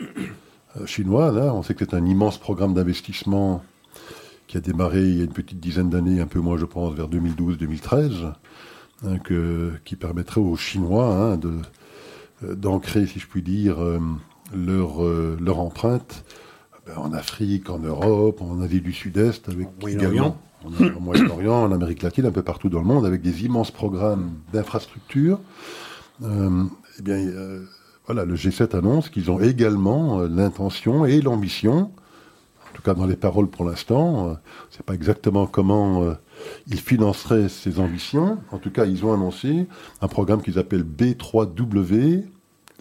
chinoises. 0.86 1.38
Hein. 1.38 1.52
On 1.54 1.64
sait 1.64 1.74
que 1.74 1.86
c'est 1.86 1.96
un 1.96 2.06
immense 2.06 2.38
programme 2.38 2.74
d'investissement 2.74 3.64
qui 4.48 4.58
a 4.58 4.60
démarré 4.62 5.02
il 5.02 5.18
y 5.18 5.22
a 5.22 5.24
une 5.26 5.34
petite 5.34 5.60
dizaine 5.60 5.90
d'années, 5.90 6.22
un 6.22 6.28
peu 6.28 6.40
moins 6.40 6.58
je 6.58 6.66
pense, 6.66 6.94
vers 6.94 7.08
2012-2013, 7.08 8.34
hein, 9.06 9.18
qui 9.86 9.96
permettrait 9.96 10.42
aux 10.42 10.56
Chinois 10.56 11.14
hein, 11.14 11.38
de, 11.38 11.60
d'ancrer, 12.56 13.06
si 13.06 13.20
je 13.20 13.28
puis 13.28 13.42
dire, 13.42 13.78
leur, 14.56 15.04
leur 15.40 15.60
empreinte 15.60 16.24
ben, 16.88 16.98
en 16.98 17.14
Afrique, 17.14 17.70
en 17.70 17.80
Europe, 17.80 18.42
en 18.42 18.62
Asie 18.62 18.82
du 18.82 18.94
Sud-Est, 18.94 19.50
avec 19.50 19.68
également 19.88 20.38
en 20.66 21.00
Moyen-Orient, 21.00 21.64
en 21.64 21.72
Amérique 21.72 22.02
latine, 22.02 22.26
un 22.26 22.32
peu 22.32 22.44
partout 22.44 22.70
dans 22.70 22.80
le 22.80 22.86
monde, 22.86 23.06
avec 23.06 23.22
des 23.22 23.46
immenses 23.46 23.72
programmes 23.72 24.32
d'infrastructures. 24.52 25.40
Euh, 26.24 26.66
eh 27.00 27.02
bien, 27.02 27.16
euh, 27.16 27.64
voilà, 28.06 28.26
le 28.26 28.36
G7 28.36 28.76
annonce 28.76 29.10
qu'ils 29.10 29.32
ont 29.32 29.40
également 29.40 30.20
euh, 30.20 30.28
l'intention 30.28 31.06
et 31.06 31.22
l'ambition, 31.22 31.92
en 32.70 32.74
tout 32.74 32.82
cas 32.82 32.94
dans 32.94 33.06
les 33.06 33.16
paroles 33.16 33.48
pour 33.48 33.64
l'instant, 33.64 34.30
euh, 34.30 34.34
c'est 34.70 34.86
pas 34.86 34.94
exactement 34.94 35.48
comment 35.48 36.16
ils 36.68 36.80
financeraient 36.80 37.50
ces 37.50 37.80
ambitions. 37.80 38.40
En 38.52 38.58
tout 38.58 38.72
cas, 38.72 38.86
ils 38.86 39.06
ont 39.06 39.14
annoncé 39.14 39.68
un 40.02 40.08
programme 40.08 40.42
qu'ils 40.42 40.60
appellent 40.60 40.86
B3W. 40.86 42.26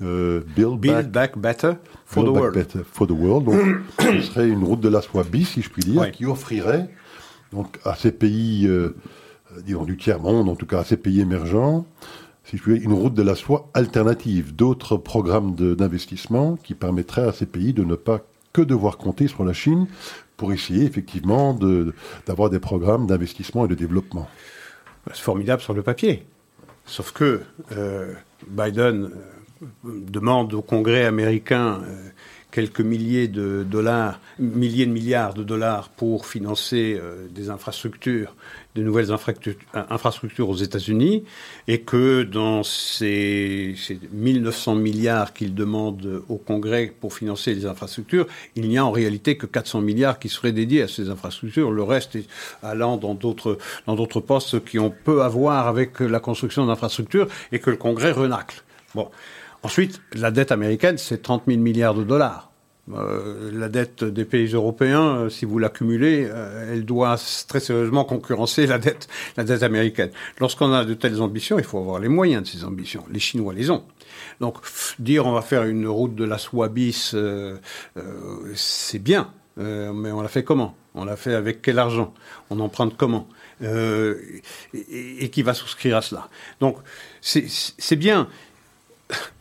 Build, 0.01 1.11
back, 1.11 1.37
Better 1.37 1.73
for 2.07 2.25
the 2.25 2.29
World. 2.29 2.55
Better 2.55 2.81
for 2.85 3.07
the 3.09 3.13
World. 3.13 3.47
Donc, 3.47 3.61
ce 3.99 4.21
serait 4.21 4.49
une 4.49 4.63
route 4.63 4.81
de 4.81 4.89
la 4.89 5.03
soie 5.03 5.25
bis, 5.25 5.49
si 5.49 5.63
je 5.63 5.71
puis 5.71 5.83
dire, 5.83 6.13
qui 6.13 6.25
offrirait 6.25 6.89
donc 7.53 7.79
à 7.85 7.95
ces 7.95 8.13
pays, 8.13 8.67
euh, 8.67 8.95
euh, 9.57 9.61
disons 9.63 9.85
du 9.85 9.97
tiers-monde, 9.97 10.49
en 10.49 10.57
tout 10.57 10.67
cas 10.67 10.81
à 10.81 10.85
ces 10.85 10.97
pays 10.97 11.21
émergents, 11.21 11.87
si 12.45 12.57
je 12.57 12.63
puis 12.63 12.79
une 12.79 12.93
route 12.93 13.15
de 13.15 13.23
la 13.23 13.35
soie 13.35 13.69
alternative, 13.75 14.55
d'autres 14.55 14.97
programmes 14.97 15.55
d'investissement 15.55 16.57
qui 16.57 16.75
permettraient 16.75 17.27
à 17.29 17.33
ces 17.33 17.45
pays 17.47 17.75
de 17.75 17.85
ne 17.85 17.95
pas 17.95 18.21
que 18.55 18.63
devoir 18.63 18.97
compter 18.97 19.29
sur 19.29 19.45
la 19.45 19.53
Chine 19.53 19.87
pour 20.39 20.53
essayer 20.53 20.85
effectivement 20.85 21.59
d'avoir 22.27 22.49
des 22.49 22.59
programmes 22.59 23.07
d'investissement 23.07 23.67
et 23.67 23.69
de 23.69 23.75
développement. 23.75 24.29
C'est 25.09 25.23
formidable 25.23 25.61
sur 25.61 25.75
le 25.75 25.83
papier. 25.83 26.25
Sauf 26.87 27.13
que 27.13 27.43
euh, 27.73 28.15
Biden 28.47 29.11
demande 29.85 30.55
au 30.55 30.63
Congrès 30.63 31.05
américain 31.05 31.83
quelques 32.51 32.81
milliers 32.81 33.29
de 33.29 33.63
dollars, 33.69 34.21
milliers 34.39 34.87
de 34.87 34.93
milliards 34.93 35.35
de 35.35 35.43
dollars 35.43 35.91
pour 35.91 36.27
financer 36.27 36.99
euh, 36.99 37.27
des 37.31 37.51
infrastructures, 37.51 38.35
de 38.75 38.83
nouvelles 38.83 39.11
infrastructures 39.11 40.49
aux 40.49 40.57
États-Unis, 40.57 41.25
et 41.67 41.81
que 41.81 42.23
dans 42.23 42.63
ces, 42.63 43.75
ces 43.77 43.99
1900 44.13 44.77
milliards 44.77 45.35
qu'il 45.35 45.55
demande 45.55 46.23
au 46.29 46.37
Congrès 46.37 46.93
pour 47.01 47.13
financer 47.13 47.55
les 47.55 47.67
infrastructures, 47.67 48.27
il 48.57 48.69
n'y 48.69 48.79
a 48.79 48.85
en 48.85 48.93
réalité 48.93 49.37
que 49.37 49.47
400 49.47 49.81
milliards 49.81 50.19
qui 50.19 50.29
seraient 50.29 50.53
dédiés 50.53 50.83
à 50.83 50.89
ces 50.89 51.11
infrastructures, 51.11 51.71
le 51.71 51.83
reste 51.83 52.17
est 52.17 52.29
allant 52.63 52.97
dans 52.97 53.15
d'autres 53.15 53.59
dans 53.87 53.95
d'autres 53.95 54.21
postes 54.21 54.65
qui 54.65 54.79
ont 54.79 54.95
peu 55.05 55.23
à 55.23 55.29
voir 55.29 55.67
avec 55.67 56.01
la 56.01 56.21
construction 56.21 56.67
d'infrastructures 56.67 57.29
et 57.53 57.59
que 57.59 57.71
le 57.71 57.77
Congrès 57.77 58.13
renacle. 58.13 58.63
Bon. 58.95 59.11
Ensuite, 59.63 60.01
la 60.15 60.31
dette 60.31 60.53
américaine, 60.53 60.99
c'est 60.99 61.23
30 61.23 61.45
000 61.47 61.59
milliards 61.59 61.95
de 61.95 62.05
dollars. 62.05 62.49
Euh, 62.95 63.51
la 63.53 63.69
dette 63.69 64.05
des 64.05 64.25
pays 64.25 64.47
européens, 64.47 65.17
euh, 65.17 65.29
si 65.29 65.45
vous 65.45 65.59
l'accumulez, 65.59 66.27
euh, 66.31 66.73
elle 66.73 66.85
doit 66.85 67.17
très 67.47 67.61
sérieusement 67.61 68.05
concurrencer 68.05 68.67
la 68.67 68.79
dette, 68.79 69.09
américaine. 69.63 70.11
Lorsqu'on 70.41 70.73
a 70.73 70.85
de 70.85 70.95
telles 70.95 71.21
ambitions, 71.21 71.59
il 71.59 71.65
faut 71.65 71.79
avoir 71.79 71.99
les 71.99 72.09
moyens 72.09 72.43
de 72.45 72.49
ces 72.49 72.65
ambitions. 72.65 73.05
Les 73.11 73.19
Chinois 73.19 73.53
les 73.53 73.71
ont. 73.71 73.85
Donc, 74.41 74.57
dire 74.99 75.27
on 75.27 75.33
va 75.33 75.43
faire 75.43 75.65
une 75.65 75.87
route 75.87 76.15
de 76.15 76.25
la 76.25 76.39
soie 76.39 76.69
bis, 76.69 77.15
c'est 78.55 78.99
bien, 78.99 79.33
mais 79.57 80.13
on 80.13 80.23
l'a 80.23 80.29
fait 80.29 80.45
comment? 80.45 80.75
On 80.95 81.05
l'a 81.05 81.17
fait 81.17 81.35
avec 81.35 81.63
quel 81.63 81.79
argent? 81.79 82.15
On 82.51 82.59
emprunte 82.61 82.97
comment? 82.97 83.29
Et, 83.61 85.29
qui 85.31 85.43
va 85.43 85.55
souscrire 85.55 85.97
à 85.97 86.03
cela? 86.03 86.29
Donc, 86.61 86.79
c'est 87.21 87.97
bien 87.97 88.29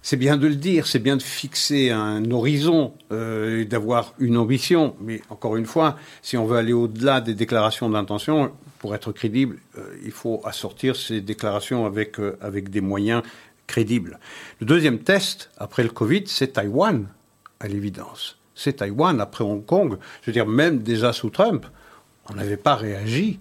c'est 0.01 0.17
bien 0.17 0.37
de 0.37 0.47
le 0.47 0.55
dire, 0.55 0.87
c'est 0.87 0.99
bien 0.99 1.17
de 1.17 1.21
fixer 1.21 1.91
un 1.91 2.29
horizon, 2.31 2.93
euh, 3.11 3.65
d'avoir 3.65 4.13
une 4.19 4.37
ambition, 4.37 4.95
mais 5.01 5.21
encore 5.29 5.57
une 5.57 5.65
fois, 5.65 5.97
si 6.21 6.37
on 6.37 6.45
veut 6.45 6.57
aller 6.57 6.73
au-delà 6.73 7.21
des 7.21 7.33
déclarations 7.33 7.89
d'intention, 7.89 8.51
pour 8.79 8.95
être 8.95 9.11
crédible, 9.11 9.57
euh, 9.77 9.81
il 10.05 10.11
faut 10.11 10.41
assortir 10.45 10.95
ces 10.95 11.21
déclarations 11.21 11.85
avec, 11.85 12.19
euh, 12.19 12.37
avec 12.41 12.69
des 12.69 12.81
moyens 12.81 13.23
crédibles. 13.65 14.19
Le 14.59 14.65
deuxième 14.65 14.99
test, 14.99 15.49
après 15.57 15.83
le 15.83 15.89
Covid, 15.89 16.23
c'est 16.27 16.53
Taïwan, 16.53 17.07
à 17.59 17.67
l'évidence. 17.67 18.37
c'est 18.55 18.77
Taïwan. 18.77 19.19
Après 19.19 19.43
Hong 19.43 19.65
Kong, 19.65 19.97
je 20.21 20.27
veux 20.27 20.33
dire, 20.33 20.47
même 20.47 20.79
déjà 20.79 21.11
sous 21.11 21.29
Trump, 21.29 21.65
on 22.29 22.35
n'avait 22.35 22.57
pas 22.57 22.75
réagi. 22.75 23.39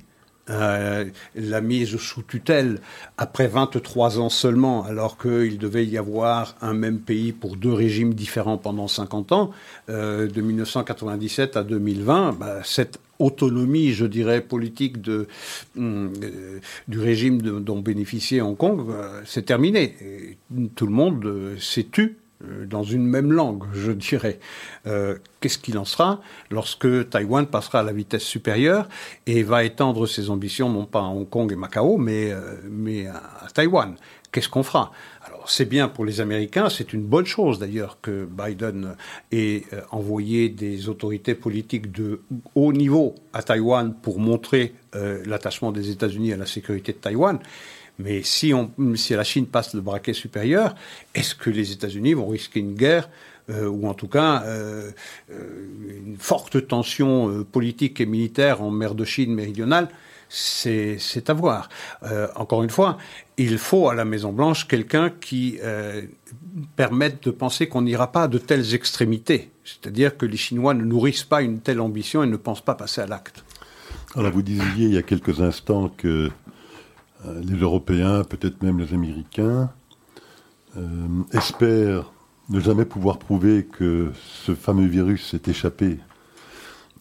Euh, 0.48 1.06
la 1.34 1.60
mise 1.60 1.96
sous 1.96 2.22
tutelle 2.22 2.78
après 3.18 3.48
23 3.48 4.20
ans 4.20 4.28
seulement, 4.28 4.84
alors 4.84 5.18
qu'il 5.18 5.58
devait 5.58 5.84
y 5.84 5.98
avoir 5.98 6.54
un 6.60 6.72
même 6.72 7.00
pays 7.00 7.32
pour 7.32 7.56
deux 7.56 7.72
régimes 7.72 8.14
différents 8.14 8.56
pendant 8.56 8.86
50 8.86 9.32
ans, 9.32 9.50
euh, 9.88 10.28
de 10.28 10.40
1997 10.40 11.56
à 11.56 11.64
2020, 11.64 12.36
bah, 12.38 12.60
cette 12.62 13.00
autonomie, 13.18 13.92
je 13.92 14.06
dirais, 14.06 14.40
politique 14.40 14.96
euh, 15.08 15.26
du 16.86 17.00
régime 17.00 17.40
dont 17.42 17.80
bénéficiait 17.80 18.40
Hong 18.40 18.56
Kong, 18.56 18.86
c'est 19.24 19.46
terminé. 19.46 20.36
tout 20.74 20.86
le 20.86 20.92
monde 20.92 21.56
s'est 21.58 21.86
tu 21.90 22.02
euh, 22.02 22.25
dans 22.66 22.82
une 22.82 23.06
même 23.06 23.32
langue, 23.32 23.64
je 23.72 23.92
dirais. 23.92 24.38
Euh, 24.86 25.16
qu'est-ce 25.40 25.58
qu'il 25.58 25.78
en 25.78 25.84
sera 25.84 26.20
lorsque 26.50 27.10
Taïwan 27.10 27.46
passera 27.46 27.80
à 27.80 27.82
la 27.82 27.92
vitesse 27.92 28.22
supérieure 28.22 28.88
et 29.26 29.42
va 29.42 29.64
étendre 29.64 30.06
ses 30.06 30.30
ambitions 30.30 30.68
non 30.68 30.84
pas 30.84 31.00
à 31.00 31.04
Hong 31.04 31.28
Kong 31.28 31.52
et 31.52 31.56
Macao, 31.56 31.96
mais, 31.96 32.32
euh, 32.32 32.56
mais 32.68 33.06
à, 33.06 33.46
Taïwan? 33.52 33.96
Qu'est-ce 34.32 34.48
qu'on 34.48 34.62
fera? 34.62 34.92
Alors 35.24 35.48
c'est 35.50 35.64
bien 35.64 35.88
pour 35.88 36.04
les 36.04 36.20
Américains, 36.20 36.68
c'est 36.68 36.92
une 36.92 37.02
bonne 37.02 37.24
chose 37.24 37.58
d'ailleurs 37.58 37.98
que 38.02 38.26
Biden 38.26 38.96
ait 39.32 39.62
envoyé 39.92 40.48
des 40.50 40.88
autorités 40.88 41.34
politiques 41.34 41.90
de 41.90 42.20
haut 42.54 42.72
niveau 42.72 43.14
à 43.32 43.42
Taïwan 43.42 43.94
pour 43.94 44.18
montrer 44.18 44.74
l'attachement 44.92 45.72
des 45.72 45.90
États-Unis 45.90 46.34
à 46.34 46.36
la 46.36 46.46
sécurité 46.46 46.92
de 46.92 46.98
Taïwan. 46.98 47.38
Mais 47.98 48.22
si, 48.22 48.52
la 49.10 49.24
Chine 49.24 49.46
passe 49.46 49.74
le 49.74 49.80
braquet 49.80 50.12
supérieur, 50.12 50.74
est-ce 51.14 51.34
que 51.34 51.50
les 51.50 51.72
États-Unis 51.72 52.14
vont 52.14 52.28
risquer 52.28 52.60
une 52.60 52.74
guerre 52.74 53.08
euh, 53.48 53.68
ou 53.68 53.86
en 53.86 53.94
tout 53.94 54.08
cas 54.08 54.42
euh, 54.44 54.90
euh, 55.30 55.68
une 56.04 56.16
forte 56.18 56.66
tension 56.66 57.44
politique 57.44 58.00
et 58.00 58.06
militaire 58.06 58.60
en 58.60 58.70
mer 58.70 58.94
de 58.94 59.04
Chine 59.04 59.34
méridionale 59.34 59.88
c'est 60.28 61.30
à 61.30 61.32
voir. 61.34 61.68
encore 62.34 62.64
une 62.64 62.70
fois, 62.70 62.98
il 63.36 63.58
faut 63.58 63.88
à 63.88 63.94
la 63.94 64.04
Maison-Blanche 64.04 64.66
quelqu'un 64.66 65.08
qui 65.08 65.60
permette 66.74 67.22
de 67.22 67.30
penser 67.30 67.68
qu'on 67.68 67.82
n'ira 67.82 68.10
pas 68.10 68.24
à 68.24 68.28
de 68.28 68.38
telles 68.38 68.74
extrémités. 68.74 69.52
C'est-à-dire 69.64 70.16
que 70.16 70.26
les 70.26 70.36
Chinois 70.36 70.74
ne 70.74 70.82
nourrissent 70.82 71.22
pas 71.22 71.42
une 71.42 71.60
telle 71.60 71.80
ambition 71.80 72.24
et 72.24 72.26
ne 72.26 72.36
pensent 72.36 72.60
pas 72.60 72.74
passer 72.74 73.02
à 73.02 73.06
l'acte. 73.06 73.44
Alors 74.16 74.32
vous 74.32 74.42
disiez 74.42 74.86
il 74.86 74.94
y 74.94 74.98
a 74.98 75.02
quelques 75.02 75.40
instants 75.40 75.92
que 75.96 76.28
les 77.42 77.56
Européens, 77.56 78.22
peut-être 78.24 78.62
même 78.62 78.78
les 78.78 78.94
Américains, 78.94 79.70
euh, 80.76 81.06
espèrent 81.32 82.12
ne 82.48 82.60
jamais 82.60 82.84
pouvoir 82.84 83.18
prouver 83.18 83.64
que 83.64 84.12
ce 84.44 84.54
fameux 84.54 84.86
virus 84.86 85.30
s'est 85.30 85.50
échappé 85.50 85.98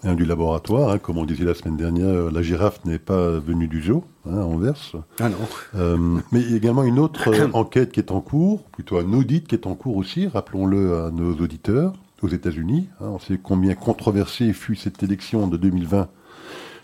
hein, 0.04 0.16
du 0.16 0.26
laboratoire. 0.26 0.90
Hein, 0.90 0.98
comme 0.98 1.18
on 1.18 1.26
disait 1.26 1.44
la 1.44 1.54
semaine 1.54 1.78
dernière, 1.78 2.32
la 2.32 2.42
girafe 2.42 2.84
n'est 2.86 3.00
pas 3.00 3.32
venue 3.40 3.68
du 3.68 3.84
zoo, 3.84 4.04
hein, 4.28 4.38
en 4.38 4.58
verse. 4.58 4.96
Ah 5.20 5.30
non. 5.30 5.38
Euh, 5.76 6.20
mais 6.32 6.42
il 6.42 6.52
y 6.52 6.54
a 6.54 6.58
également 6.58 6.84
une 6.84 7.00
autre 7.00 7.30
enquête 7.54 7.92
qui 7.92 8.00
est 8.00 8.12
en 8.12 8.22
cours, 8.22 8.64
plutôt 8.72 8.98
un 8.98 9.14
audit 9.14 9.48
qui 9.48 9.56
est 9.56 9.68
en 9.68 9.76
cours 9.76 9.98
aussi, 9.98 10.28
rappelons-le 10.28 11.06
à 11.06 11.12
nos 11.12 11.36
auditeurs, 11.36 11.94
aux 12.22 12.30
États-Unis. 12.30 12.88
on 13.02 13.20
sait 13.20 13.38
combien 13.42 13.76
controversée 13.76 14.54
fut 14.54 14.76
cette 14.76 15.04
élection 15.04 15.48
de 15.48 15.58
2020, 15.58 16.08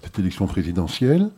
cette 0.04 0.20
élection 0.20 0.46
présidentielle 0.46 1.32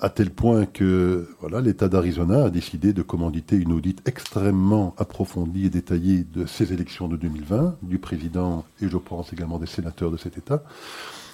à 0.00 0.10
tel 0.10 0.30
point 0.30 0.66
que 0.66 1.28
voilà, 1.40 1.60
l'État 1.60 1.88
d'Arizona 1.88 2.44
a 2.44 2.50
décidé 2.50 2.92
de 2.92 3.02
commanditer 3.02 3.56
une 3.56 3.72
audite 3.72 4.02
extrêmement 4.06 4.94
approfondie 4.98 5.66
et 5.66 5.70
détaillée 5.70 6.24
de 6.24 6.46
ces 6.46 6.72
élections 6.72 7.08
de 7.08 7.16
2020, 7.16 7.76
du 7.82 7.98
président 7.98 8.64
et 8.80 8.88
je 8.88 8.96
pense 8.96 9.32
également 9.32 9.58
des 9.58 9.66
sénateurs 9.66 10.10
de 10.10 10.16
cet 10.16 10.36
État. 10.36 10.62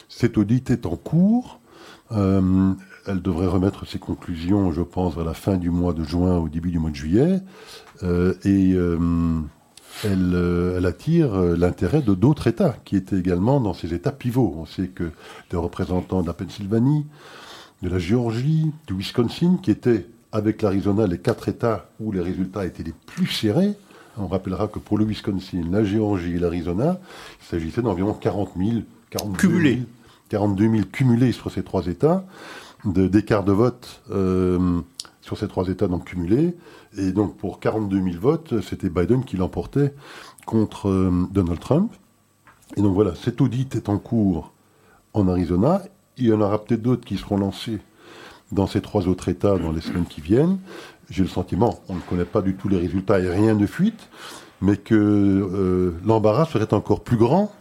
Cette 0.09 0.37
audite 0.37 0.71
est 0.71 0.87
en 0.87 0.97
cours. 0.97 1.61
Euh, 2.13 2.73
elle 3.07 3.23
devrait 3.23 3.47
remettre 3.47 3.87
ses 3.87 3.99
conclusions, 3.99 4.73
je 4.73 4.83
pense, 4.83 5.17
à 5.17 5.25
la 5.25 5.35
fin 5.35 5.57
du 5.57 5.71
mois 5.71 5.93
de 5.93 6.05
juin, 6.05 6.37
au 6.37 6.49
début 6.49 6.71
du 6.71 6.79
mois 6.79 6.91
de 6.91 6.97
juillet. 6.97 7.41
Euh, 8.03 8.35
et 8.45 8.73
euh, 8.75 8.99
elle, 10.05 10.75
elle, 10.77 10.87
attire 10.87 11.35
l'intérêt 11.35 12.03
de 12.03 12.15
d'autres 12.15 12.49
États 12.49 12.77
qui 12.85 12.97
étaient 12.97 13.19
également 13.19 13.61
dans 13.61 13.75
ces 13.75 13.95
États 13.95 14.13
pivots. 14.13 14.55
On 14.59 14.67
sait 14.67 14.89
que 14.89 15.11
des 15.51 15.57
représentants 15.57 16.23
de 16.23 16.27
la 16.27 16.35
Pennsylvanie, 16.35 17.07
de 17.83 17.89
la 17.89 17.99
Géorgie, 17.99 18.70
du 18.87 18.95
Wisconsin, 18.95 19.59
qui 19.62 19.70
étaient, 19.70 20.07
avec 20.33 20.62
l'Arizona, 20.62 21.07
les 21.07 21.18
quatre 21.18 21.49
États 21.49 21.89
où 21.99 22.12
les 22.12 22.20
résultats 22.20 22.66
étaient 22.66 22.83
les 22.83 22.95
plus 23.07 23.26
serrés. 23.26 23.74
On 24.18 24.26
rappellera 24.26 24.68
que 24.68 24.78
pour 24.78 24.99
le 24.99 25.05
Wisconsin, 25.05 25.64
la 25.70 25.85
Géorgie 25.85 26.37
et 26.37 26.39
l'Arizona, 26.39 27.01
il 27.41 27.47
s'agissait 27.47 27.83
d'environ 27.83 28.12
40 28.12 28.51
000, 28.57 28.70
42 29.11 29.39
cumulés. 29.39 29.74
000, 29.76 29.87
42 30.28 30.70
000 30.70 30.83
cumulés 30.93 31.33
sur 31.33 31.51
ces 31.51 31.62
trois 31.62 31.87
États, 31.87 32.24
d'écart 32.85 33.45
de, 33.45 33.53
vote 33.53 34.03
euh, 34.11 34.81
sur 35.22 35.39
ces 35.39 35.49
trois 35.49 35.68
États 35.68 35.89
donc 35.89 36.05
cumulés. 36.05 36.57
Et 36.99 37.12
donc 37.12 37.37
pour 37.37 37.61
42 37.61 38.03
000 38.03 38.20
votes, 38.20 38.61
c'était 38.61 38.91
Biden 38.91 39.24
qui 39.24 39.37
l'emportait 39.37 39.95
contre 40.45 40.89
euh, 40.89 41.26
Donald 41.31 41.61
Trump. 41.61 41.93
Et 42.76 42.83
donc 42.83 42.95
voilà, 42.95 43.14
cet 43.14 43.41
audit 43.41 43.74
est 43.74 43.89
en 43.89 43.99
cours 43.99 44.53
en 45.12 45.28
Arizona 45.28 45.83
il 46.21 46.29
y 46.29 46.33
en 46.33 46.41
aura 46.41 46.62
peut-être 46.62 46.83
d'autres 46.83 47.05
qui 47.05 47.16
seront 47.16 47.39
lancés 47.39 47.79
dans 48.53 48.66
ces 48.66 48.81
trois 48.81 49.09
autres 49.09 49.29
États 49.29 49.59
dans 49.59 49.73
les 49.73 49.81
semaines 49.81 50.07
qui 50.07 50.21
viennent. 50.21 50.59
J'ai 51.09 51.23
le 51.23 51.29
sentiment, 51.29 51.81
on 51.89 51.95
ne 51.95 52.01
connaît 52.01 52.25
pas 52.25 52.43
du 52.43 52.55
tout 52.55 52.68
les 52.68 52.79
résultats 52.79 53.18
et 53.21 53.29
rien 53.29 53.55
ne 53.55 53.66
fuite, 53.66 54.09
mais 54.61 54.77
que 54.77 54.95
euh, 54.95 55.93
l'embarras 56.05 56.47
serait 56.47 56.73
encore 56.75 57.03
plus 57.03 57.16
grand 57.16 57.53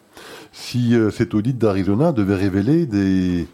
si 0.52 0.96
euh, 0.96 1.10
cet 1.12 1.34
audit 1.34 1.58
d'Arizona 1.58 2.12
devait 2.12 2.36
révéler 2.36 2.86
des, 2.86 3.48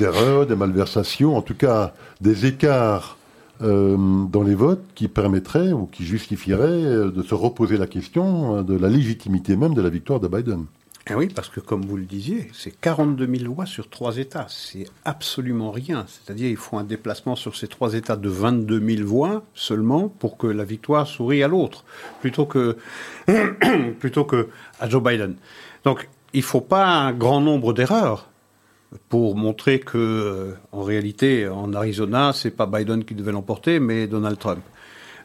erreurs, 0.00 0.46
des 0.46 0.56
malversations, 0.56 1.36
en 1.36 1.42
tout 1.42 1.54
cas 1.54 1.94
des 2.20 2.46
écarts 2.46 3.18
euh, 3.62 3.96
dans 4.26 4.42
les 4.42 4.54
votes 4.54 4.84
qui 4.94 5.08
permettraient 5.08 5.72
ou 5.72 5.86
qui 5.86 6.04
justifieraient 6.04 7.10
de 7.10 7.22
se 7.22 7.34
reposer 7.34 7.76
la 7.76 7.86
question 7.86 8.62
de 8.62 8.76
la 8.76 8.88
légitimité 8.88 9.56
même 9.56 9.74
de 9.74 9.82
la 9.82 9.90
victoire 9.90 10.20
de 10.20 10.28
Biden. 10.28 10.64
Ah 11.06 11.18
oui, 11.18 11.28
parce 11.28 11.50
que 11.50 11.60
comme 11.60 11.84
vous 11.84 11.98
le 11.98 12.06
disiez, 12.06 12.48
c'est 12.54 12.70
42 12.70 13.26
000 13.36 13.52
voix 13.52 13.66
sur 13.66 13.90
trois 13.90 14.16
États. 14.16 14.46
C'est 14.48 14.86
absolument 15.04 15.70
rien. 15.70 16.06
C'est-à-dire 16.08 16.48
il 16.48 16.56
faut 16.56 16.78
un 16.78 16.84
déplacement 16.84 17.36
sur 17.36 17.56
ces 17.56 17.68
trois 17.68 17.92
États 17.92 18.16
de 18.16 18.28
22 18.30 18.96
000 18.96 19.06
voix 19.06 19.44
seulement 19.52 20.08
pour 20.08 20.38
que 20.38 20.46
la 20.46 20.64
victoire 20.64 21.06
sourie 21.06 21.42
à 21.42 21.48
l'autre, 21.48 21.84
plutôt 22.22 22.46
que, 22.46 22.78
à 24.80 24.88
Joe 24.88 25.02
Biden. 25.02 25.36
Donc 25.84 26.08
il 26.32 26.42
faut 26.42 26.62
pas 26.62 26.86
un 26.86 27.12
grand 27.12 27.42
nombre 27.42 27.74
d'erreurs 27.74 28.30
pour 29.10 29.36
montrer 29.36 29.80
que, 29.80 30.54
en 30.72 30.82
réalité, 30.82 31.46
en 31.48 31.74
Arizona, 31.74 32.32
c'est 32.32 32.50
pas 32.50 32.64
Biden 32.66 33.04
qui 33.04 33.14
devait 33.14 33.32
l'emporter, 33.32 33.78
mais 33.78 34.06
Donald 34.06 34.38
Trump. 34.38 34.62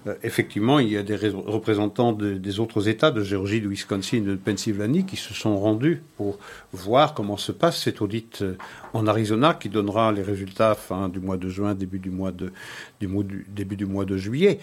Euh, 0.08 0.16
effectivement, 0.24 0.80
il 0.80 0.90
y 0.90 0.98
a 0.98 1.04
des 1.04 1.16
représentants 1.16 2.14
des 2.14 2.60
autres 2.60 2.88
États, 2.88 3.12
de 3.12 3.24
Géorgie, 3.24 3.62
de 3.62 3.68
Wisconsin, 3.68 4.22
de 4.22 4.36
Pennsylvanie, 4.36 5.06
qui 5.06 5.18
se 5.18 5.34
sont 5.34 5.58
rendus 5.58 6.02
pour 6.18 6.38
voir 6.72 7.14
comment 7.14 7.38
se 7.38 7.52
passe 7.52 7.82
cet 7.82 8.02
audit 8.02 8.42
euh, 8.42 8.56
en 8.94 9.08
Arizona, 9.08 9.54
qui 9.54 9.70
donnera 9.70 10.12
les 10.12 10.22
résultats 10.22 10.76
fin 10.76 11.10
du 11.10 11.20
mois 11.20 11.38
de 11.38 11.50
juin, 11.50 11.76
début 11.76 12.00
du 12.00 12.10
mois 12.10 12.32
de, 12.32 12.52
début 13.00 13.76
du 13.76 13.86
mois 13.86 14.06
de 14.06 14.18
juillet. 14.18 14.60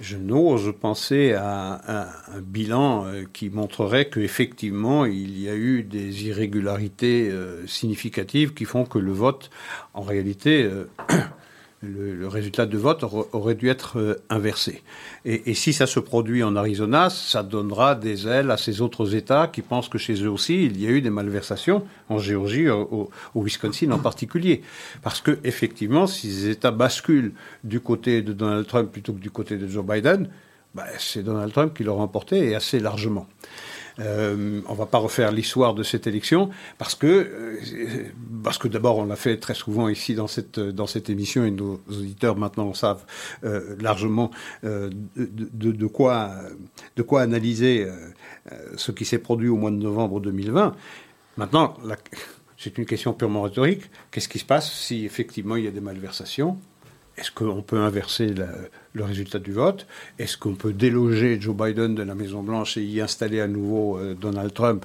Je 0.00 0.16
n'ose 0.16 0.72
penser 0.80 1.34
à, 1.34 2.10
un 2.34 2.40
bilan 2.40 3.06
euh, 3.06 3.24
qui 3.32 3.48
montrerait 3.48 4.08
qu'effectivement, 4.08 5.04
il 5.04 5.40
y 5.40 5.48
a 5.48 5.54
eu 5.54 5.82
des 5.82 6.26
irrégularités 6.26 7.30
significatives 7.66 8.54
qui 8.54 8.64
font 8.64 8.84
que 8.84 8.98
le 8.98 9.12
vote, 9.12 9.50
en 9.94 10.02
réalité, 10.02 10.68
le, 11.82 12.28
résultat 12.28 12.66
de 12.66 12.76
vote 12.76 13.04
aurait 13.32 13.54
dû 13.54 13.68
être 13.68 13.98
euh, 13.98 14.22
inversé. 14.28 14.82
Et, 15.24 15.54
si 15.54 15.72
ça 15.72 15.86
se 15.86 15.98
produit 15.98 16.42
en 16.42 16.54
Arizona, 16.54 17.08
ça 17.08 17.42
donnera 17.42 17.94
des 17.94 18.28
ailes 18.28 18.50
à 18.50 18.56
ces 18.56 18.82
autres 18.82 19.14
États 19.14 19.46
qui 19.46 19.62
pensent 19.62 19.88
que 19.88 19.98
chez 19.98 20.22
eux 20.22 20.30
aussi, 20.30 20.64
il 20.64 20.80
y 20.80 20.86
a 20.86 20.90
eu 20.90 21.00
des 21.00 21.10
malversations, 21.10 21.84
en 22.08 22.18
Géorgie, 22.18 22.68
au, 22.68 23.10
Wisconsin 23.34 23.90
en 23.92 23.98
particulier. 23.98 24.62
Parce 25.02 25.20
que, 25.20 25.38
effectivement, 25.44 26.06
si 26.06 26.30
ces 26.30 26.50
États 26.50 26.70
basculent 26.70 27.32
du 27.64 27.80
côté 27.80 28.22
de 28.22 28.32
Donald 28.32 28.66
Trump 28.66 28.92
plutôt 28.92 29.12
que 29.12 29.20
du 29.20 29.30
côté 29.30 29.56
de 29.56 29.66
Joe 29.66 29.84
Biden, 29.84 30.28
bah, 30.74 30.84
c'est 30.98 31.22
Donald 31.22 31.52
Trump 31.52 31.74
qui 31.74 31.82
l'aura 31.82 32.04
emporté, 32.04 32.50
et 32.50 32.54
assez 32.54 32.78
largement. 32.78 33.26
Euh, 34.00 34.60
on 34.66 34.72
ne 34.72 34.78
va 34.78 34.86
pas 34.86 34.98
refaire 34.98 35.30
l'histoire 35.30 35.74
de 35.74 35.82
cette 35.82 36.06
élection 36.06 36.50
parce 36.78 36.94
que, 36.94 37.06
euh, 37.06 38.04
parce 38.42 38.56
que 38.56 38.68
d'abord 38.68 38.98
on 38.98 39.04
l'a 39.04 39.16
fait 39.16 39.36
très 39.36 39.54
souvent 39.54 39.88
ici 39.88 40.14
dans 40.14 40.26
cette, 40.26 40.58
dans 40.58 40.86
cette 40.86 41.10
émission 41.10 41.44
et 41.44 41.50
nos 41.50 41.80
auditeurs 41.88 42.36
maintenant 42.36 42.72
savent 42.72 43.04
euh, 43.44 43.76
largement 43.80 44.30
de, 44.62 45.86
quoi, 45.86 46.30
de 46.96 47.02
quoi 47.02 47.22
analyser 47.22 47.86
ce 48.76 48.92
qui 48.92 49.04
s'est 49.04 49.18
produit 49.18 49.48
au 49.48 49.56
mois 49.56 49.70
de 49.70 49.76
novembre 49.76 50.20
2020. 50.20 50.74
Maintenant, 51.36 51.76
c'est 52.56 52.78
une 52.78 52.86
question 52.86 53.12
purement 53.12 53.42
rhétorique. 53.42 53.82
Qu'est-ce 54.10 54.28
qui 54.28 54.38
se 54.38 54.44
passe 54.44 54.72
si 54.72 55.04
effectivement 55.04 55.56
il 55.56 55.64
y 55.64 55.68
a 55.68 55.70
des 55.70 55.80
malversations? 55.80 56.58
Est-ce 57.16 57.30
qu'on 57.30 57.62
peut 57.62 57.78
inverser 57.78 58.34
le 58.92 59.04
résultat 59.04 59.38
du 59.38 59.52
vote. 59.52 59.86
Est-ce 60.18 60.36
qu'on 60.36 60.54
peut 60.54 60.72
déloger 60.72 61.40
Joe 61.40 61.54
Biden 61.56 61.94
de 61.94 62.02
la 62.02 62.14
Maison-Blanche 62.14 62.76
et 62.76 62.82
y 62.82 63.00
installer 63.00 63.40
à 63.40 63.46
nouveau 63.46 63.98
euh, 63.98 64.14
Donald 64.14 64.52
Trump? 64.52 64.84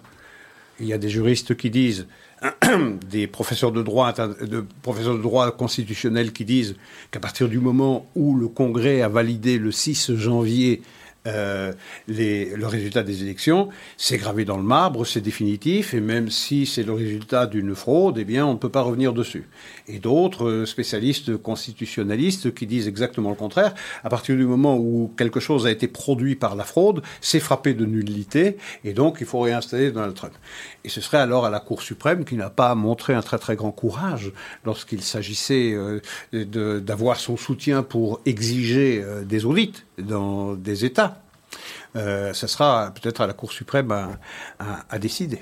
Il 0.79 0.85
y 0.85 0.93
a 0.93 0.97
des 0.97 1.09
juristes 1.09 1.55
qui 1.55 1.69
disent, 1.69 2.07
des 3.09 3.27
professeurs 3.27 3.71
de 3.71 3.81
droit, 3.81 4.13
de 4.13 4.65
professeurs 4.81 5.15
de 5.17 5.21
droit 5.21 5.49
constitutionnel 5.51 6.33
qui 6.33 6.45
disent 6.45 6.75
qu'à 7.11 7.19
partir 7.19 7.47
du 7.47 7.59
moment 7.59 8.07
où 8.15 8.35
le 8.35 8.47
Congrès 8.47 9.01
a 9.01 9.07
validé 9.07 9.57
le 9.57 9.71
6 9.71 10.15
janvier 10.15 10.81
euh, 11.27 11.73
le 12.07 12.65
résultat 12.65 13.03
des 13.03 13.23
élections, 13.23 13.69
c'est 13.97 14.17
gravé 14.17 14.45
dans 14.45 14.57
le 14.57 14.63
marbre, 14.63 15.05
c'est 15.05 15.21
définitif, 15.21 15.93
et 15.93 16.01
même 16.01 16.29
si 16.29 16.65
c'est 16.65 16.83
le 16.83 16.93
résultat 16.93 17.47
d'une 17.47 17.73
fraude, 17.75 18.17
eh 18.17 18.25
bien, 18.25 18.45
on 18.45 18.53
ne 18.53 18.57
peut 18.57 18.69
pas 18.69 18.81
revenir 18.81 19.13
dessus. 19.13 19.47
Et 19.87 19.99
d'autres 19.99 20.47
euh, 20.47 20.65
spécialistes 20.65 21.37
constitutionnalistes 21.37 22.53
qui 22.53 22.67
disent 22.67 22.87
exactement 22.87 23.29
le 23.29 23.35
contraire. 23.35 23.73
À 24.03 24.09
partir 24.09 24.35
du 24.35 24.45
moment 24.45 24.77
où 24.77 25.11
quelque 25.17 25.39
chose 25.39 25.65
a 25.65 25.71
été 25.71 25.87
produit 25.87 26.35
par 26.35 26.55
la 26.55 26.63
fraude, 26.63 27.01
c'est 27.21 27.39
frappé 27.39 27.73
de 27.73 27.85
nullité, 27.85 28.57
et 28.83 28.93
donc 28.93 29.17
il 29.19 29.25
faut 29.25 29.39
réinstaller 29.39 29.91
Donald 29.91 30.13
Trump. 30.13 30.33
Et 30.83 30.89
ce 30.89 31.01
serait 31.01 31.17
alors 31.17 31.45
à 31.45 31.49
la 31.49 31.59
Cour 31.59 31.81
suprême 31.81 32.25
qui 32.25 32.35
n'a 32.35 32.49
pas 32.49 32.75
montré 32.75 33.13
un 33.13 33.21
très 33.21 33.39
très 33.39 33.55
grand 33.55 33.71
courage 33.71 34.31
lorsqu'il 34.63 35.01
s'agissait 35.01 35.73
euh, 35.73 35.99
d'avoir 36.31 37.19
son 37.19 37.37
soutien 37.37 37.81
pour 37.83 38.21
exiger 38.25 39.03
des 39.25 39.45
audits 39.45 39.73
dans 39.97 40.53
des 40.53 40.85
États. 40.85 41.21
Euh, 41.95 42.33
ce 42.33 42.47
sera 42.47 42.91
peut-être 42.91 43.21
à 43.21 43.27
la 43.27 43.33
Cour 43.33 43.51
suprême 43.51 43.93
à, 44.59 44.99
décider. 44.99 45.39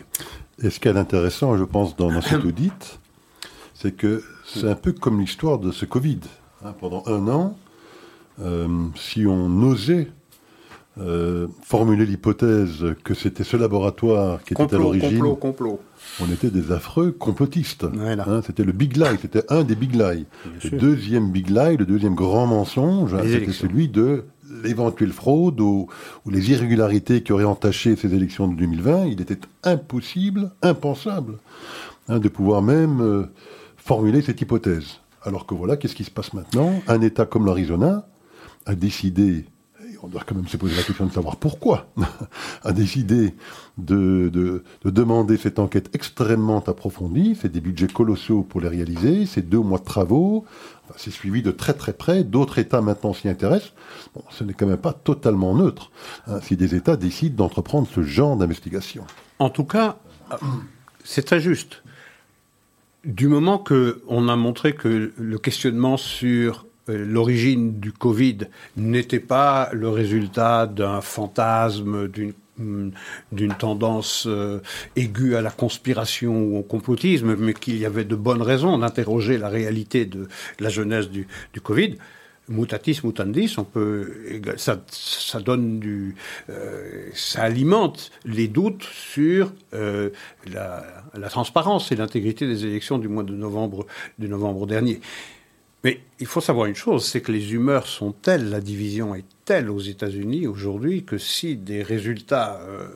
Et 0.62 0.70
ce 0.70 0.80
qui 0.80 0.88
est 0.88 0.98
intéressant, 0.98 1.58
je 1.58 1.64
pense, 1.64 1.96
dans, 1.96 2.22
cette 2.22 2.46
audit, 2.46 3.00
c'est 3.74 3.92
que 3.92 4.24
c'est 4.46 4.70
un 4.70 4.76
peu 4.76 4.92
comme 4.92 5.20
l'histoire 5.20 5.58
de 5.58 5.72
ce 5.72 5.86
Covid. 5.86 6.20
Hein. 6.64 6.74
pendant 6.80 7.04
un 7.08 7.28
an, 7.28 7.58
euh, 8.42 8.68
si 8.96 9.26
on 9.26 9.62
osait 9.64 10.08
euh, 11.00 11.48
formuler 11.64 12.06
l'hypothèse 12.06 12.86
que 13.04 13.16
c'était 13.16 13.44
ce 13.44 13.58
laboratoire 13.58 14.44
qui 14.44 14.54
était 14.54 14.76
à 14.76 14.78
l'origine. 14.78 15.20
Complot, 15.20 15.36
complot. 15.36 15.80
On 16.22 16.32
était 16.32 16.52
des 16.52 16.72
affreux 16.72 17.12
complotistes. 17.12 17.86
Hein, 17.86 18.42
c'était 18.46 18.64
le 18.64 18.74
big 18.74 18.96
lie, 18.96 19.18
c'était 19.20 19.44
un 19.52 19.64
des 19.64 19.76
big 19.76 19.96
lies. 19.96 20.26
le 20.64 20.78
deuxième 20.78 21.32
big 21.32 21.50
lie, 21.50 21.78
le 21.78 21.86
deuxième 21.86 22.14
grand 22.14 22.46
mensonge, 22.46 23.16
c'était 23.24 23.52
celui 23.52 23.88
de 23.88 24.26
l'éventuelle 24.50 25.14
fraude 25.14 25.60
ou, 25.60 25.88
les 26.30 26.52
irrégularités 26.52 27.24
qui 27.24 27.32
auraient 27.32 27.44
entaché 27.44 27.96
ces 27.96 28.14
élections 28.14 28.48
de 28.48 28.56
2020, 28.56 29.06
il 29.06 29.22
était 29.22 29.40
impossible, 29.64 30.52
impensable, 30.62 31.38
hein, 32.08 32.20
de 32.20 32.30
pouvoir 32.30 32.62
même 32.62 33.02
euh, 33.02 33.26
formuler 33.78 34.22
cette 34.22 34.42
hypothèse. 34.42 35.00
Alors 35.24 35.46
que 35.46 35.54
voilà, 35.54 35.78
qu'est-ce 35.78 35.96
qui 35.96 36.04
se 36.04 36.12
passe 36.12 36.34
maintenant? 36.34 36.82
Un 36.88 37.02
État 37.02 37.26
comme 37.26 37.46
l'Arizona 37.46 38.08
a 38.66 38.76
décidé 38.76 39.46
on 40.04 40.08
doit 40.10 40.22
quand 40.26 40.36
même 40.36 40.48
se 40.48 40.58
poser 40.58 40.76
la 40.76 40.84
question 40.84 41.06
de 41.06 41.14
savoir 41.14 41.38
pourquoi, 41.38 41.88
a 42.64 42.74
décidé 42.74 43.34
de, 43.78 44.30
de, 44.30 44.62
demander 44.84 45.38
cette 45.38 45.60
enquête 45.60 45.90
extrêmement 45.94 46.60
approfondie. 46.60 47.38
C'est 47.42 47.52
des 47.52 47.62
budgets 47.62 47.88
colossaux 47.88 48.44
pour 48.44 48.60
les 48.60 48.68
réaliser, 48.68 49.26
c'est 49.26 49.48
deux 49.48 49.60
mois 49.60 49.80
de 49.80 49.86
travaux, 49.86 50.44
c'est 50.98 51.10
suivi 51.10 51.42
de 51.42 51.52
très 51.52 51.74
très 51.74 51.94
près. 51.94 52.26
D'autres 52.26 52.60
États 52.60 52.82
maintenant 52.82 53.14
s'y 53.14 53.30
intéressent. 53.30 53.72
Bon, 54.14 54.24
ce 54.30 54.44
n'est 54.44 54.54
quand 54.54 54.68
même 54.68 54.78
pas 54.78 54.94
totalement 54.94 55.56
neutre 55.56 55.90
hein, 56.28 56.42
si 56.42 56.58
des 56.58 56.76
États 56.76 56.98
décident 56.98 57.36
d'entreprendre 57.38 57.88
ce 57.88 58.04
genre 58.04 58.36
d'investigation. 58.36 59.06
En 59.40 59.50
tout 59.50 59.64
cas, 59.64 59.98
c'est 61.06 61.24
très 61.24 61.40
juste. 61.40 61.82
Du 63.06 63.30
moment 63.30 63.58
qu'on 63.58 64.28
a 64.28 64.36
montré 64.36 64.76
que 64.76 65.14
le 65.18 65.38
questionnement 65.38 65.96
sur 65.96 66.66
l'origine 66.88 67.80
du 67.80 67.92
Covid 67.92 68.40
n'était 68.78 69.20
pas 69.20 69.70
le 69.74 69.90
résultat 69.90 70.68
d'un 70.68 71.02
fantasme, 71.02 72.08
d'une 72.08 72.34
d'une 73.32 73.56
tendance 73.56 74.26
euh, 74.28 74.60
aiguë 74.96 75.36
à 75.36 75.42
la 75.42 75.50
conspiration 75.50 76.44
ou 76.44 76.58
au 76.58 76.62
complotisme, 76.62 77.36
mais 77.36 77.54
qu'il 77.54 77.78
y 77.78 77.86
avait 77.86 78.06
de 78.06 78.16
bonnes 78.16 78.44
raisons 78.44 78.78
d'interroger 78.78 79.40
la 79.40 79.50
réalité 79.50 80.06
de 80.06 80.28
la 80.60 80.70
jeunesse 80.70 81.10
du, 81.10 81.28
Covid. 81.64 81.98
Mutatis 82.50 83.00
mutandis, 83.04 83.56
on 83.58 83.64
peut, 83.64 84.14
ça, 84.58 85.40
donne 85.40 85.80
du, 85.80 86.16
euh, 86.50 87.10
ça 87.16 87.44
alimente 87.44 88.12
les 88.24 88.48
doutes 88.48 88.84
sur 88.84 89.52
la, 89.72 90.84
transparence 91.30 91.92
et 91.92 91.96
l'intégrité 91.96 92.46
des 92.46 92.66
élections 92.66 93.00
du 93.00 93.08
mois 93.08 93.24
de 93.24 93.34
novembre 93.34 94.68
dernier. 94.68 95.00
Mais 95.84 96.00
il 96.20 96.28
faut 96.28 96.40
savoir 96.40 96.68
une 96.68 96.76
chose, 96.76 97.06
c'est 97.06 97.20
que 97.20 97.32
les 97.34 97.54
humeurs 97.54 97.88
sont 97.88 98.14
telles, 98.14 98.50
la 98.50 98.62
division 98.62 99.16
est 99.16 99.26
telle 99.44 99.70
aux 99.70 99.82
États-Unis 99.82 100.48
aujourd'hui 100.48 101.04
que 101.04 101.18
si 101.18 101.58
des 101.58 101.84
résultats 101.84 102.62
euh, 102.62 102.88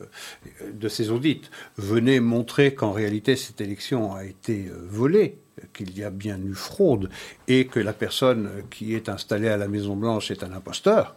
de 0.72 0.88
ces 0.88 1.10
audits 1.10 1.42
venaient 1.76 2.20
montrer 2.20 2.72
qu'en 2.72 2.92
réalité 2.92 3.36
cette 3.36 3.60
élection 3.60 4.14
a 4.14 4.24
été 4.24 4.68
euh, 4.68 4.86
volée, 4.88 5.36
qu'il 5.74 5.98
y 5.98 6.02
a 6.02 6.08
bien 6.08 6.38
eu 6.38 6.54
fraude 6.54 7.10
et 7.46 7.66
que 7.66 7.78
la 7.78 7.92
personne 7.92 8.48
qui 8.70 8.94
est 8.94 9.10
installée 9.10 9.48
à 9.48 9.58
la 9.58 9.68
Maison 9.68 9.94
Blanche 9.94 10.30
est 10.30 10.42
un 10.42 10.52
imposteur, 10.52 11.14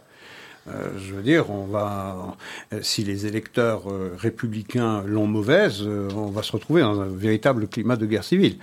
euh, 0.68 0.90
je 0.98 1.14
veux 1.14 1.22
dire, 1.22 1.50
on 1.50 1.64
va, 1.64 2.36
si 2.82 3.02
les 3.02 3.26
électeurs 3.26 3.84
républicains 4.18 5.02
l'ont 5.04 5.26
mauvaise, 5.26 5.82
on 5.82 6.30
va 6.30 6.42
se 6.42 6.52
retrouver 6.52 6.82
dans 6.82 7.00
un 7.00 7.08
véritable 7.08 7.66
climat 7.66 7.96
de 7.96 8.06
guerre 8.06 8.24
civile. 8.24 8.58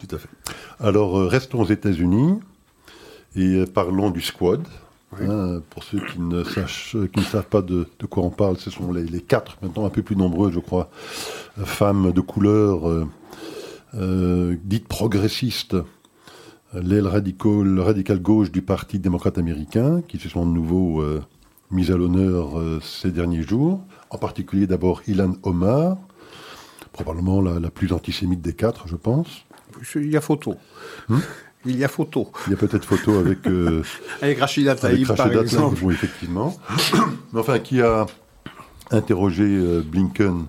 Tout 0.00 0.14
à 0.14 0.18
fait. 0.18 0.28
Alors, 0.80 1.18
euh, 1.18 1.26
restons 1.26 1.62
aux 1.62 1.66
États-Unis 1.66 2.38
et 3.34 3.56
euh, 3.56 3.66
parlons 3.66 4.10
du 4.10 4.20
squad. 4.20 4.62
Hein, 5.22 5.62
pour 5.70 5.82
ceux 5.82 6.00
qui 6.00 6.20
ne, 6.20 6.44
sachent, 6.44 6.96
qui 7.12 7.20
ne 7.20 7.24
savent 7.24 7.46
pas 7.46 7.62
de, 7.62 7.86
quoi 8.10 8.24
on 8.24 8.30
parle, 8.30 8.58
ce 8.58 8.70
sont 8.70 8.92
les, 8.92 9.22
quatre, 9.22 9.56
maintenant 9.62 9.86
un 9.86 9.88
peu 9.88 10.02
plus 10.02 10.16
nombreux, 10.16 10.52
je 10.52 10.58
crois, 10.58 10.90
femmes 11.64 12.12
de 12.12 12.20
couleur 12.20 13.06
euh, 13.94 14.56
dites 14.62 14.88
progressistes, 14.88 15.76
l'aile 16.74 17.06
radicale, 17.06 17.80
radical 17.80 18.20
gauche 18.20 18.50
du 18.52 18.60
Parti 18.60 18.98
démocrate 18.98 19.38
américain, 19.38 20.02
qui 20.06 20.18
se 20.18 20.28
sont 20.28 20.44
de 20.44 20.50
nouveau 20.50 21.02
mises 21.70 21.90
à 21.92 21.96
l'honneur 21.96 22.60
ces 22.82 23.10
derniers 23.10 23.42
jours. 23.42 23.80
En 24.10 24.18
particulier 24.18 24.66
d'abord 24.66 25.00
Ilan 25.06 25.32
Omar, 25.44 25.96
probablement 26.92 27.40
la 27.40 27.70
plus 27.70 27.92
antisémite 27.92 28.42
des 28.42 28.54
quatre, 28.54 28.86
je 28.86 28.96
pense. 28.96 29.45
Il 29.94 30.10
y 30.10 30.16
a 30.16 30.20
photo. 30.20 30.56
Hmm 31.08 31.20
il 31.66 31.76
y 31.76 31.84
a 31.84 31.88
photo. 31.88 32.30
Il 32.46 32.50
y 32.50 32.54
a 32.54 32.56
peut-être 32.56 32.84
photo 32.84 33.18
avec... 33.18 33.46
Euh, 33.46 33.82
avec 34.22 34.38
Rachida 34.38 34.74
Taïb, 34.74 35.06
par 35.06 35.32
exemple. 35.32 35.78
Oui, 35.82 35.94
effectivement. 35.94 36.56
Mais 37.32 37.40
enfin, 37.40 37.58
qui 37.58 37.80
a 37.80 38.06
interrogé 38.90 39.44
euh, 39.44 39.82
Blinken, 39.82 40.46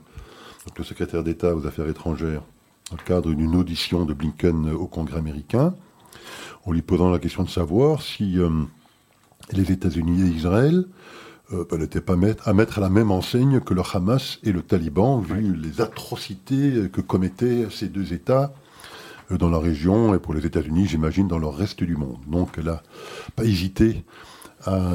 le 0.77 0.83
secrétaire 0.83 1.23
d'État 1.23 1.55
aux 1.55 1.65
Affaires 1.65 1.89
étrangères, 1.89 2.43
dans 2.91 2.97
le 2.97 3.03
cadre 3.03 3.33
d'une 3.33 3.55
audition 3.55 4.05
de 4.05 4.13
Blinken 4.13 4.69
au 4.71 4.87
Congrès 4.87 5.17
américain, 5.17 5.73
en 6.65 6.71
lui 6.71 6.81
posant 6.81 7.09
la 7.09 7.19
question 7.19 7.43
de 7.43 7.49
savoir 7.49 8.01
si 8.01 8.37
euh, 8.37 8.49
les 9.51 9.71
États-Unis 9.71 10.21
et 10.21 10.35
Israël 10.35 10.85
ben, 11.49 11.77
n'étaient 11.77 12.01
pas 12.01 12.17
à 12.43 12.53
mettre 12.53 12.77
à 12.77 12.81
la 12.81 12.89
même 12.89 13.09
enseigne 13.09 13.61
que 13.61 13.73
le 13.73 13.81
Hamas 13.93 14.37
et 14.43 14.51
le 14.51 14.61
Taliban, 14.61 15.21
vu 15.21 15.55
les 15.55 15.79
atrocités 15.79 16.89
que 16.91 16.99
commettaient 16.99 17.67
ces 17.71 17.87
deux 17.87 18.11
États 18.11 18.51
euh, 18.51 18.66
dans 19.29 19.49
la 19.49 19.59
région 19.59 20.13
et 20.13 20.19
pour 20.19 20.33
les 20.33 20.45
États-Unis, 20.45 20.87
j'imagine, 20.87 21.27
dans 21.27 21.39
le 21.39 21.47
reste 21.47 21.83
du 21.83 21.95
monde. 21.95 22.19
Donc 22.27 22.55
elle 22.57 22.65
n'a 22.65 22.83
pas 23.35 23.43
hésité 23.43 24.03
à 24.65 24.91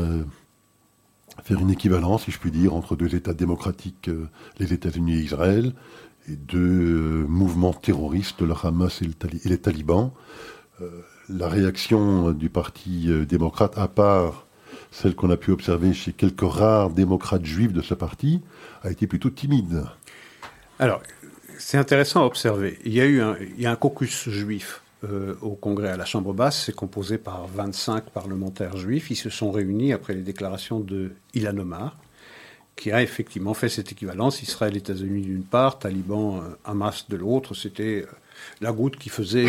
faire 1.42 1.60
une 1.60 1.70
équivalence, 1.70 2.24
si 2.24 2.30
je 2.30 2.38
puis 2.38 2.50
dire, 2.50 2.74
entre 2.74 2.96
deux 2.96 3.14
États 3.14 3.34
démocratiques, 3.34 4.08
euh, 4.08 4.28
les 4.58 4.72
États-Unis 4.72 5.14
et 5.14 5.20
Israël, 5.20 5.72
et 6.28 6.36
deux 6.36 6.58
euh, 6.58 7.26
mouvements 7.26 7.72
terroristes, 7.72 8.42
le 8.42 8.54
Hamas 8.62 9.02
et, 9.02 9.10
les 9.48 9.58
talibans. 9.58 10.12
la 11.28 11.48
réaction 11.48 12.32
du 12.32 12.50
Parti 12.50 13.08
démocrate, 13.26 13.78
à 13.78 13.88
part 13.88 14.46
celle 14.92 15.14
qu'on 15.14 15.30
a 15.30 15.36
pu 15.36 15.50
observer 15.50 15.94
chez 15.94 16.12
quelques 16.12 16.42
rares 16.42 16.90
démocrates 16.90 17.44
juifs 17.44 17.72
de 17.72 17.80
ce 17.80 17.94
parti, 17.94 18.42
a 18.82 18.90
été 18.90 19.06
plutôt 19.06 19.30
timide. 19.30 19.84
Alors, 20.78 21.02
c'est 21.64 21.78
intéressant 21.78 22.22
à 22.22 22.26
observer. 22.26 22.78
Il 22.84 22.92
y 22.92 23.00
a 23.00 23.06
eu 23.06 23.22
un, 23.22 23.76
caucus 23.76 24.28
juif 24.28 24.82
euh, 25.04 25.34
au 25.40 25.50
Congrès 25.50 25.88
à 25.88 25.96
la 25.96 26.04
Chambre 26.04 26.34
basse. 26.34 26.64
C'est 26.66 26.74
composé 26.74 27.18
par 27.18 27.46
25 27.46 28.10
parlementaires 28.10 28.76
juifs. 28.76 29.10
Ils 29.10 29.16
se 29.16 29.30
sont 29.30 29.52
réunis 29.52 29.92
après 29.92 30.12
les 30.12 30.22
déclarations 30.22 30.80
de 30.80 31.12
Ilan 31.34 31.56
Omar, 31.58 31.96
qui 32.74 32.90
a 32.90 33.00
effectivement 33.00 33.54
fait 33.54 33.68
cette 33.68 33.92
équivalence. 33.92 34.42
Israël, 34.42 34.76
États-Unis 34.76 35.22
d'une 35.22 35.44
part, 35.44 35.78
Taliban, 35.78 36.38
euh, 36.38 36.40
Hamas 36.64 37.08
de 37.08 37.16
l'autre. 37.16 37.54
C'était 37.54 38.02
euh, 38.02 38.06
la 38.60 38.72
goutte 38.72 38.96
qui 38.96 39.08
faisait 39.08 39.48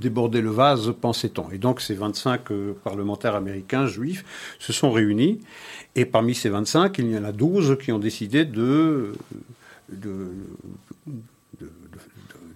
déborder 0.00 0.40
le 0.40 0.50
vase, 0.50 0.92
pensait-on. 0.98 1.50
Et 1.50 1.58
donc 1.58 1.82
ces 1.82 1.94
25 1.94 2.48
parlementaires 2.82 3.34
américains 3.34 3.86
juifs 3.86 4.24
se 4.58 4.72
sont 4.72 4.90
réunis. 4.90 5.40
Et 5.94 6.06
parmi 6.06 6.34
ces 6.34 6.48
25, 6.48 6.96
il 6.98 7.10
y 7.10 7.18
en 7.18 7.24
a 7.24 7.32
12 7.32 7.76
qui 7.80 7.92
ont 7.92 7.98
décidé 7.98 8.46
de 8.46 9.12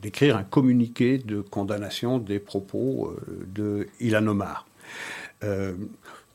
d'écrire 0.05 0.37
un 0.37 0.45
communiqué 0.45 1.19
de 1.19 1.41
condamnation 1.41 2.19
des 2.19 2.39
propos 2.39 3.17
de 3.47 3.89
Ilan 4.01 4.27
Omar 4.29 4.67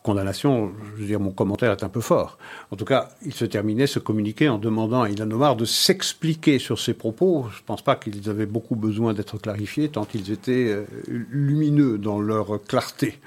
condamnation, 0.03 0.71
je 0.95 1.01
veux 1.01 1.07
dire, 1.07 1.19
mon 1.19 1.31
commentaire 1.31 1.71
est 1.71 1.83
un 1.83 1.89
peu 1.89 2.01
fort. 2.01 2.37
En 2.71 2.75
tout 2.75 2.85
cas, 2.85 3.09
il 3.25 3.33
se 3.33 3.45
terminait 3.45 3.87
ce 3.87 3.99
communiqué 3.99 4.47
en 4.49 4.57
demandant 4.57 5.03
à 5.03 5.09
Ilan 5.09 5.29
Omar 5.29 5.55
de 5.55 5.65
s'expliquer 5.65 6.57
sur 6.57 6.79
ses 6.79 6.93
propos. 6.93 7.45
Je 7.51 7.59
ne 7.59 7.65
pense 7.65 7.81
pas 7.81 7.95
qu'ils 7.95 8.29
avaient 8.29 8.45
beaucoup 8.45 8.75
besoin 8.75 9.13
d'être 9.13 9.37
clarifiés, 9.37 9.89
tant 9.89 10.07
ils 10.13 10.31
étaient 10.31 10.67
euh, 10.69 10.85
lumineux 11.07 11.97
dans 11.97 12.19
leur 12.19 12.61
clarté. 12.63 13.19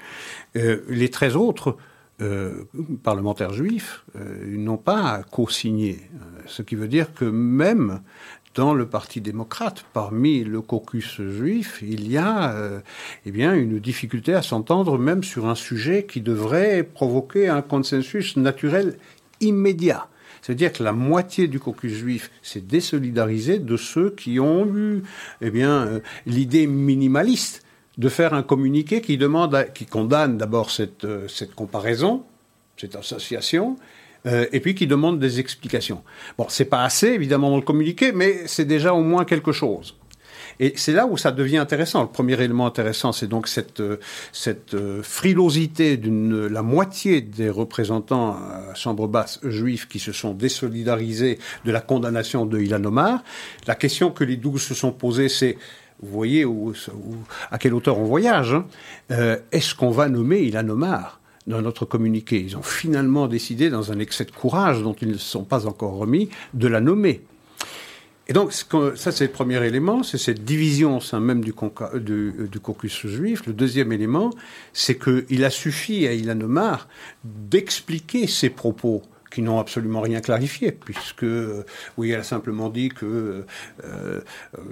Euh, 0.55 0.81
les 0.89 1.09
13 1.09 1.35
autres 1.35 1.77
euh, 2.21 2.63
parlementaires 3.03 3.53
juifs 3.53 4.03
n'ont 4.45 4.77
pas 4.77 5.23
co-signé, 5.31 6.01
ce 6.45 6.61
qui 6.61 6.75
veut 6.75 6.87
dire 6.87 7.13
que 7.13 7.25
même 7.25 8.01
dans 8.55 8.73
le 8.73 8.85
Parti 8.85 9.21
démocrate, 9.21 9.85
parmi 9.93 10.43
le 10.43 10.61
caucus 10.61 11.21
juif, 11.21 11.79
il 11.81 12.11
y 12.11 12.17
a 12.17 12.53
euh, 12.53 12.79
eh 13.25 13.31
bien, 13.31 13.53
une 13.53 13.79
difficulté 13.79 14.33
à 14.33 14.41
s'entendre 14.41 14.97
même 14.97 15.23
sur 15.23 15.47
un 15.47 15.55
sujet 15.55 16.05
qui 16.05 16.21
devrait 16.21 16.83
provoquer 16.83 17.49
un 17.49 17.61
consensus 17.61 18.37
naturel 18.37 18.97
immédiat. 19.41 20.07
C'est-à-dire 20.41 20.73
que 20.73 20.83
la 20.83 20.91
moitié 20.91 21.47
du 21.47 21.59
caucus 21.59 21.93
juif 21.93 22.29
s'est 22.41 22.61
désolidarisé 22.61 23.59
de 23.59 23.77
ceux 23.77 24.11
qui 24.11 24.39
ont 24.39 24.67
eu 24.75 25.03
eh 25.41 25.49
bien, 25.49 25.87
euh, 25.87 25.99
l'idée 26.25 26.67
minimaliste 26.67 27.63
de 27.97 28.09
faire 28.09 28.33
un 28.33 28.43
communiqué 28.43 29.01
qui, 29.01 29.17
demande 29.17 29.67
qui 29.73 29.85
condamne 29.85 30.37
d'abord 30.37 30.69
cette, 30.69 31.05
euh, 31.05 31.27
cette 31.27 31.55
comparaison, 31.55 32.23
cette 32.77 32.95
association, 32.95 33.77
euh, 34.25 34.45
et 34.51 34.59
puis 34.59 34.73
qui 34.75 34.87
demande 34.87 35.19
des 35.19 35.39
explications. 35.39 36.01
Bon, 36.37 36.45
c'est 36.49 36.65
pas 36.65 36.83
assez 36.83 37.07
évidemment 37.07 37.49
dans 37.49 37.57
le 37.57 37.63
communiqué, 37.63 38.11
mais 38.11 38.43
c'est 38.45 38.65
déjà 38.65 38.93
au 38.93 39.01
moins 39.01 39.25
quelque 39.25 39.51
chose. 39.51 39.95
Et 40.59 40.73
c'est 40.75 40.93
là 40.93 41.07
où 41.07 41.17
ça 41.17 41.31
devient 41.31 41.57
intéressant. 41.57 42.03
Le 42.03 42.09
premier 42.09 42.33
élément 42.33 42.67
intéressant, 42.67 43.11
c'est 43.11 43.27
donc 43.27 43.47
cette, 43.47 43.79
euh, 43.79 43.97
cette 44.31 44.75
euh, 44.75 45.01
frilosité 45.01 45.97
d'une 45.97 46.47
la 46.47 46.61
moitié 46.61 47.21
des 47.21 47.49
représentants 47.49 48.33
à 48.33 48.73
Chambre 48.75 49.07
basse 49.07 49.39
juifs 49.43 49.87
qui 49.87 49.99
se 49.99 50.11
sont 50.11 50.33
désolidarisés 50.33 51.39
de 51.65 51.71
la 51.71 51.81
condamnation 51.81 52.45
de 52.45 52.59
Ilan 52.59 52.83
Omar. 52.85 53.23
La 53.67 53.75
question 53.75 54.11
que 54.11 54.23
les 54.23 54.37
douze 54.37 54.61
se 54.61 54.75
sont 54.75 54.91
posées, 54.91 55.29
c'est 55.29 55.57
vous 56.01 56.11
voyez 56.11 56.45
où, 56.45 56.73
à 57.49 57.57
quelle 57.57 57.73
hauteur 57.73 57.97
on 57.97 58.03
voyage. 58.03 58.53
Hein. 58.53 59.37
Est-ce 59.51 59.73
qu'on 59.73 59.91
va 59.91 60.09
nommer 60.09 60.41
Ilan 60.41 60.67
Omar? 60.67 61.21
Dans 61.47 61.61
notre 61.61 61.85
communiqué. 61.85 62.39
Ils 62.39 62.57
ont 62.57 62.61
finalement 62.63 63.27
décidé, 63.27 63.69
dans 63.69 63.91
un 63.91 63.99
excès 63.99 64.25
de 64.25 64.31
courage 64.31 64.81
dont 64.81 64.93
ils 64.93 65.09
ne 65.09 65.17
sont 65.17 65.43
pas 65.43 65.67
encore 65.67 65.93
remis, 65.93 66.29
de 66.53 66.67
la 66.67 66.81
nommer. 66.81 67.21
Et 68.27 68.33
donc, 68.33 68.53
ça, 68.53 69.11
c'est 69.11 69.25
le 69.25 69.31
premier 69.31 69.61
élément, 69.65 70.01
c'est 70.01 70.17
cette 70.17 70.45
division 70.45 70.97
au 70.97 71.01
sein 71.01 71.19
même 71.19 71.43
du, 71.43 71.53
du, 71.99 72.59
caucus 72.61 73.05
juif. 73.05 73.45
Le 73.45 73.51
deuxième 73.51 73.91
élément, 73.91 74.29
c'est 74.71 74.97
qu'il 74.97 75.43
a 75.43 75.49
suffi 75.49 76.07
à 76.07 76.13
Ilan 76.13 76.39
Omar 76.39 76.87
d'expliquer 77.25 78.27
ses 78.27 78.49
propos 78.49 79.01
qui 79.33 79.41
n'ont 79.41 79.59
absolument 79.59 80.01
rien 80.01 80.21
clarifié, 80.21 80.71
puisque, 80.71 81.25
oui, 81.97 82.11
elle 82.11 82.19
a 82.19 82.23
simplement 82.23 82.69
dit 82.69 82.89
que 82.89 83.45
euh, 83.83 84.21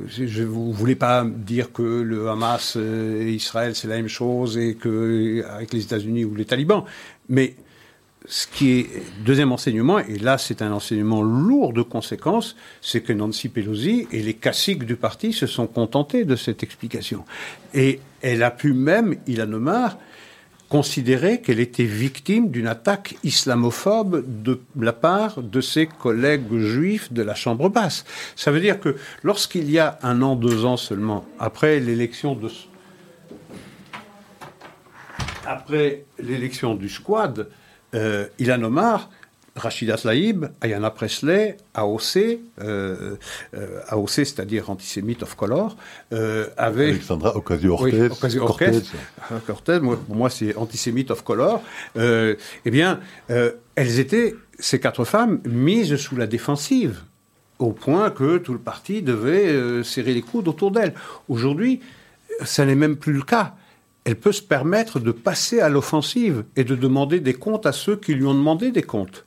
je 0.07 0.43
ne 0.43 0.47
voulais 0.47 0.95
pas 0.95 1.25
dire 1.25 1.71
que 1.71 2.01
le 2.01 2.29
Hamas 2.29 2.75
et 2.75 3.31
Israël, 3.31 3.75
c'est 3.75 3.87
la 3.87 3.95
même 3.95 4.07
chose, 4.07 4.57
et 4.57 4.75
que 4.75 5.43
avec 5.49 5.73
les 5.73 5.83
États-Unis 5.83 6.25
ou 6.25 6.35
les 6.35 6.45
talibans. 6.45 6.83
Mais 7.27 7.55
ce 8.25 8.45
qui 8.45 8.71
est 8.71 8.87
deuxième 9.25 9.51
enseignement, 9.51 9.99
et 9.99 10.19
là 10.19 10.37
c'est 10.37 10.61
un 10.61 10.71
enseignement 10.71 11.23
lourd 11.23 11.73
de 11.73 11.81
conséquences, 11.81 12.55
c'est 12.81 13.01
que 13.01 13.13
Nancy 13.13 13.49
Pelosi 13.49 14.07
et 14.11 14.21
les 14.21 14.35
caciques 14.35 14.85
du 14.85 14.95
parti 14.95 15.33
se 15.33 15.47
sont 15.47 15.67
contentés 15.67 16.23
de 16.23 16.35
cette 16.35 16.61
explication. 16.61 17.25
Et 17.73 17.99
elle 18.21 18.43
a 18.43 18.51
pu 18.51 18.73
même, 18.73 19.15
il 19.25 19.41
a 19.41 19.45
Omar, 19.45 19.97
considérer 20.71 21.41
qu'elle 21.41 21.59
était 21.59 21.83
victime 21.83 22.49
d'une 22.49 22.65
attaque 22.65 23.17
islamophobe 23.25 24.23
de 24.25 24.61
la 24.79 24.93
part 24.93 25.41
de 25.41 25.59
ses 25.59 25.85
collègues 25.85 26.59
juifs 26.59 27.11
de 27.11 27.21
la 27.21 27.35
Chambre 27.35 27.67
basse. 27.67 28.05
Ça 28.37 28.51
veut 28.51 28.61
dire 28.61 28.79
que 28.79 28.95
lorsqu'il 29.21 29.69
y 29.69 29.79
a 29.79 29.99
un 30.01 30.21
an, 30.21 30.37
deux 30.37 30.63
ans 30.63 30.77
seulement, 30.77 31.25
après 31.39 31.81
l'élection 31.81 32.35
de 32.35 32.49
après 35.45 36.05
l'élection 36.19 36.75
du 36.75 36.87
squad, 36.87 37.49
euh, 37.93 38.27
Ilan 38.39 38.63
Omar 38.63 39.09
Rachida 39.55 39.97
Tlaib, 39.97 40.45
Ayana 40.61 40.91
Presley, 40.91 41.57
AOC, 41.73 42.17
euh, 42.17 43.15
euh, 43.53 43.79
AOC, 43.89 44.09
c'est-à-dire 44.09 44.69
antisémite 44.69 45.23
of 45.23 45.35
color, 45.35 45.75
euh, 46.13 46.47
avec 46.57 46.89
Alexandra 46.91 47.35
Ocasio-Cortez. 47.35 48.09
Ocasio-Cortez. 48.11 49.79
moi, 49.81 49.97
pour 49.97 50.15
moi, 50.15 50.29
c'est 50.29 50.55
antisémite 50.55 51.11
of 51.11 51.23
color. 51.23 51.61
eh 51.95 52.37
bien, 52.65 52.99
elles 53.27 53.99
étaient 53.99 54.35
ces 54.59 54.79
quatre 54.79 55.03
femmes 55.03 55.41
mises 55.45 55.95
sous 55.97 56.15
la 56.15 56.27
défensive, 56.27 57.01
au 57.59 57.71
point 57.71 58.09
que 58.09 58.37
tout 58.37 58.53
le 58.53 58.59
parti 58.59 59.01
devait 59.01 59.83
serrer 59.83 60.13
les 60.13 60.21
coudes 60.21 60.47
autour 60.47 60.71
d'elles. 60.71 60.93
Aujourd'hui, 61.27 61.81
ça 62.43 62.65
n'est 62.65 62.75
même 62.75 62.95
plus 62.95 63.13
le 63.13 63.23
cas 63.23 63.55
elle 64.03 64.15
peut 64.15 64.31
se 64.31 64.41
permettre 64.41 64.99
de 64.99 65.11
passer 65.11 65.59
à 65.59 65.69
l'offensive 65.69 66.43
et 66.55 66.63
de 66.63 66.75
demander 66.75 67.19
des 67.19 67.35
comptes 67.35 67.67
à 67.67 67.71
ceux 67.71 67.95
qui 67.95 68.15
lui 68.15 68.25
ont 68.25 68.33
demandé 68.33 68.71
des 68.71 68.81
comptes. 68.81 69.25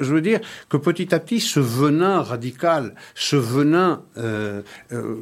Je 0.00 0.12
veux 0.12 0.20
dire 0.20 0.40
que 0.68 0.76
petit 0.76 1.14
à 1.14 1.20
petit, 1.20 1.40
ce 1.40 1.60
venin 1.60 2.22
radical, 2.22 2.94
ce 3.14 3.36
venin 3.36 4.02
euh, 4.16 4.62
euh, 4.92 5.16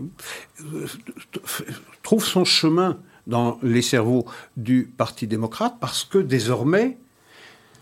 trouve 2.02 2.24
son 2.24 2.44
chemin 2.44 2.98
dans 3.26 3.59
les 3.62 3.82
cerveaux 3.82 4.26
du 4.56 4.90
Parti 4.96 5.26
démocrate 5.26 5.74
parce 5.80 6.04
que 6.04 6.18
désormais, 6.18 6.98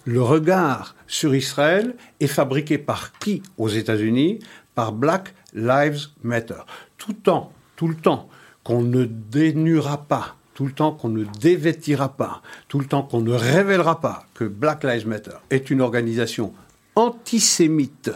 le 0.05 0.23
regard 0.23 0.95
sur 1.07 1.35
Israël 1.35 1.97
est 2.21 2.27
fabriqué 2.27 2.79
par 2.79 3.13
qui 3.19 3.43
aux 3.59 3.69
États-Unis? 3.69 4.41
Par 4.75 4.93
Black 4.93 5.35
Lives 5.55 6.09
Matter. 6.23 6.61
Tout 6.99 7.13
le 7.13 7.17
temps, 7.17 7.53
tout 7.77 7.89
le 7.89 7.95
temps 7.95 8.29
qu'on 8.63 8.83
ne 8.83 9.05
dénuera 9.05 10.05
pas 10.05 10.37
tout 10.57 10.65
le 10.65 10.73
temps 10.73 10.93
qu'on 10.93 11.11
ne 11.11 11.25
dévêtira 11.39 12.17
pas, 12.17 12.41
tout 12.67 12.79
le 12.79 12.87
temps 12.87 13.03
qu'on 13.03 13.21
ne 13.21 13.35
révélera 13.35 14.01
pas 14.01 14.25
que 14.33 14.45
Black 14.45 14.85
Lives 14.85 15.07
Matter 15.07 15.37
est 15.51 15.69
une 15.69 15.83
organisation 15.83 16.55
antisémite, 16.97 18.11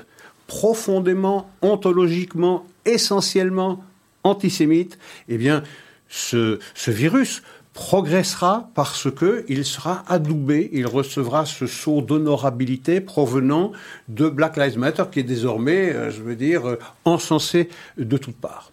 profondément, 0.47 1.49
ontologiquement, 1.62 2.66
essentiellement 2.85 3.85
antisémite, 4.24 4.99
eh 5.28 5.39
bien, 5.39 5.62
ce, 6.09 6.59
virus 6.89 7.43
progressera 7.72 8.68
parce 8.74 9.09
qu'il 9.11 9.64
sera 9.64 10.03
adoubé, 10.09 10.68
il 10.72 10.87
recevra 10.87 11.47
ce 11.47 11.66
saut 11.66 12.03
d'honorabilité 12.03 13.01
provenant 13.01 13.72
de 14.09 14.28
Black 14.28 14.57
Lives 14.57 14.78
Matter 14.78 15.05
qui 15.11 15.20
est 15.20 15.24
désormais, 15.24 15.95
euh, 15.95 16.11
je 16.11 16.20
veux 16.20 16.35
dire, 16.35 16.68
euh, 16.68 16.78
encensé 17.05 17.68
de 17.97 18.16
toutes 18.16 18.37
parts. 18.37 18.72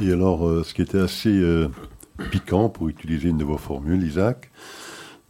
Et 0.00 0.10
alors, 0.10 0.48
euh, 0.48 0.64
ce 0.64 0.74
qui 0.74 0.82
était 0.82 0.98
assez 0.98 1.40
piquant, 2.32 2.68
pour 2.68 2.88
utiliser 2.88 3.28
une 3.28 3.38
de 3.38 3.44
vos 3.44 3.58
formules, 3.58 4.02
Isaac, 4.02 4.50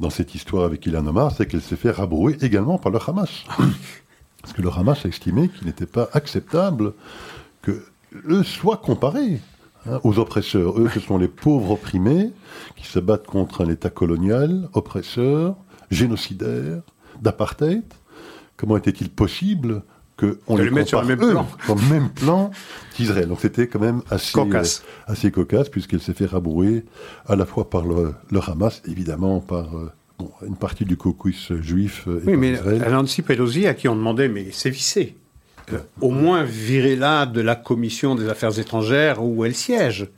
dans 0.00 0.10
cette 0.10 0.34
histoire 0.34 0.64
avec 0.64 0.84
Ilan 0.86 1.06
Omar, 1.06 1.32
c'est 1.32 1.46
qu'elle 1.46 1.62
s'est 1.62 1.76
fait 1.76 1.90
rabrouer 1.90 2.36
également 2.42 2.78
par 2.78 2.90
le 2.90 2.98
Hamas. 3.06 3.44
Parce 4.42 4.52
que 4.52 4.62
le 4.62 4.70
Hamas 4.70 5.04
a 5.04 5.08
estimé 5.08 5.48
qu'il 5.48 5.66
n'était 5.66 5.86
pas 5.86 6.08
acceptable 6.12 6.92
que 7.62 7.82
eux 8.28 8.42
soient 8.42 8.76
comparés 8.76 9.40
hein, 9.86 10.00
aux 10.04 10.18
oppresseurs. 10.18 10.78
Eux, 10.78 10.90
ce 10.92 11.00
sont 11.00 11.16
les 11.16 11.28
pauvres 11.28 11.72
opprimés 11.72 12.32
qui 12.76 12.86
se 12.86 12.98
battent 12.98 13.26
contre 13.26 13.64
un 13.64 13.70
État 13.70 13.90
colonial, 13.90 14.68
oppresseur, 14.74 15.56
génocidaire, 15.90 16.82
d'apartheid. 17.22 17.84
Comment 18.56 18.76
était-il 18.76 19.10
possible 19.10 19.82
qu'on 20.16 20.56
les, 20.56 20.70
mette 20.70 20.88
sur 20.88 21.00
le 21.00 21.08
même 21.08 21.18
plan. 21.18 21.48
Sur 21.64 21.74
le 21.74 21.88
même 21.90 22.08
plan 22.10 22.50
qu'Israël. 22.94 23.28
Donc 23.28 23.40
c'était 23.40 23.66
quand 23.66 23.80
même 23.80 24.02
assez 24.10 24.32
cocasse, 24.32 24.82
euh, 25.08 25.12
assez 25.12 25.30
cocasse 25.30 25.68
puisqu'elle 25.68 26.00
s'est 26.00 26.14
fait 26.14 26.26
rabrouer 26.26 26.84
à 27.26 27.36
la 27.36 27.46
fois 27.46 27.68
par 27.68 27.84
le, 27.84 28.14
Hamas, 28.46 28.82
évidemment 28.86 29.40
par 29.40 29.76
euh, 29.76 29.92
une 30.46 30.56
partie 30.56 30.84
du 30.84 30.96
caucus 30.96 31.52
juif. 31.60 32.04
Euh, 32.06 32.20
et 32.26 32.28
oui, 32.28 32.36
mais 32.36 32.58
Nancy 32.88 33.22
Pelosi, 33.22 33.66
à 33.66 33.74
qui 33.74 33.88
on 33.88 33.96
demandait, 33.96 34.28
mais 34.28 34.48
c'est 34.52 34.70
vissé. 34.70 35.16
au 36.00 36.10
moins 36.10 36.44
virez-la 36.44 37.26
de 37.26 37.40
la 37.40 37.56
commission 37.56 38.14
des 38.14 38.28
affaires 38.28 38.58
étrangères 38.58 39.22
où 39.22 39.44
elle 39.44 39.54
siège. 39.54 40.08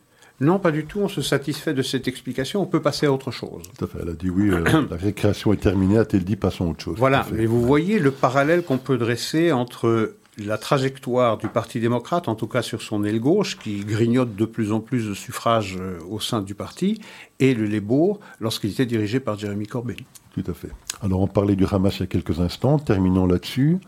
Non, 0.40 0.58
pas 0.58 0.70
du 0.70 0.84
tout. 0.84 1.00
On 1.00 1.08
se 1.08 1.22
satisfait 1.22 1.74
de 1.74 1.82
cette 1.82 2.08
explication. 2.08 2.60
On 2.62 2.66
peut 2.66 2.82
passer 2.82 3.06
à 3.06 3.12
autre 3.12 3.30
chose. 3.30 3.62
Tout 3.78 3.84
à 3.84 3.88
fait. 3.88 3.98
Elle 4.02 4.10
a 4.10 4.12
dit 4.12 4.30
oui, 4.30 4.50
euh, 4.50 4.64
la 4.90 4.96
récréation 4.96 5.52
est 5.52 5.60
terminée. 5.60 5.98
A-t-elle 5.98 6.24
dit 6.24 6.36
passons 6.36 6.66
à 6.66 6.70
autre 6.70 6.82
chose 6.82 6.96
Voilà. 6.98 7.26
Mais 7.32 7.46
vous 7.46 7.62
voyez 7.62 7.98
le 7.98 8.10
parallèle 8.10 8.62
qu'on 8.62 8.78
peut 8.78 8.98
dresser 8.98 9.52
entre 9.52 10.14
la 10.38 10.58
trajectoire 10.58 11.38
du 11.38 11.48
Parti 11.48 11.80
démocrate, 11.80 12.28
en 12.28 12.34
tout 12.34 12.46
cas 12.46 12.62
sur 12.62 12.82
son 12.82 13.04
aile 13.04 13.20
gauche, 13.20 13.58
qui 13.58 13.80
grignote 13.84 14.36
de 14.36 14.44
plus 14.44 14.72
en 14.72 14.80
plus 14.80 15.08
de 15.08 15.14
suffrages 15.14 15.78
euh, 15.80 15.98
au 16.10 16.20
sein 16.20 16.42
du 16.42 16.54
parti, 16.54 17.00
et 17.40 17.54
le 17.54 17.66
Labour 17.66 18.20
lorsqu'il 18.40 18.70
était 18.70 18.86
dirigé 18.86 19.18
par 19.18 19.38
Jeremy 19.38 19.66
Corbyn. 19.66 19.94
Tout 20.34 20.44
à 20.46 20.52
fait. 20.52 20.68
Alors 21.02 21.20
on 21.20 21.26
parlait 21.26 21.56
du 21.56 21.64
Hamas 21.70 21.96
il 21.96 22.00
y 22.00 22.02
a 22.02 22.06
quelques 22.06 22.40
instants. 22.40 22.78
Terminons 22.78 23.26
là-dessus. 23.26 23.78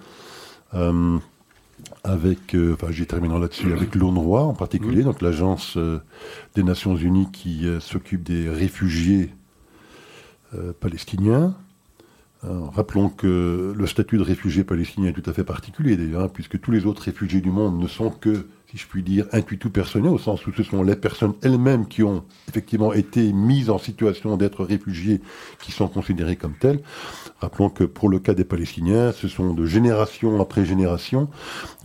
Euh, 0.75 1.19
avec, 2.05 2.55
euh, 2.55 2.75
enfin 2.75 2.91
j'ai 2.91 3.07
terminé 3.07 3.39
là-dessus, 3.39 3.73
avec 3.73 3.95
l'ONRWA 3.95 4.43
en 4.43 4.55
particulier, 4.55 5.03
donc 5.03 5.23
l'agence 5.23 5.77
euh, 5.77 5.99
des 6.55 6.63
Nations 6.63 6.97
Unies 6.97 7.29
qui 7.33 7.67
euh, 7.67 7.81
s'occupe 7.81 8.23
des 8.23 8.49
réfugiés 8.49 9.31
palestiniens. 10.81 11.55
rappelons 12.43 13.11
que 13.11 13.75
le 13.77 13.87
statut 13.87 14.17
de 14.17 14.23
réfugié 14.23 14.65
palestinien 14.65 15.11
est 15.11 15.13
tout 15.13 15.29
à 15.29 15.35
fait 15.35 15.45
particulier 15.45 15.99
d'ailleurs, 15.99 16.23
hein, 16.23 16.31
puisque 16.33 16.59
tous 16.59 16.71
les 16.71 16.87
autres 16.87 17.03
réfugiés 17.03 17.43
du 17.43 17.51
monde 17.51 17.79
ne 17.79 17.87
sont 17.87 18.09
que, 18.09 18.47
si 18.71 18.79
je 18.79 18.87
puis 18.87 19.03
dire, 19.03 19.27
intuitu 19.33 19.69
personnels, 19.69 20.11
au 20.11 20.17
sens 20.17 20.47
où 20.47 20.53
ce 20.55 20.63
sont 20.63 20.83
les 20.83 20.97
personnes 20.97 21.35
elles-mêmes 21.43 21.87
qui 21.87 22.03
ont 22.03 22.25
effectivement 22.49 22.95
été 22.95 23.31
mises 23.35 23.69
en 23.69 23.77
situation 23.77 24.39
d'être 24.39 24.65
réfugiés 24.65 25.21
qui 25.61 25.71
sont 25.71 25.87
considérées 25.89 26.37
comme 26.37 26.55
telles. 26.55 26.81
Rappelons 27.41 27.71
que 27.71 27.85
pour 27.85 28.09
le 28.09 28.19
cas 28.19 28.35
des 28.35 28.45
Palestiniens, 28.45 29.13
ce 29.13 29.29
sont 29.29 29.55
de 29.55 29.67
génération 29.67 30.41
après 30.41 30.65
génération 30.65 31.29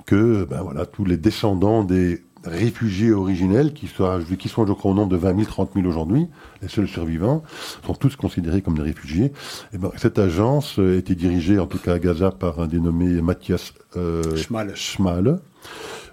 que 0.06 0.45
ben 0.45 0.62
voilà, 0.62 0.86
tous 0.86 1.06
les 1.06 1.18
descendants 1.18 1.84
des 1.84 2.24
réfugiés 2.43 3.12
originels, 3.12 3.74
qui 3.74 3.88
sont, 3.88 4.20
qui 4.38 4.49
sont 4.49 4.66
je 4.68 4.74
crois 4.74 4.91
au 4.91 4.93
nombre 4.93 5.12
de 5.12 5.18
20 5.18 5.36
000, 5.36 5.45
30 5.45 5.72
000 5.76 5.88
aujourd'hui, 5.88 6.28
les 6.62 6.68
seuls 6.68 6.88
survivants, 6.88 7.43
sont 7.86 7.93
tous 7.93 8.16
considérés 8.16 8.62
comme 8.62 8.76
des 8.76 8.84
réfugiés. 8.84 9.32
Et 9.74 9.78
ben, 9.78 9.91
cette 9.97 10.20
agence 10.20 10.78
était 10.78 11.16
dirigée, 11.16 11.60
en 11.60 11.68
tout 11.68 11.78
cas 11.78 11.93
à 11.93 11.99
Gaza, 11.99 12.32
par 12.32 12.60
un 12.60 12.68
dénommé 12.68 13.22
Mathias 13.22 13.74
euh, 13.95 14.36
Schmal, 14.76 15.39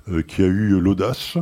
euh, 0.09 0.23
qui 0.23 0.43
a 0.43 0.47
eu 0.47 0.79
l'audace, 0.81 1.37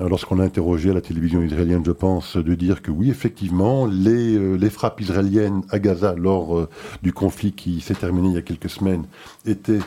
lorsqu'on 0.00 0.40
a 0.40 0.44
interrogé 0.44 0.90
à 0.90 0.94
la 0.94 1.00
télévision 1.00 1.42
israélienne, 1.42 1.84
je 1.84 1.92
pense, 1.92 2.36
de 2.36 2.54
dire 2.54 2.82
que 2.82 2.90
oui, 2.90 3.10
effectivement, 3.10 3.86
les, 3.86 4.36
euh, 4.36 4.70
frappes 4.70 5.00
israéliennes 5.00 5.62
à 5.70 5.78
Gaza 5.78 6.14
lors 6.16 6.58
euh, 6.58 6.68
du 7.02 7.12
conflit 7.12 7.52
qui 7.52 7.80
s'est 7.80 7.94
terminé 7.94 8.28
il 8.28 8.34
y 8.34 8.38
a 8.38 8.42
quelques 8.42 8.70
semaines 8.70 9.04
étaient 9.46 9.80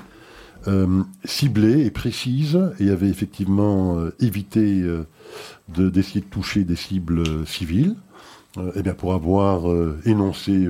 euh, 0.68 1.04
ciblée 1.24 1.86
et 1.86 1.92
précise 1.92 2.60
et 2.80 2.90
avait 2.90 3.08
effectivement 3.08 4.00
euh, 4.00 4.14
évité 4.20 4.82
euh, 4.82 5.06
d'essayer 5.70 6.20
de, 6.20 6.26
toucher 6.26 6.66
des 6.66 6.76
cibles 6.76 7.46
civiles, 7.46 7.96
eh 8.76 8.82
bien 8.82 8.94
pour 8.94 9.14
avoir 9.14 9.66
énoncé 10.06 10.68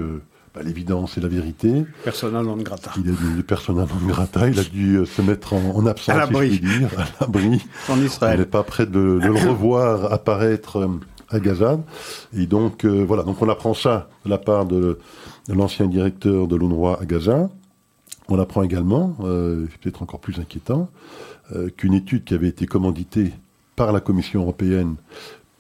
l'évidence 0.63 1.17
et 1.17 1.21
la 1.21 1.27
vérité. 1.27 1.85
Persona 2.03 2.41
non 2.41 2.57
grata. 2.57 2.91
Il 2.97 3.09
a 3.09 3.43
persona 3.43 3.85
non 3.85 4.07
grata. 4.07 4.47
Il 4.49 4.59
a 4.59 4.63
dû 4.63 5.05
se 5.05 5.21
mettre 5.21 5.53
en, 5.53 5.85
absence, 5.85 6.15
à 6.15 6.27
si 6.27 6.33
puis 6.33 6.59
dire, 6.59 6.89
à 6.97 7.05
l'abri. 7.19 7.61
En 7.89 8.01
Israël. 8.01 8.35
On 8.35 8.39
n'est 8.39 8.45
pas 8.45 8.63
prêt 8.63 8.85
de, 8.85 8.91
de, 8.91 9.27
le 9.27 9.33
revoir 9.49 10.11
apparaître 10.11 10.89
à 11.29 11.39
Gaza. 11.39 11.79
Et 12.35 12.45
donc 12.45 12.85
voilà. 12.85 13.23
Donc 13.23 13.41
on 13.41 13.49
apprend 13.49 13.73
ça 13.73 14.09
de 14.25 14.29
la 14.29 14.37
part 14.37 14.65
de, 14.65 14.99
de 15.47 15.53
l'ancien 15.53 15.87
directeur 15.87 16.47
de 16.47 16.55
l'UNRWA 16.55 16.99
à 17.01 17.05
Gaza. 17.05 17.49
On 18.29 18.39
apprend 18.39 18.63
également, 18.63 19.15
euh, 19.21 19.67
c'est 19.71 19.79
peut-être 19.79 20.03
encore 20.03 20.19
plus 20.19 20.39
inquiétant, 20.39 20.89
euh, 21.55 21.69
qu'une 21.69 21.93
étude 21.93 22.25
qui 22.25 22.33
avait 22.33 22.49
été 22.49 22.65
commanditée 22.65 23.31
par 23.75 23.93
la 23.93 24.01
Commission 24.01 24.41
européenne 24.41 24.95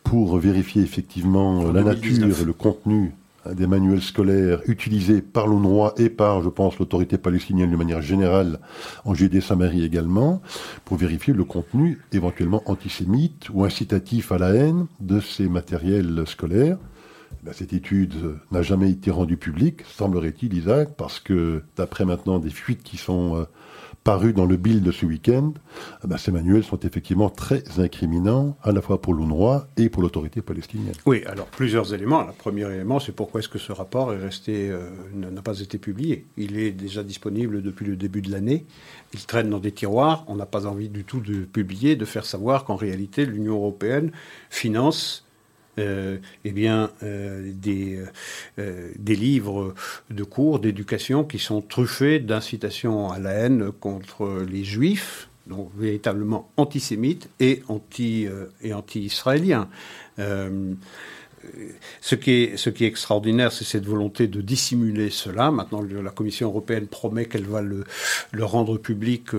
pour 0.03 0.37
vérifier 0.37 0.81
effectivement 0.81 1.71
la 1.71 1.83
nature 1.83 2.41
et 2.41 2.45
le 2.45 2.53
contenu 2.53 3.13
des 3.53 3.67
manuels 3.67 4.01
scolaires 4.01 4.61
utilisés 4.67 5.21
par 5.21 5.47
l'UNRWA 5.47 5.93
et 5.97 6.09
par, 6.09 6.41
je 6.41 6.49
pense, 6.49 6.77
l'autorité 6.79 7.17
palestinienne 7.17 7.71
de 7.71 7.75
manière 7.75 8.01
générale, 8.01 8.59
en 9.05 9.13
Judée-Samarie 9.13 9.83
également, 9.83 10.41
pour 10.85 10.97
vérifier 10.97 11.33
le 11.33 11.43
contenu 11.43 11.99
éventuellement 12.11 12.63
antisémite 12.65 13.49
ou 13.53 13.63
incitatif 13.63 14.31
à 14.31 14.37
la 14.37 14.49
haine 14.49 14.87
de 14.99 15.19
ces 15.19 15.47
matériels 15.47 16.23
scolaires. 16.25 16.77
Cette 17.53 17.73
étude 17.73 18.13
n'a 18.51 18.61
jamais 18.61 18.91
été 18.91 19.09
rendue 19.09 19.37
publique, 19.37 19.83
semblerait-il, 19.85 20.53
Isaac, 20.53 20.95
parce 20.97 21.19
que 21.19 21.63
d'après 21.77 22.03
maintenant 22.03 22.39
des 22.39 22.49
fuites 22.49 22.83
qui 22.83 22.97
sont 22.97 23.37
euh, 23.37 23.43
parues 24.07 24.31
dans 24.31 24.45
le 24.45 24.55
bill 24.55 24.81
de 24.83 24.93
ce 24.93 25.05
week-end, 25.05 25.51
eh 26.01 26.07
ben, 26.07 26.15
ces 26.15 26.31
manuels 26.31 26.63
sont 26.63 26.79
effectivement 26.79 27.29
très 27.29 27.61
incriminants, 27.77 28.57
à 28.63 28.71
la 28.71 28.81
fois 28.81 29.01
pour 29.01 29.13
l'UNRWA 29.13 29.67
et 29.75 29.89
pour 29.89 30.01
l'autorité 30.01 30.41
palestinienne. 30.41 30.93
Oui, 31.05 31.23
alors 31.25 31.47
plusieurs 31.47 31.93
éléments. 31.93 32.23
Le 32.23 32.31
premier 32.31 32.71
élément, 32.73 33.01
c'est 33.01 33.11
pourquoi 33.11 33.41
est-ce 33.41 33.49
que 33.49 33.59
ce 33.59 33.73
rapport 33.73 34.13
est 34.13 34.17
resté, 34.17 34.69
euh, 34.69 34.89
n'a 35.13 35.41
pas 35.41 35.59
été 35.59 35.77
publié. 35.77 36.25
Il 36.37 36.57
est 36.57 36.71
déjà 36.71 37.03
disponible 37.03 37.61
depuis 37.61 37.85
le 37.85 37.97
début 37.97 38.21
de 38.21 38.31
l'année. 38.31 38.65
Il 39.13 39.25
traîne 39.25 39.49
dans 39.49 39.59
des 39.59 39.73
tiroirs. 39.73 40.23
On 40.27 40.37
n'a 40.37 40.45
pas 40.45 40.67
envie 40.67 40.87
du 40.87 41.03
tout 41.03 41.19
de 41.19 41.43
publier, 41.43 41.97
de 41.97 42.05
faire 42.05 42.25
savoir 42.25 42.63
qu'en 42.63 42.77
réalité, 42.77 43.25
l'Union 43.25 43.55
européenne 43.55 44.11
finance 44.49 45.26
eh 45.77 46.51
bien, 46.51 46.91
euh, 47.03 47.51
des, 47.53 47.99
euh, 48.59 48.91
des 48.97 49.15
livres 49.15 49.75
de 50.09 50.23
cours 50.23 50.59
d'éducation 50.59 51.23
qui 51.23 51.39
sont 51.39 51.61
truffés 51.61 52.19
d'incitation 52.19 53.11
à 53.11 53.19
la 53.19 53.31
haine 53.31 53.71
contre 53.71 54.45
les 54.49 54.63
juifs, 54.63 55.29
donc 55.45 55.69
véritablement 55.77 56.49
antisémites 56.57 57.29
et 57.39 57.63
anti 57.67 58.27
et 58.61 58.73
anti-israéliens. 58.73 59.69
Ce 62.01 62.15
qui, 62.15 62.31
est, 62.31 62.81
extraordinaire, 62.81 63.53
c'est 63.53 63.63
cette 63.63 63.85
volonté 63.85 64.27
de 64.27 64.41
dissimuler 64.41 65.09
cela. 65.09 65.51
Maintenant, 65.51 65.81
la 65.81 66.11
Commission 66.11 66.49
européenne 66.49 66.87
promet 66.87 67.25
qu'elle 67.27 67.45
va 67.45 67.61
le, 67.61 67.85
rendre 68.43 68.77
public 68.77 69.29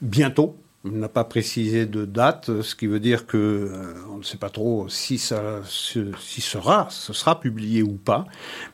bientôt. 0.00 0.56
N'a 0.90 1.08
pas 1.08 1.24
précisé 1.24 1.84
de 1.86 2.04
date, 2.04 2.62
ce 2.62 2.74
qui 2.76 2.86
veut 2.86 3.00
dire 3.00 3.26
que 3.26 3.36
euh, 3.36 3.94
on 4.10 4.18
ne 4.18 4.22
sait 4.22 4.36
pas 4.36 4.50
trop 4.50 4.88
si 4.88 5.18
ça 5.18 5.60
si 5.66 6.40
sera, 6.40 6.86
ce 6.90 7.12
sera 7.12 7.40
publié 7.40 7.82
ou 7.82 7.96
pas. 7.96 8.26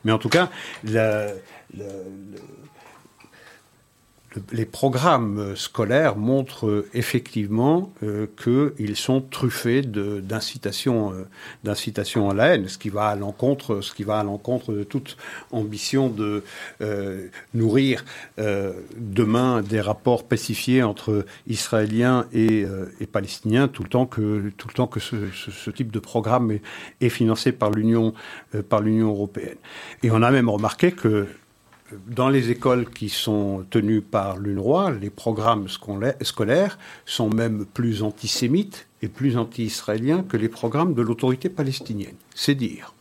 Mais 0.03 0.11
en 0.11 0.19
tout 0.19 0.29
cas, 0.29 0.49
les 4.51 4.65
programmes 4.65 5.55
scolaires 5.55 6.15
montrent 6.15 6.85
effectivement 6.93 7.91
euh, 8.03 8.27
qu'ils 8.41 8.95
sont 8.95 9.21
truffés 9.21 9.81
d'incitation 9.81 11.13
euh, 11.13 12.29
à 12.29 12.33
la 12.33 12.47
haine, 12.47 12.67
ce 12.67 12.77
qui 12.77 12.89
va 12.89 13.07
à 13.09 13.15
l'encontre 13.15 13.75
de 14.73 14.83
toute 14.83 15.17
ambition 15.51 16.09
de 16.09 16.43
euh, 16.81 17.27
nourrir 17.53 18.05
demain 18.97 19.61
des 19.61 19.81
rapports 19.81 20.23
pacifiés 20.23 20.83
entre 20.83 21.25
Israéliens 21.47 22.25
et, 22.33 22.65
Palestiniens 23.11 23.67
tout 23.67 23.83
le 23.83 23.89
temps 23.89 24.05
que 24.05 24.51
tout 24.57 24.67
le 24.67 24.73
temps 24.73 24.87
que 24.87 24.99
ce, 24.99 25.69
type 25.69 25.91
de 25.91 25.99
programme 25.99 26.51
est, 26.51 26.61
est 27.01 27.09
financé 27.09 27.51
par 27.51 27.69
l'Union 27.69 28.13
par 28.69 28.81
l'Union 28.81 29.09
européenne. 29.09 29.57
Et 30.01 30.09
on 30.09 30.21
a 30.21 30.31
même 30.31 30.49
remarqué 30.49 30.91
que 30.91 31.27
dans 32.07 32.29
les 32.29 32.49
écoles 32.49 32.89
qui 32.89 33.09
sont 33.09 33.65
tenues 33.69 34.01
par 34.01 34.37
l'UNRWA, 34.37 34.91
les 34.91 35.09
programmes 35.09 35.67
scolaires 35.67 36.77
sont 37.05 37.29
même 37.29 37.65
plus 37.65 38.03
antisémites 38.03 38.87
et 39.01 39.07
plus 39.07 39.37
anti-israéliens 39.37 40.23
que 40.23 40.37
les 40.37 40.49
programmes 40.49 40.93
de 40.93 41.01
l'autorité 41.01 41.49
palestinienne. 41.49 42.15
C'est 42.33 42.55
dire. 42.55 42.93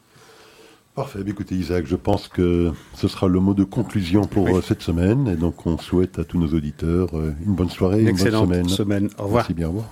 Parfait. 0.95 1.21
Écoutez, 1.27 1.55
Isaac, 1.55 1.87
je 1.87 1.97
pense 1.97 2.29
que 2.29 2.71
ce 2.95 3.09
sera 3.09 3.27
le 3.27 3.41
mot 3.41 3.55
de 3.55 3.65
conclusion 3.65 4.27
pour 4.27 4.49
euh, 4.49 4.61
cette 4.61 4.83
semaine. 4.83 5.27
Et 5.27 5.37
donc, 5.37 5.67
on 5.67 5.79
souhaite 5.79 6.19
à 6.19 6.25
tous 6.25 6.39
nos 6.39 6.49
auditeurs 6.49 7.09
euh, 7.15 7.33
une 7.47 7.55
bonne 7.55 7.71
soirée, 7.71 8.03
une, 8.03 8.17
bonne 8.17 8.19
semaine. 8.19 8.69
semaine. 8.69 9.09
Au 9.19 9.25
revoir. 9.25 9.45
Merci 9.45 9.55
bien. 9.55 9.69
Au 9.69 9.71
revoir. 9.71 9.89